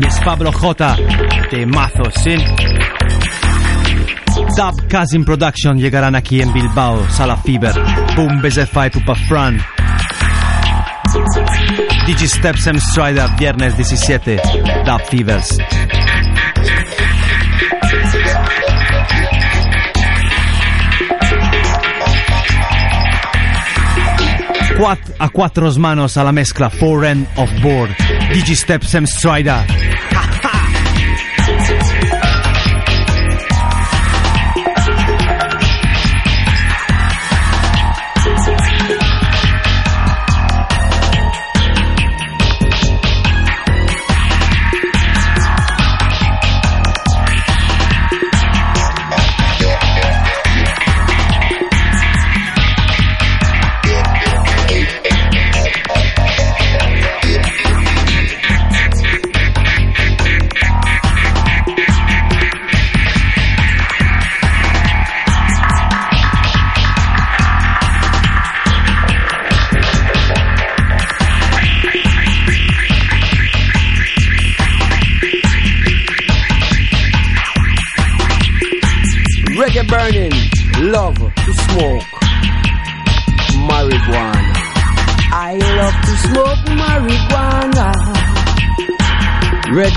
Yes, 0.00 0.18
Pablo 0.24 0.50
J. 0.52 0.96
Temazo, 1.50 2.10
¿sí? 2.10 2.36
Dub 4.58 4.88
Cousin 4.90 5.24
Production 5.24 5.78
llegarán 5.78 6.16
aquí 6.16 6.42
en 6.42 6.52
Bilbao, 6.52 7.08
Sala 7.10 7.36
Fever, 7.36 7.72
Boom 8.16 8.42
BZFI 8.42 8.90
Pupa 8.92 9.14
Fran. 9.28 9.56
Digisteps 12.04 12.66
M 12.66 12.80
Strider, 12.80 13.28
viernes 13.38 13.76
17, 13.76 14.40
Dub 14.84 15.00
Fevers. 15.08 15.56
Quat- 24.76 25.14
a 25.20 25.28
cuatro 25.28 25.72
manos 25.78 26.16
a 26.16 26.24
la 26.24 26.32
mezcla, 26.32 26.68
end 27.04 27.28
of 27.36 27.48
board. 27.62 27.94
Digisteps 28.32 28.92
M 28.96 29.06
Strider. 29.06 29.87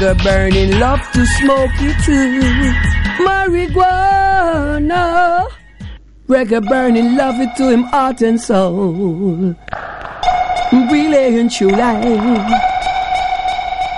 Reggae 0.01 0.23
burning 0.23 0.79
love 0.79 1.11
to 1.11 1.23
smoke 1.27 1.69
it 1.77 1.95
too. 2.03 2.41
Marijuana. 3.23 5.03
Reggae 6.27 6.67
burning 6.67 7.15
love 7.15 7.39
it 7.39 7.55
to 7.57 7.69
him 7.69 7.83
heart 7.83 8.23
and 8.23 8.41
soul. 8.41 9.55
Really 10.73 11.39
and 11.39 11.51
true 11.51 11.69
life. 11.69 12.01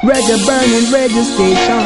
Reggae 0.03 0.45
burning 0.45 0.91
radio 0.91 1.23
station 1.23 1.80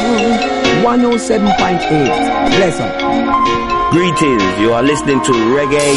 107.8. 0.82 2.58
Bless 2.58 2.80
up. 2.80 3.92
Greetings, 3.92 4.42
you 4.58 4.72
are 4.72 4.82
listening 4.82 5.22
to 5.22 5.30
Reggae 5.30 5.94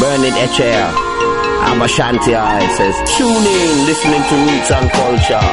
Burning 0.00 0.32
Echea. 0.32 0.92
I'm 1.62 1.80
Ashanti 1.82 2.34
I 2.34 2.66
says, 2.76 2.96
tune 3.16 3.46
in, 3.46 3.86
listening 3.86 4.22
to 4.26 4.34
Roots 4.50 4.72
and 4.72 4.90
Culture. 4.90 5.46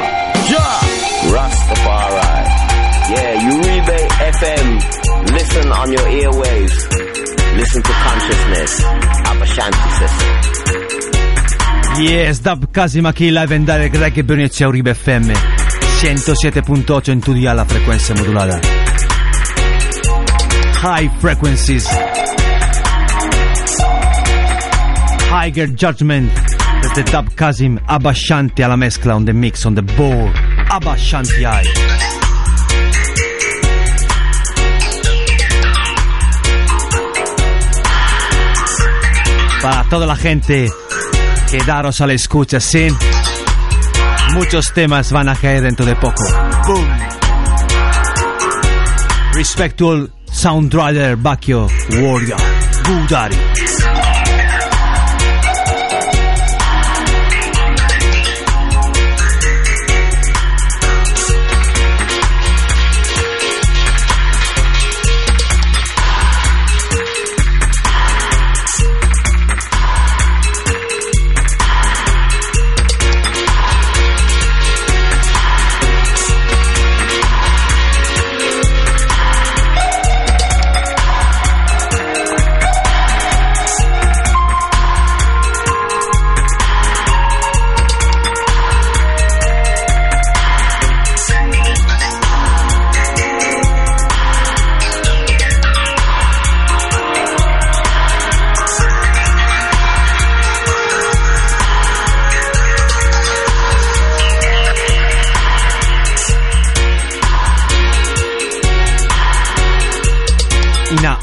Ja! 0.51 0.96
Rastafari. 1.31 2.43
Yeah, 3.09 3.51
Uribe 3.51 3.97
FM. 4.37 4.67
Listen 5.33 5.71
on 5.71 5.91
your 5.91 6.07
airwaves. 6.07 6.77
Listen 7.57 7.81
to 7.83 7.91
consciousness. 7.91 8.83
I'm 8.85 9.41
Ashanti 9.41 9.89
says. 9.99 10.13
Yes, 11.99 12.43
Dubkasm 12.43 13.05
aquí 13.07 13.31
live 13.31 13.55
en 13.55 13.65
direct 13.65 13.95
Reggae 13.95 14.23
Burnezia 14.23 14.67
Uribe 14.67 14.91
FM 14.91 15.33
107.8 15.99 17.11
en 17.11 17.21
tu 17.21 17.33
día 17.33 17.55
la 17.55 17.65
frecuencia 17.65 18.13
modulada 18.13 18.61
High 20.83 21.09
frequencies 21.19 21.87
Higher 25.31 25.69
Judgment 25.75 26.31
desde 26.83 27.03
Dub 27.11 27.33
Kasim 27.33 27.79
Aba 27.87 28.13
Shanti 28.13 28.61
a 28.61 28.67
la 28.67 28.77
mezcla 28.77 29.15
on 29.15 29.25
the 29.25 29.33
mix 29.33 29.65
on 29.65 29.73
the 29.73 29.81
board 29.81 30.56
Abba 30.69 30.95
Shanti 30.97 31.41
I 31.41 31.63
Para 39.61 39.83
toda 39.89 40.05
la 40.05 40.15
gente 40.15 40.69
Quedaros 41.49 42.01
a 42.01 42.07
la 42.07 42.13
escucha, 42.13 42.59
sí. 42.59 42.87
Muchos 44.33 44.73
temas 44.73 45.11
van 45.13 45.29
a 45.29 45.35
caer 45.35 45.61
dentro 45.61 45.85
de 45.85 45.95
poco. 45.95 46.23
Boom. 46.67 46.87
Respectual 49.33 50.11
Sound 50.29 50.73
Rider 50.73 51.15
Bakio 51.15 51.67
Warrior 51.91 52.39
Budari. 52.83 53.37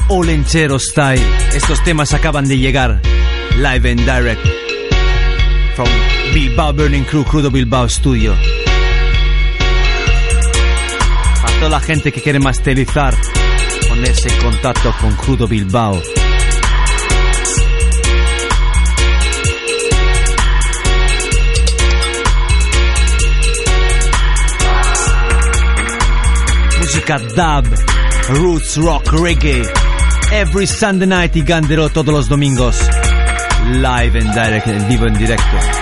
Olenchero 0.07 0.77
Style. 0.77 1.25
Estos 1.55 1.83
temas 1.83 2.13
acaban 2.13 2.47
de 2.47 2.59
llegar 2.59 3.01
live 3.57 3.89
and 3.89 4.01
direct 4.05 4.45
from 5.75 5.87
Bilbao 6.33 6.73
Burning 6.73 7.03
Crew, 7.05 7.23
Crudo 7.23 7.49
Bilbao 7.49 7.89
Studio. 7.89 8.35
Para 11.41 11.59
toda 11.59 11.69
la 11.69 11.79
gente 11.79 12.11
que 12.11 12.21
quiere 12.21 12.39
masterizar, 12.39 13.15
ponerse 13.89 14.29
en 14.29 14.43
contacto 14.43 14.93
con 15.01 15.15
Crudo 15.15 15.47
Bilbao. 15.47 15.99
Música 26.79 27.17
dub, 27.17 27.65
roots 28.39 28.77
rock, 28.77 29.11
reggae. 29.13 29.84
Every 30.31 30.65
Sunday 30.67 31.07
night 31.07 31.35
y 31.35 31.43
Gandero 31.43 31.89
todos 31.89 32.13
los 32.13 32.27
domingos. 32.27 32.77
Live 33.71 34.19
en 34.19 34.31
direct, 34.33 34.67
en 34.67 34.87
vivo 34.87 35.07
en 35.07 35.13
directo. 35.13 35.74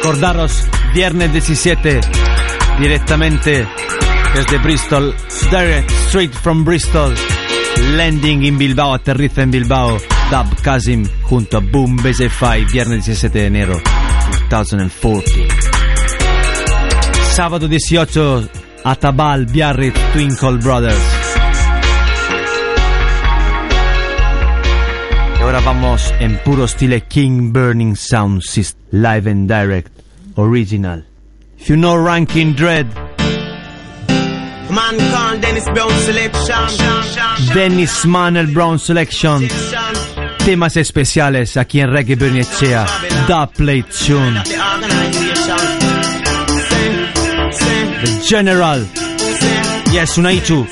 Acordaros, 0.00 0.64
viernes 0.94 1.30
17, 1.30 2.00
directamente 2.80 3.68
desde 4.34 4.58
Bristol, 4.58 5.14
direct 5.50 5.90
straight 6.08 6.32
from 6.32 6.64
Bristol, 6.64 7.14
landing 7.96 8.42
in 8.44 8.56
Bilbao, 8.56 8.94
aterriza 8.94 9.42
en 9.42 9.50
Bilbao, 9.50 9.98
Dub 10.30 10.62
Kazim 10.62 11.06
junto 11.20 11.58
a 11.58 11.60
Boom 11.60 11.98
BZ5, 11.98 12.72
viernes 12.72 13.04
17 13.04 13.38
de 13.40 13.46
enero 13.46 13.82
2014. 14.48 15.48
Sábado 17.34 17.68
18, 17.68 18.48
Atabal, 18.84 19.44
Biarritz, 19.44 20.00
Twinkle 20.14 20.56
Brothers. 20.56 21.19
Y 25.40 25.42
ahora 25.42 25.60
vamos 25.60 26.12
en 26.20 26.36
puro 26.44 26.64
estilo 26.64 26.98
King 27.08 27.50
Burning 27.50 27.96
Sound 27.96 28.42
System, 28.42 28.78
live 28.92 29.26
and 29.26 29.48
direct, 29.48 29.90
original. 30.36 31.02
If 31.58 31.70
you 31.70 31.76
know 31.76 31.96
Ranking 31.96 32.52
Dread, 32.52 32.86
Man 34.70 34.98
called 35.10 35.40
Dennis 35.40 35.64
Brown 35.64 35.90
Selection. 36.00 37.54
Dennis 37.54 38.04
Manel 38.04 38.52
Brown 38.52 38.78
Selection, 38.78 39.48
temas 40.44 40.76
especiales 40.76 41.56
aquí 41.56 41.80
en 41.80 41.90
Reggae 41.90 42.16
Bernicea, 42.16 42.84
Da 43.26 43.46
Play 43.46 43.82
Tune, 43.84 44.42
The 48.04 48.20
General, 48.28 48.86
yes, 49.90 50.18
Unaichu, 50.18 50.66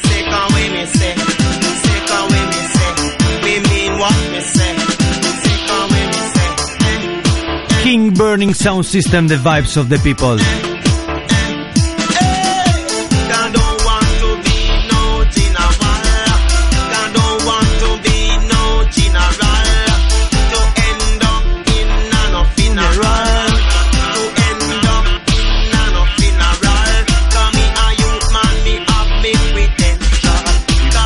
King 7.89 8.13
Burning 8.13 8.53
Sound 8.53 8.85
System, 8.85 9.29
the 9.29 9.37
vibes 9.37 9.79
of 9.79 9.89
the 9.89 9.97
people. 10.01 10.37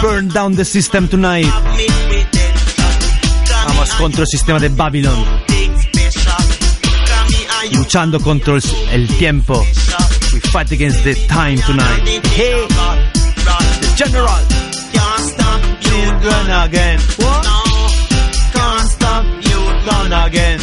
burn 0.03 0.27
down 0.31 0.57
the 0.57 0.65
system 0.65 1.07
tonight. 1.07 1.47
Vamos 3.69 3.95
contra 3.95 4.23
el 4.23 4.27
sistema 4.27 4.59
de 4.59 4.69
Babylon. 4.69 5.52
Luchando 7.75 8.21
contra 8.21 8.55
el, 8.91 9.09
tiempo. 9.19 9.65
We 10.33 10.41
fight 10.41 10.73
against 10.73 11.05
the 11.05 11.15
time 11.27 11.59
tonight. 11.59 12.07
Hey, 12.35 12.67
the 12.67 13.93
general. 13.97 14.29
Can't 14.93 15.21
stop 15.21 15.63
Children 15.81 16.51
again. 16.65 16.99
Can't 18.53 18.89
stop 18.91 19.25
youth 19.25 19.85
man 19.87 20.13
again. 20.27 20.61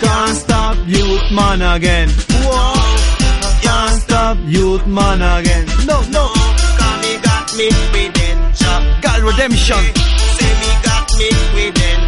Can't 0.00 0.36
stop 0.36 0.76
youth 0.86 1.30
man 1.30 1.62
again. 1.62 2.08
Can't 3.62 4.02
stop 4.02 4.36
youth 4.46 4.86
man 4.86 5.22
again. 5.22 5.66
No, 5.86 6.02
no. 6.10 6.32
got 7.22 7.54
me 7.56 7.68
redemption. 7.92 9.00
God 9.00 9.20
redemption. 9.22 9.82
Say 10.36 10.52
me 10.60 10.70
got 10.82 11.06
me 11.18 11.30
redemption. 11.54 11.99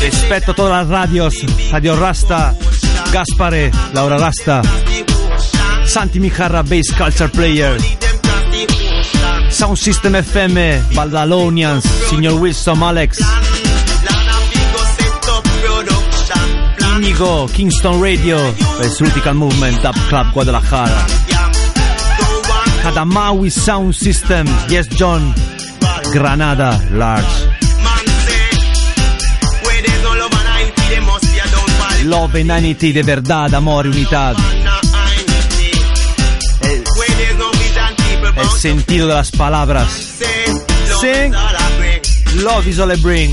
Rispetto 0.00 0.52
a 0.52 0.54
todas 0.54 0.72
las 0.72 0.88
radios, 0.88 1.34
Radio 1.70 1.94
Rasta, 1.96 2.54
Gaspare, 3.12 3.70
Laura 3.92 4.16
Rasta, 4.16 4.62
Santi 5.84 6.18
Mijarra 6.20 6.62
Bass 6.62 6.92
Culture 6.96 7.28
Player, 7.28 7.76
Sound 9.50 9.76
System 9.76 10.16
FM, 10.16 10.82
Baldalonians, 10.94 11.84
Signor 12.08 12.40
Wilson, 12.40 12.82
Alex, 12.82 13.18
Inigo, 16.96 17.46
Kingston 17.48 18.02
Radio, 18.02 18.38
el 18.38 19.34
Movement, 19.34 19.82
Dub 19.82 19.96
Club 20.08 20.32
Guadalajara, 20.32 21.06
Kadamawi 22.82 23.50
Sound 23.50 23.92
System, 23.92 24.46
Yes 24.68 24.88
John, 24.88 25.34
Granada, 26.12 26.80
Large. 26.92 27.39
Love 32.10 32.40
and 32.40 32.50
Anity 32.50 32.92
de 32.92 33.04
verdad, 33.04 33.54
amore, 33.54 33.88
unità. 33.88 34.34
El, 36.60 36.84
el 38.36 38.48
sentido 38.58 39.06
de 39.06 39.14
las 39.14 39.30
palabras. 39.30 40.18
Sing, 41.00 41.32
love 42.42 42.66
is 42.66 42.80
all 42.80 42.90
I 42.90 42.96
bring. 42.96 43.32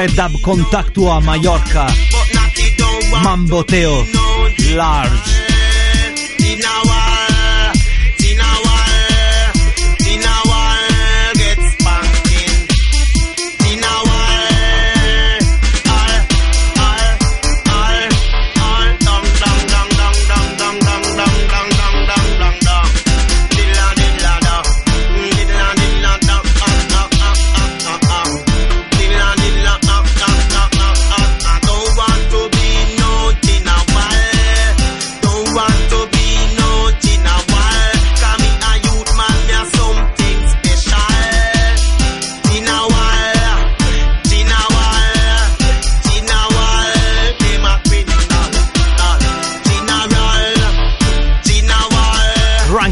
Club 0.00 0.14
Dub 0.14 0.40
Contactua 0.40 1.20
Mallorca 1.20 1.86
Mambo 3.22 3.62
Teo 3.64 4.06
Large. 4.74 5.39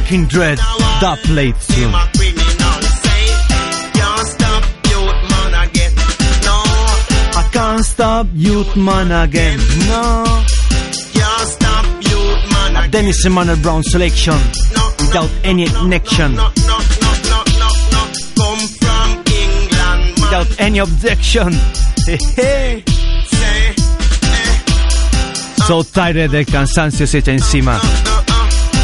Talking 0.09 0.25
Dread, 0.25 0.57
that 0.57 1.21
late 1.29 1.55
tune. 1.69 1.93
I 7.37 7.43
can't 7.53 7.85
stop 7.85 8.27
youth 8.33 8.75
man 8.75 9.13
again, 9.13 9.59
no. 9.87 10.25
A 12.75 12.89
Dennis 12.89 13.23
Emmanuel 13.27 13.59
Brown 13.59 13.83
selection 13.83 14.33
without 14.99 15.29
any 15.45 15.67
connection. 15.67 16.37
no 16.37 16.49
no 16.67 16.79
no 17.03 17.13
no 17.61 17.69
no 17.93 18.03
come 18.35 18.67
from 18.81 19.11
england 19.29 20.17
Without 20.23 20.59
any 20.59 20.79
objection. 20.79 21.53
Hey, 22.35 22.83
So 25.67 25.83
tired 25.85 26.31
del 26.31 26.47
cansancio 26.47 27.07
se 27.07 27.19
echa 27.19 27.33
encima. 27.33 27.79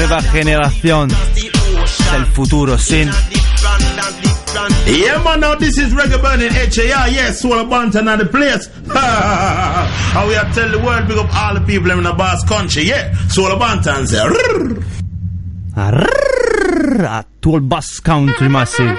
nueva 0.00 0.22
generación 0.22 1.10
es 1.10 2.12
el 2.14 2.24
futuro, 2.26 2.78
sin. 2.78 3.10
Yeah, 4.86 5.18
man, 5.22 5.40
now 5.40 5.54
this 5.54 5.76
is 5.78 5.92
Reggae 5.92 6.20
Burning 6.20 6.50
HAR. 6.50 7.08
Yes, 7.10 7.40
Soul 7.42 7.66
Bantan 7.66 8.08
and 8.10 8.20
the 8.22 8.26
place. 8.26 8.68
How 8.88 10.26
we 10.26 10.34
are 10.36 10.50
tell 10.54 10.70
the 10.70 10.78
world, 10.78 11.06
big 11.06 11.18
up 11.18 11.28
all 11.34 11.54
the 11.54 11.60
people 11.60 11.90
in 11.90 12.02
the 12.02 12.12
Basque 12.14 12.48
country. 12.48 12.84
Yeah, 12.84 13.12
Soul 13.28 13.50
Bantan 13.58 14.06
say, 14.06 14.16
"Rrrr." 14.18 14.82
Arrrrrrr, 15.76 17.04
A 17.04 17.24
tuo 17.40 17.60
bass 17.60 18.00
country 18.00 18.48
massive. 18.48 18.96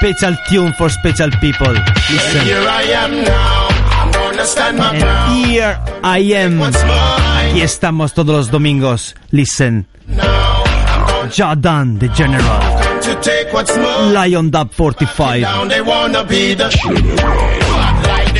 Special 0.00 0.36
tune 0.48 0.72
for 0.76 0.88
special 0.90 1.30
people. 1.40 1.72
Listen. 2.10 2.44
Here 2.44 2.58
I 2.68 2.82
am 3.04 3.22
now. 3.22 3.68
I'm 4.02 4.10
gonna 4.10 4.44
stand 4.44 4.76
my 4.78 4.90
And 4.90 5.02
ground. 5.02 5.46
here 5.46 5.78
I 6.02 6.18
am. 6.18 7.21
Aquí 7.52 7.60
estamos 7.60 8.14
todos 8.14 8.34
los 8.34 8.50
domingos. 8.50 9.14
Listen. 9.30 9.86
Jadan, 11.36 11.98
the 11.98 12.08
General. 12.08 12.62
Lion 14.10 14.50
Dub 14.50 14.72
45. 14.72 15.42
Down 15.42 15.68
they 15.68 15.82
wanna 15.82 16.24
be 16.24 16.54
the 16.54 16.70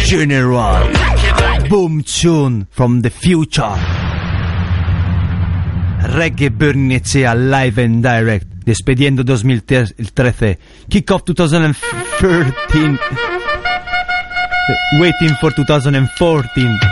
General. 0.07 0.89
Boom 1.69 2.03
tune 2.03 2.67
from 2.71 3.03
the 3.03 3.11
future. 3.11 3.75
Reggae 6.17 6.49
Burnizia 6.49 7.35
live 7.35 7.83
and 7.83 8.03
direct. 8.03 8.47
Despediendo 8.65 9.25
2013. 9.25 10.57
Kick 10.89 11.11
off 11.11 11.25
2013. 11.25 12.99
Waiting 14.99 15.37
for 15.39 15.53
2014. 15.53 16.92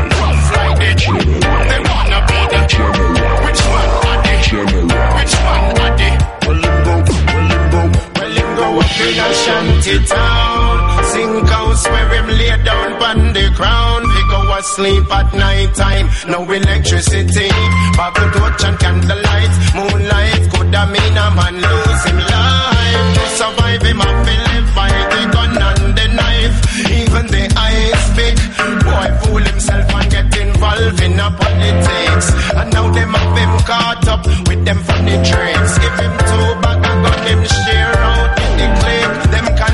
in 9.07 9.19
a 9.19 9.29
shanty 9.33 9.97
town. 10.05 11.03
Sing 11.11 11.45
house 11.45 11.83
where 11.89 12.09
him 12.15 12.27
lay 12.39 12.55
down 12.63 12.91
on 13.09 13.33
the 13.33 13.45
ground. 13.57 14.05
He 14.15 14.21
go 14.29 14.41
asleep 14.57 15.07
at 15.11 15.33
night 15.33 15.73
time. 15.75 16.07
No 16.27 16.39
electricity. 16.49 17.49
Bubble 17.97 18.29
torch 18.35 18.63
and 18.63 18.77
candlelight. 18.79 19.53
Moonlight 19.75 20.43
could 20.51 20.73
have 20.73 20.89
mean 20.93 21.17
a 21.17 21.27
man 21.37 21.55
lose 21.65 22.03
him 22.07 22.19
life. 22.33 23.07
To 23.17 23.23
survive 23.39 23.81
him 23.89 23.99
have 24.05 24.19
to 24.27 24.35
live 24.49 24.69
by 24.75 24.91
the 25.11 25.21
gun 25.33 25.53
and 25.69 25.85
the 25.97 26.07
knife. 26.17 26.57
Even 26.99 27.25
the 27.33 27.43
eyes 27.65 28.05
pick. 28.17 28.37
Boy 28.85 29.09
fool 29.21 29.43
himself 29.51 29.87
and 29.97 30.11
get 30.11 30.29
involved 30.37 31.01
in 31.01 31.19
a 31.19 31.27
politics. 31.41 32.27
And 32.59 32.69
now 32.73 32.87
them 32.91 33.13
have 33.13 33.37
him 33.37 33.53
caught 33.65 34.07
up 34.07 34.23
with 34.47 34.63
them 34.65 34.79
funny 34.87 35.17
tricks. 35.27 35.73
Give 35.81 35.97
him 36.03 36.13
two 36.29 36.47
bag 36.61 36.85
of 36.89 36.97
gun, 37.03 37.19
him 37.27 37.41
share 37.45 37.97
out 37.97 38.39
in 38.39 38.57
the. 38.57 38.90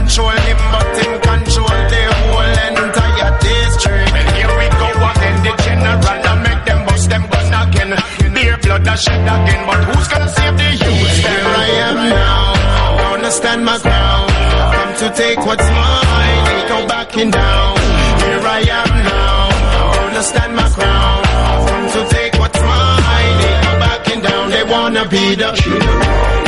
Control 0.08 0.30
him, 0.30 0.58
but 0.72 0.88
him 1.04 1.14
control 1.20 1.68
the 1.68 2.02
whole 2.16 2.56
entire 2.80 3.32
district. 3.44 4.14
And 4.16 4.30
here 4.40 4.54
we 4.56 4.68
go 4.80 4.88
again, 5.04 5.36
the 5.44 5.52
general, 5.68 6.28
I 6.32 6.34
make 6.48 6.64
them 6.64 6.86
bust 6.88 7.10
them 7.10 7.24
gun 7.28 7.52
again. 7.52 7.92
Beer 8.34 8.58
blood, 8.64 8.88
I 8.88 8.96
shed 8.96 9.20
again, 9.20 9.68
but 9.68 9.84
who's 9.84 10.08
gonna 10.08 10.30
save 10.30 10.56
the 10.56 10.70
youth? 10.80 11.12
Here 11.28 11.52
I 11.60 11.68
am 11.88 11.98
now, 12.08 12.56
gonna 13.04 13.32
stand 13.32 13.66
my 13.66 13.78
ground. 13.80 14.32
Come 14.76 14.94
to 14.96 15.08
take 15.14 15.40
what's 15.46 15.70
mine, 15.76 16.48
ain't 16.56 16.70
no 16.70 16.88
backing 16.88 17.32
down. 17.32 17.76
Here 18.24 18.48
I 18.48 18.60
am 18.80 18.92
now, 19.12 19.52
gonna 19.92 20.24
stand 20.24 20.56
my 20.56 20.70
ground. 20.72 21.26
Come 21.68 21.88
to 21.96 22.16
take 22.16 22.34
what's 22.40 22.62
mine, 22.62 23.36
ain't 23.44 23.62
no 23.68 23.74
backing 23.84 24.22
down. 24.22 24.52
They 24.52 24.64
wanna 24.64 25.04
be 25.10 25.36
the 25.36 25.52
bad 25.52 26.47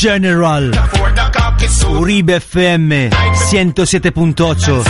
General. 0.00 0.70
Uribe 1.98 2.36
FM 2.36 3.10
107.8 3.10 4.84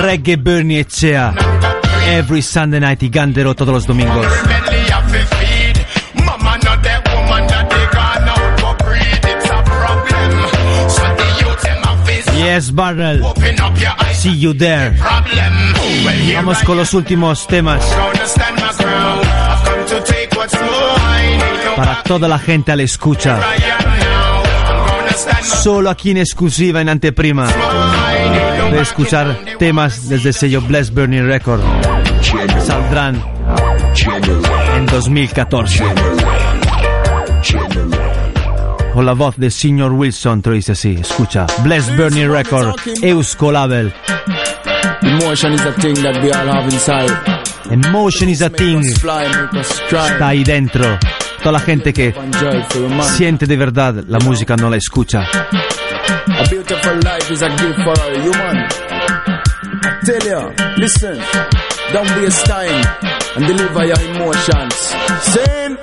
Reggae 0.00 0.36
Bernie 0.36 0.80
Echea. 0.80 1.34
Every 2.06 2.42
Sunday 2.42 2.80
night 2.80 3.02
y 3.02 3.08
Gandero 3.08 3.54
todos 3.54 3.74
los 3.74 3.86
domingos. 3.86 4.26
Yes 12.36 12.72
Barrel. 12.74 13.22
See 14.14 14.38
you 14.38 14.54
there. 14.54 14.96
Vamos 16.34 16.62
con 16.64 16.76
los 16.76 16.94
últimos 16.94 17.46
temas 17.46 17.82
para 21.76 22.02
toda 22.02 22.28
la 22.28 22.38
gente 22.38 22.72
a 22.72 22.76
la 22.76 22.82
escucha. 22.82 23.40
Solo 25.42 25.90
aquí 25.90 26.10
en 26.10 26.18
exclusiva 26.18 26.80
en 26.80 26.88
anteprima. 26.88 27.48
De 28.70 28.80
escuchar 28.80 29.38
temas 29.58 30.08
desde 30.08 30.30
el 30.30 30.34
sello 30.34 30.60
Bless 30.62 30.92
Burning 30.92 31.26
Record. 31.26 31.60
Saldrán 32.64 33.22
en 34.76 34.86
2014 34.86 35.84
con 38.96 39.04
la 39.04 39.12
voz 39.12 39.36
de 39.36 39.50
Senior 39.50 39.92
Wilson 39.92 40.40
te 40.40 40.52
dice 40.52 40.72
así. 40.72 40.96
Escucha 40.98 41.46
Bless 41.62 41.94
Burning 41.98 42.30
Record 42.30 42.74
Eusko 43.02 43.52
Label. 43.52 43.92
Emotion 45.02 45.52
is 45.52 45.60
a 45.66 45.72
thing 45.74 45.94
that 45.96 46.22
we 46.22 46.32
all 46.32 46.48
have 46.48 46.64
inside. 46.64 47.45
Emotion 47.70 48.28
is 48.28 48.42
a 48.42 48.50
thing 48.50 48.80
está 48.82 50.28
ahí 50.28 50.44
dentro 50.44 50.98
toda 51.38 51.52
la 51.52 51.60
gente 51.60 51.92
que 51.92 52.14
siente 53.16 53.46
de 53.46 53.56
verdad 53.56 54.04
la 54.08 54.18
música 54.20 54.56
no 54.56 54.70
la 54.70 54.76
escucha 54.76 55.26
A 56.28 56.44
beautiful 56.50 56.96
life 57.00 57.30
is 57.30 57.42
a 57.42 57.48
gift 57.48 57.78
for 57.82 57.94
a 57.98 58.20
human. 58.20 58.56
I 59.82 60.00
tell 60.04 60.26
you, 60.26 60.54
listen, 60.76 61.18
don't 61.92 62.10
waste 62.20 62.44
time 62.46 62.84
and 63.36 63.46
deliver 63.46 63.84
your 63.86 64.00
emotions. 64.00 64.74
Sing. 65.22 65.76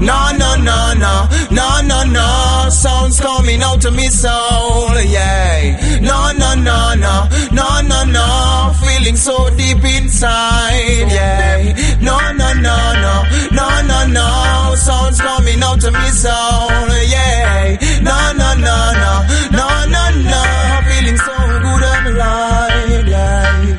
No, 0.00 0.32
no, 0.36 0.56
no, 0.56 0.94
no, 0.94 1.28
no, 1.50 1.80
no, 1.82 2.02
no. 2.04 2.68
Sounds 2.70 3.20
coming 3.20 3.62
out 3.62 3.84
of 3.84 3.94
me 3.94 4.08
soul, 4.08 5.00
yeah. 5.02 6.00
No, 6.00 6.31
no, 6.62 6.94
no, 6.94 7.28
no, 7.52 7.80
no, 7.82 8.04
no. 8.04 8.72
Feeling 8.82 9.16
so 9.16 9.50
deep 9.56 9.84
inside, 9.84 11.08
yeah. 11.10 11.98
No, 12.00 12.16
no, 12.32 12.52
no, 12.54 12.76
no, 13.04 13.14
no, 13.58 13.68
no, 13.90 14.06
no. 14.06 14.74
Sounds 14.76 15.20
coming 15.20 15.62
out 15.62 15.82
of 15.84 15.92
me 15.92 16.08
soul, 16.22 16.88
yeah. 17.14 17.76
No, 18.02 18.18
no, 18.40 18.48
no, 18.54 18.76
no, 19.02 19.12
no, 19.58 19.68
no, 19.94 20.02
no. 20.30 20.42
Feeling 20.88 21.18
so 21.18 21.36
good 21.64 21.82
and 21.92 22.06
alive, 22.08 23.08
yeah. 23.08 23.78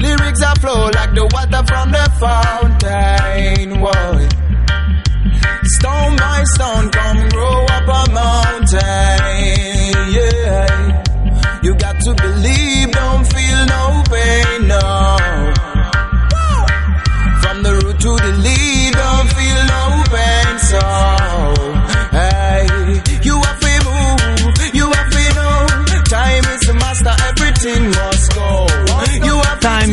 Lyrics 0.00 0.42
are 0.42 0.56
flow 0.56 0.90
like 0.94 1.14
the 1.14 1.24
water 1.32 1.62
from 1.66 1.90
the 1.90 2.04
fountain, 2.20 2.75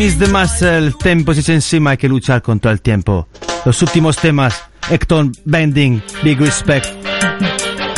is 0.04 0.20
the 0.20 0.26
el 0.68 0.98
tiempo 0.98 1.32
es 1.32 1.48
encima, 1.48 1.92
hay 1.92 1.98
que 1.98 2.10
luchar 2.10 2.42
contra 2.42 2.72
el 2.72 2.82
tiempo. 2.82 3.28
Los 3.64 3.82
últimos 3.82 4.18
temas, 4.18 4.62
Hector 4.90 5.32
Bending, 5.46 6.02
Big 6.24 6.40
Respect, 6.40 6.88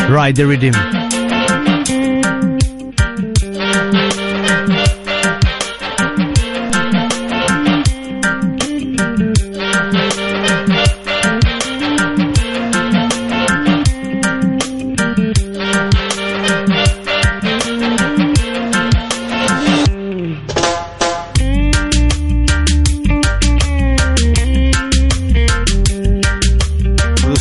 Ride 0.09 0.33
the 0.33 0.45
Rhythm. 0.45 1.04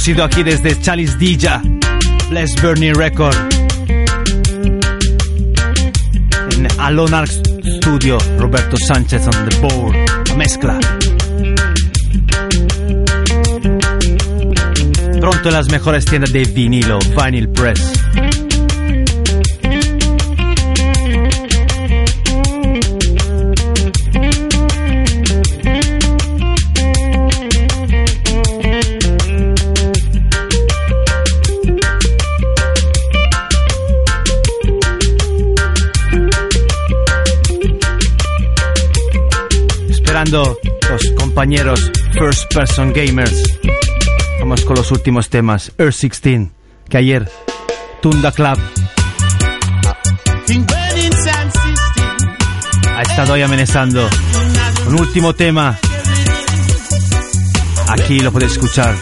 Producido 0.05 0.25
aquí 0.25 0.43
desde 0.43 0.79
Chalice 0.83 1.17
Dija, 1.17 1.63
Bless 2.29 2.61
Burning 2.61 2.95
Record. 2.95 3.35
En 6.51 6.69
Alonar 6.79 7.27
Studio, 7.27 8.19
Roberto 8.39 8.77
Sánchez 8.77 9.27
on 9.27 9.49
the 9.49 9.61
board. 9.61 9.97
La 10.29 10.35
mezcla. 10.35 10.79
Pronto 15.21 15.49
en 15.49 15.55
las 15.55 15.71
mejores 15.71 16.05
tiendas 16.05 16.35
de 16.35 16.45
vinilo, 16.45 16.99
Vinyl 16.99 17.49
Press. 17.49 17.95
los 40.35 41.13
compañeros 41.17 41.93
First 42.13 42.53
Person 42.53 42.93
Gamers. 42.93 43.41
Vamos 44.41 44.65
con 44.65 44.75
los 44.75 44.91
últimos 44.91 45.29
temas. 45.31 45.71
Earth 45.79 46.01
16, 46.01 46.49
que 46.89 46.97
ayer 46.97 47.31
Tunda 48.03 48.33
Club 48.33 48.59
ha 52.97 53.03
estado 53.03 53.35
hoy 53.35 53.43
amenazando. 53.43 54.09
Un 54.89 55.01
último 55.01 55.35
tema. 55.35 55.79
Aquí 57.89 58.19
lo 58.19 58.33
podéis 58.33 58.53
escuchar. 58.53 58.97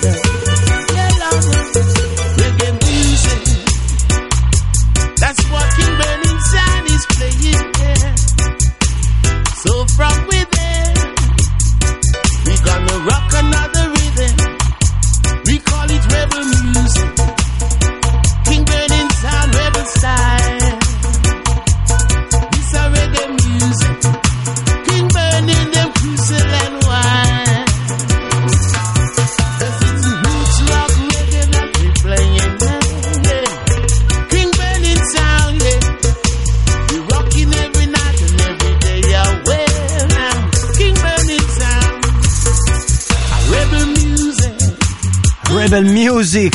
Music. 45.85 46.55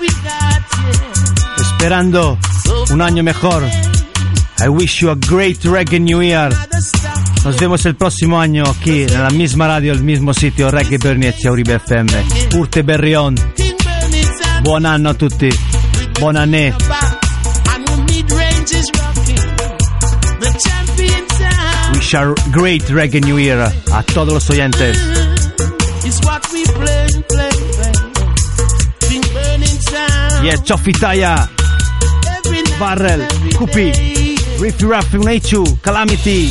We. 0.00 0.08
Esperando 1.58 2.38
un 2.90 3.00
año 3.02 3.22
mejor. 3.22 3.62
I 4.58 4.68
wish 4.68 5.00
you 5.00 5.10
a 5.10 5.16
great 5.16 5.64
reggae 5.64 6.00
new 6.00 6.22
year. 6.22 6.52
Nos 7.44 7.56
vemos 7.58 7.84
el 7.86 7.94
próximo 7.94 8.40
año 8.40 8.64
aquí, 8.64 9.06
nella 9.06 9.30
misma 9.30 9.66
radio, 9.66 9.92
il 9.92 10.02
mismo 10.02 10.32
sitio, 10.32 10.70
Reggae 10.70 10.98
Berniezia 10.98 11.50
Uribe 11.50 11.78
FM. 11.78 12.08
Urte 12.56 12.82
Berrion. 12.82 13.34
Buon 14.62 14.86
anno 14.86 15.10
a 15.10 15.14
tutti. 15.14 15.48
Buon 16.18 16.36
anno. 16.36 16.56
And 16.56 16.74
the 17.86 17.96
mid-range 18.08 18.72
is 18.72 18.90
rocking. 18.94 19.36
The 20.40 20.58
champion 20.58 21.28
sound 21.30 21.94
Wish 21.94 22.14
a 22.14 22.34
great 22.50 22.84
reggae 22.88 23.20
new 23.20 23.38
year 23.38 23.60
a 23.92 24.02
todos 24.02 24.32
los 24.32 24.50
oyentes. 24.50 25.25
Sound. 30.46 30.68
Yeah, 30.68 30.76
Chofitaya, 30.76 31.48
Barrel, 32.78 33.26
Kupi, 33.54 33.92
Riffy 34.58 34.88
Raff, 34.88 35.12
Unechu, 35.12 35.64
Calamity. 35.82 36.48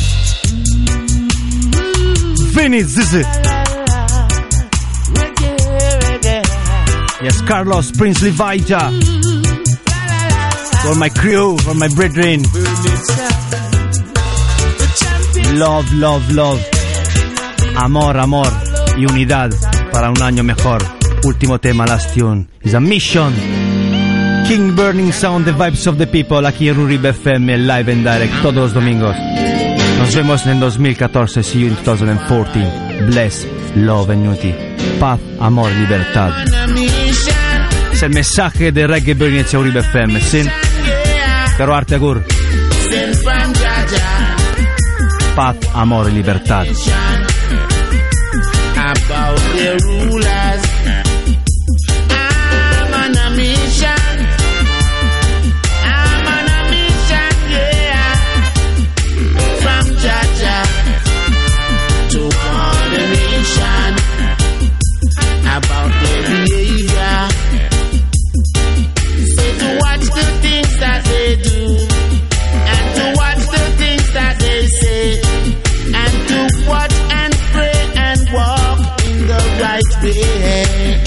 Venice, 2.52 2.88
Zizi. 2.88 3.22
Yes, 7.22 7.42
Carlos, 7.42 7.92
Princely 7.92 8.30
Vaija. 8.30 8.90
For 10.82 10.94
my 10.94 11.08
crew, 11.08 11.56
for 11.58 11.74
my 11.74 11.88
brethren. 11.88 12.42
Love, 15.58 15.92
love, 15.94 16.30
love. 16.32 16.62
Amor, 17.76 18.16
amor 18.16 18.52
y 18.96 19.06
unidad 19.06 19.52
para 19.92 20.10
un 20.10 20.22
año 20.22 20.42
mejor. 20.42 20.82
Último 21.24 21.58
tema, 21.58 21.86
last 21.86 22.14
tune. 22.14 22.46
Is 22.62 22.74
a 22.74 22.80
mission. 22.80 23.65
King 24.48 24.76
Burning 24.76 25.12
Sound, 25.12 25.44
the 25.44 25.52
vibes 25.52 25.86
of 25.86 25.98
the 25.98 26.06
people, 26.06 26.46
aquí 26.46 26.68
en 26.68 26.78
Uribe 26.78 27.10
FM, 27.10 27.58
live 27.58 27.92
and 27.92 28.04
direct, 28.04 28.32
todos 28.42 28.54
los 28.54 28.74
domingos. 28.74 29.16
Nos 29.98 30.14
vemos 30.14 30.44
en 30.46 30.52
el 30.52 30.60
2014, 30.60 31.42
see 31.42 31.60
you 31.60 31.68
in 31.68 31.76
2014. 31.76 33.06
Bless, 33.06 33.46
love 33.74 34.10
and 34.10 34.26
unity. 34.26 34.54
Paz, 35.00 35.18
amor, 35.40 35.70
libertad. 35.72 36.32
Es 37.92 38.02
el 38.02 38.10
mensaje 38.10 38.72
de 38.72 38.86
Reggae 38.86 39.14
Burning 39.14 39.40
hacia 39.40 39.58
Uribe 39.58 39.80
FM, 39.80 40.20
¿sí? 40.20 40.42
Caro 41.58 41.74
Arte 41.74 41.96
Agur. 41.96 42.24
Paz, 45.34 45.56
amor 45.74 46.08
y 46.08 46.12
libertad. 46.12 46.66
about 49.06 49.38
the 49.56 49.78
rulers. 49.84 50.65
In 80.08 81.05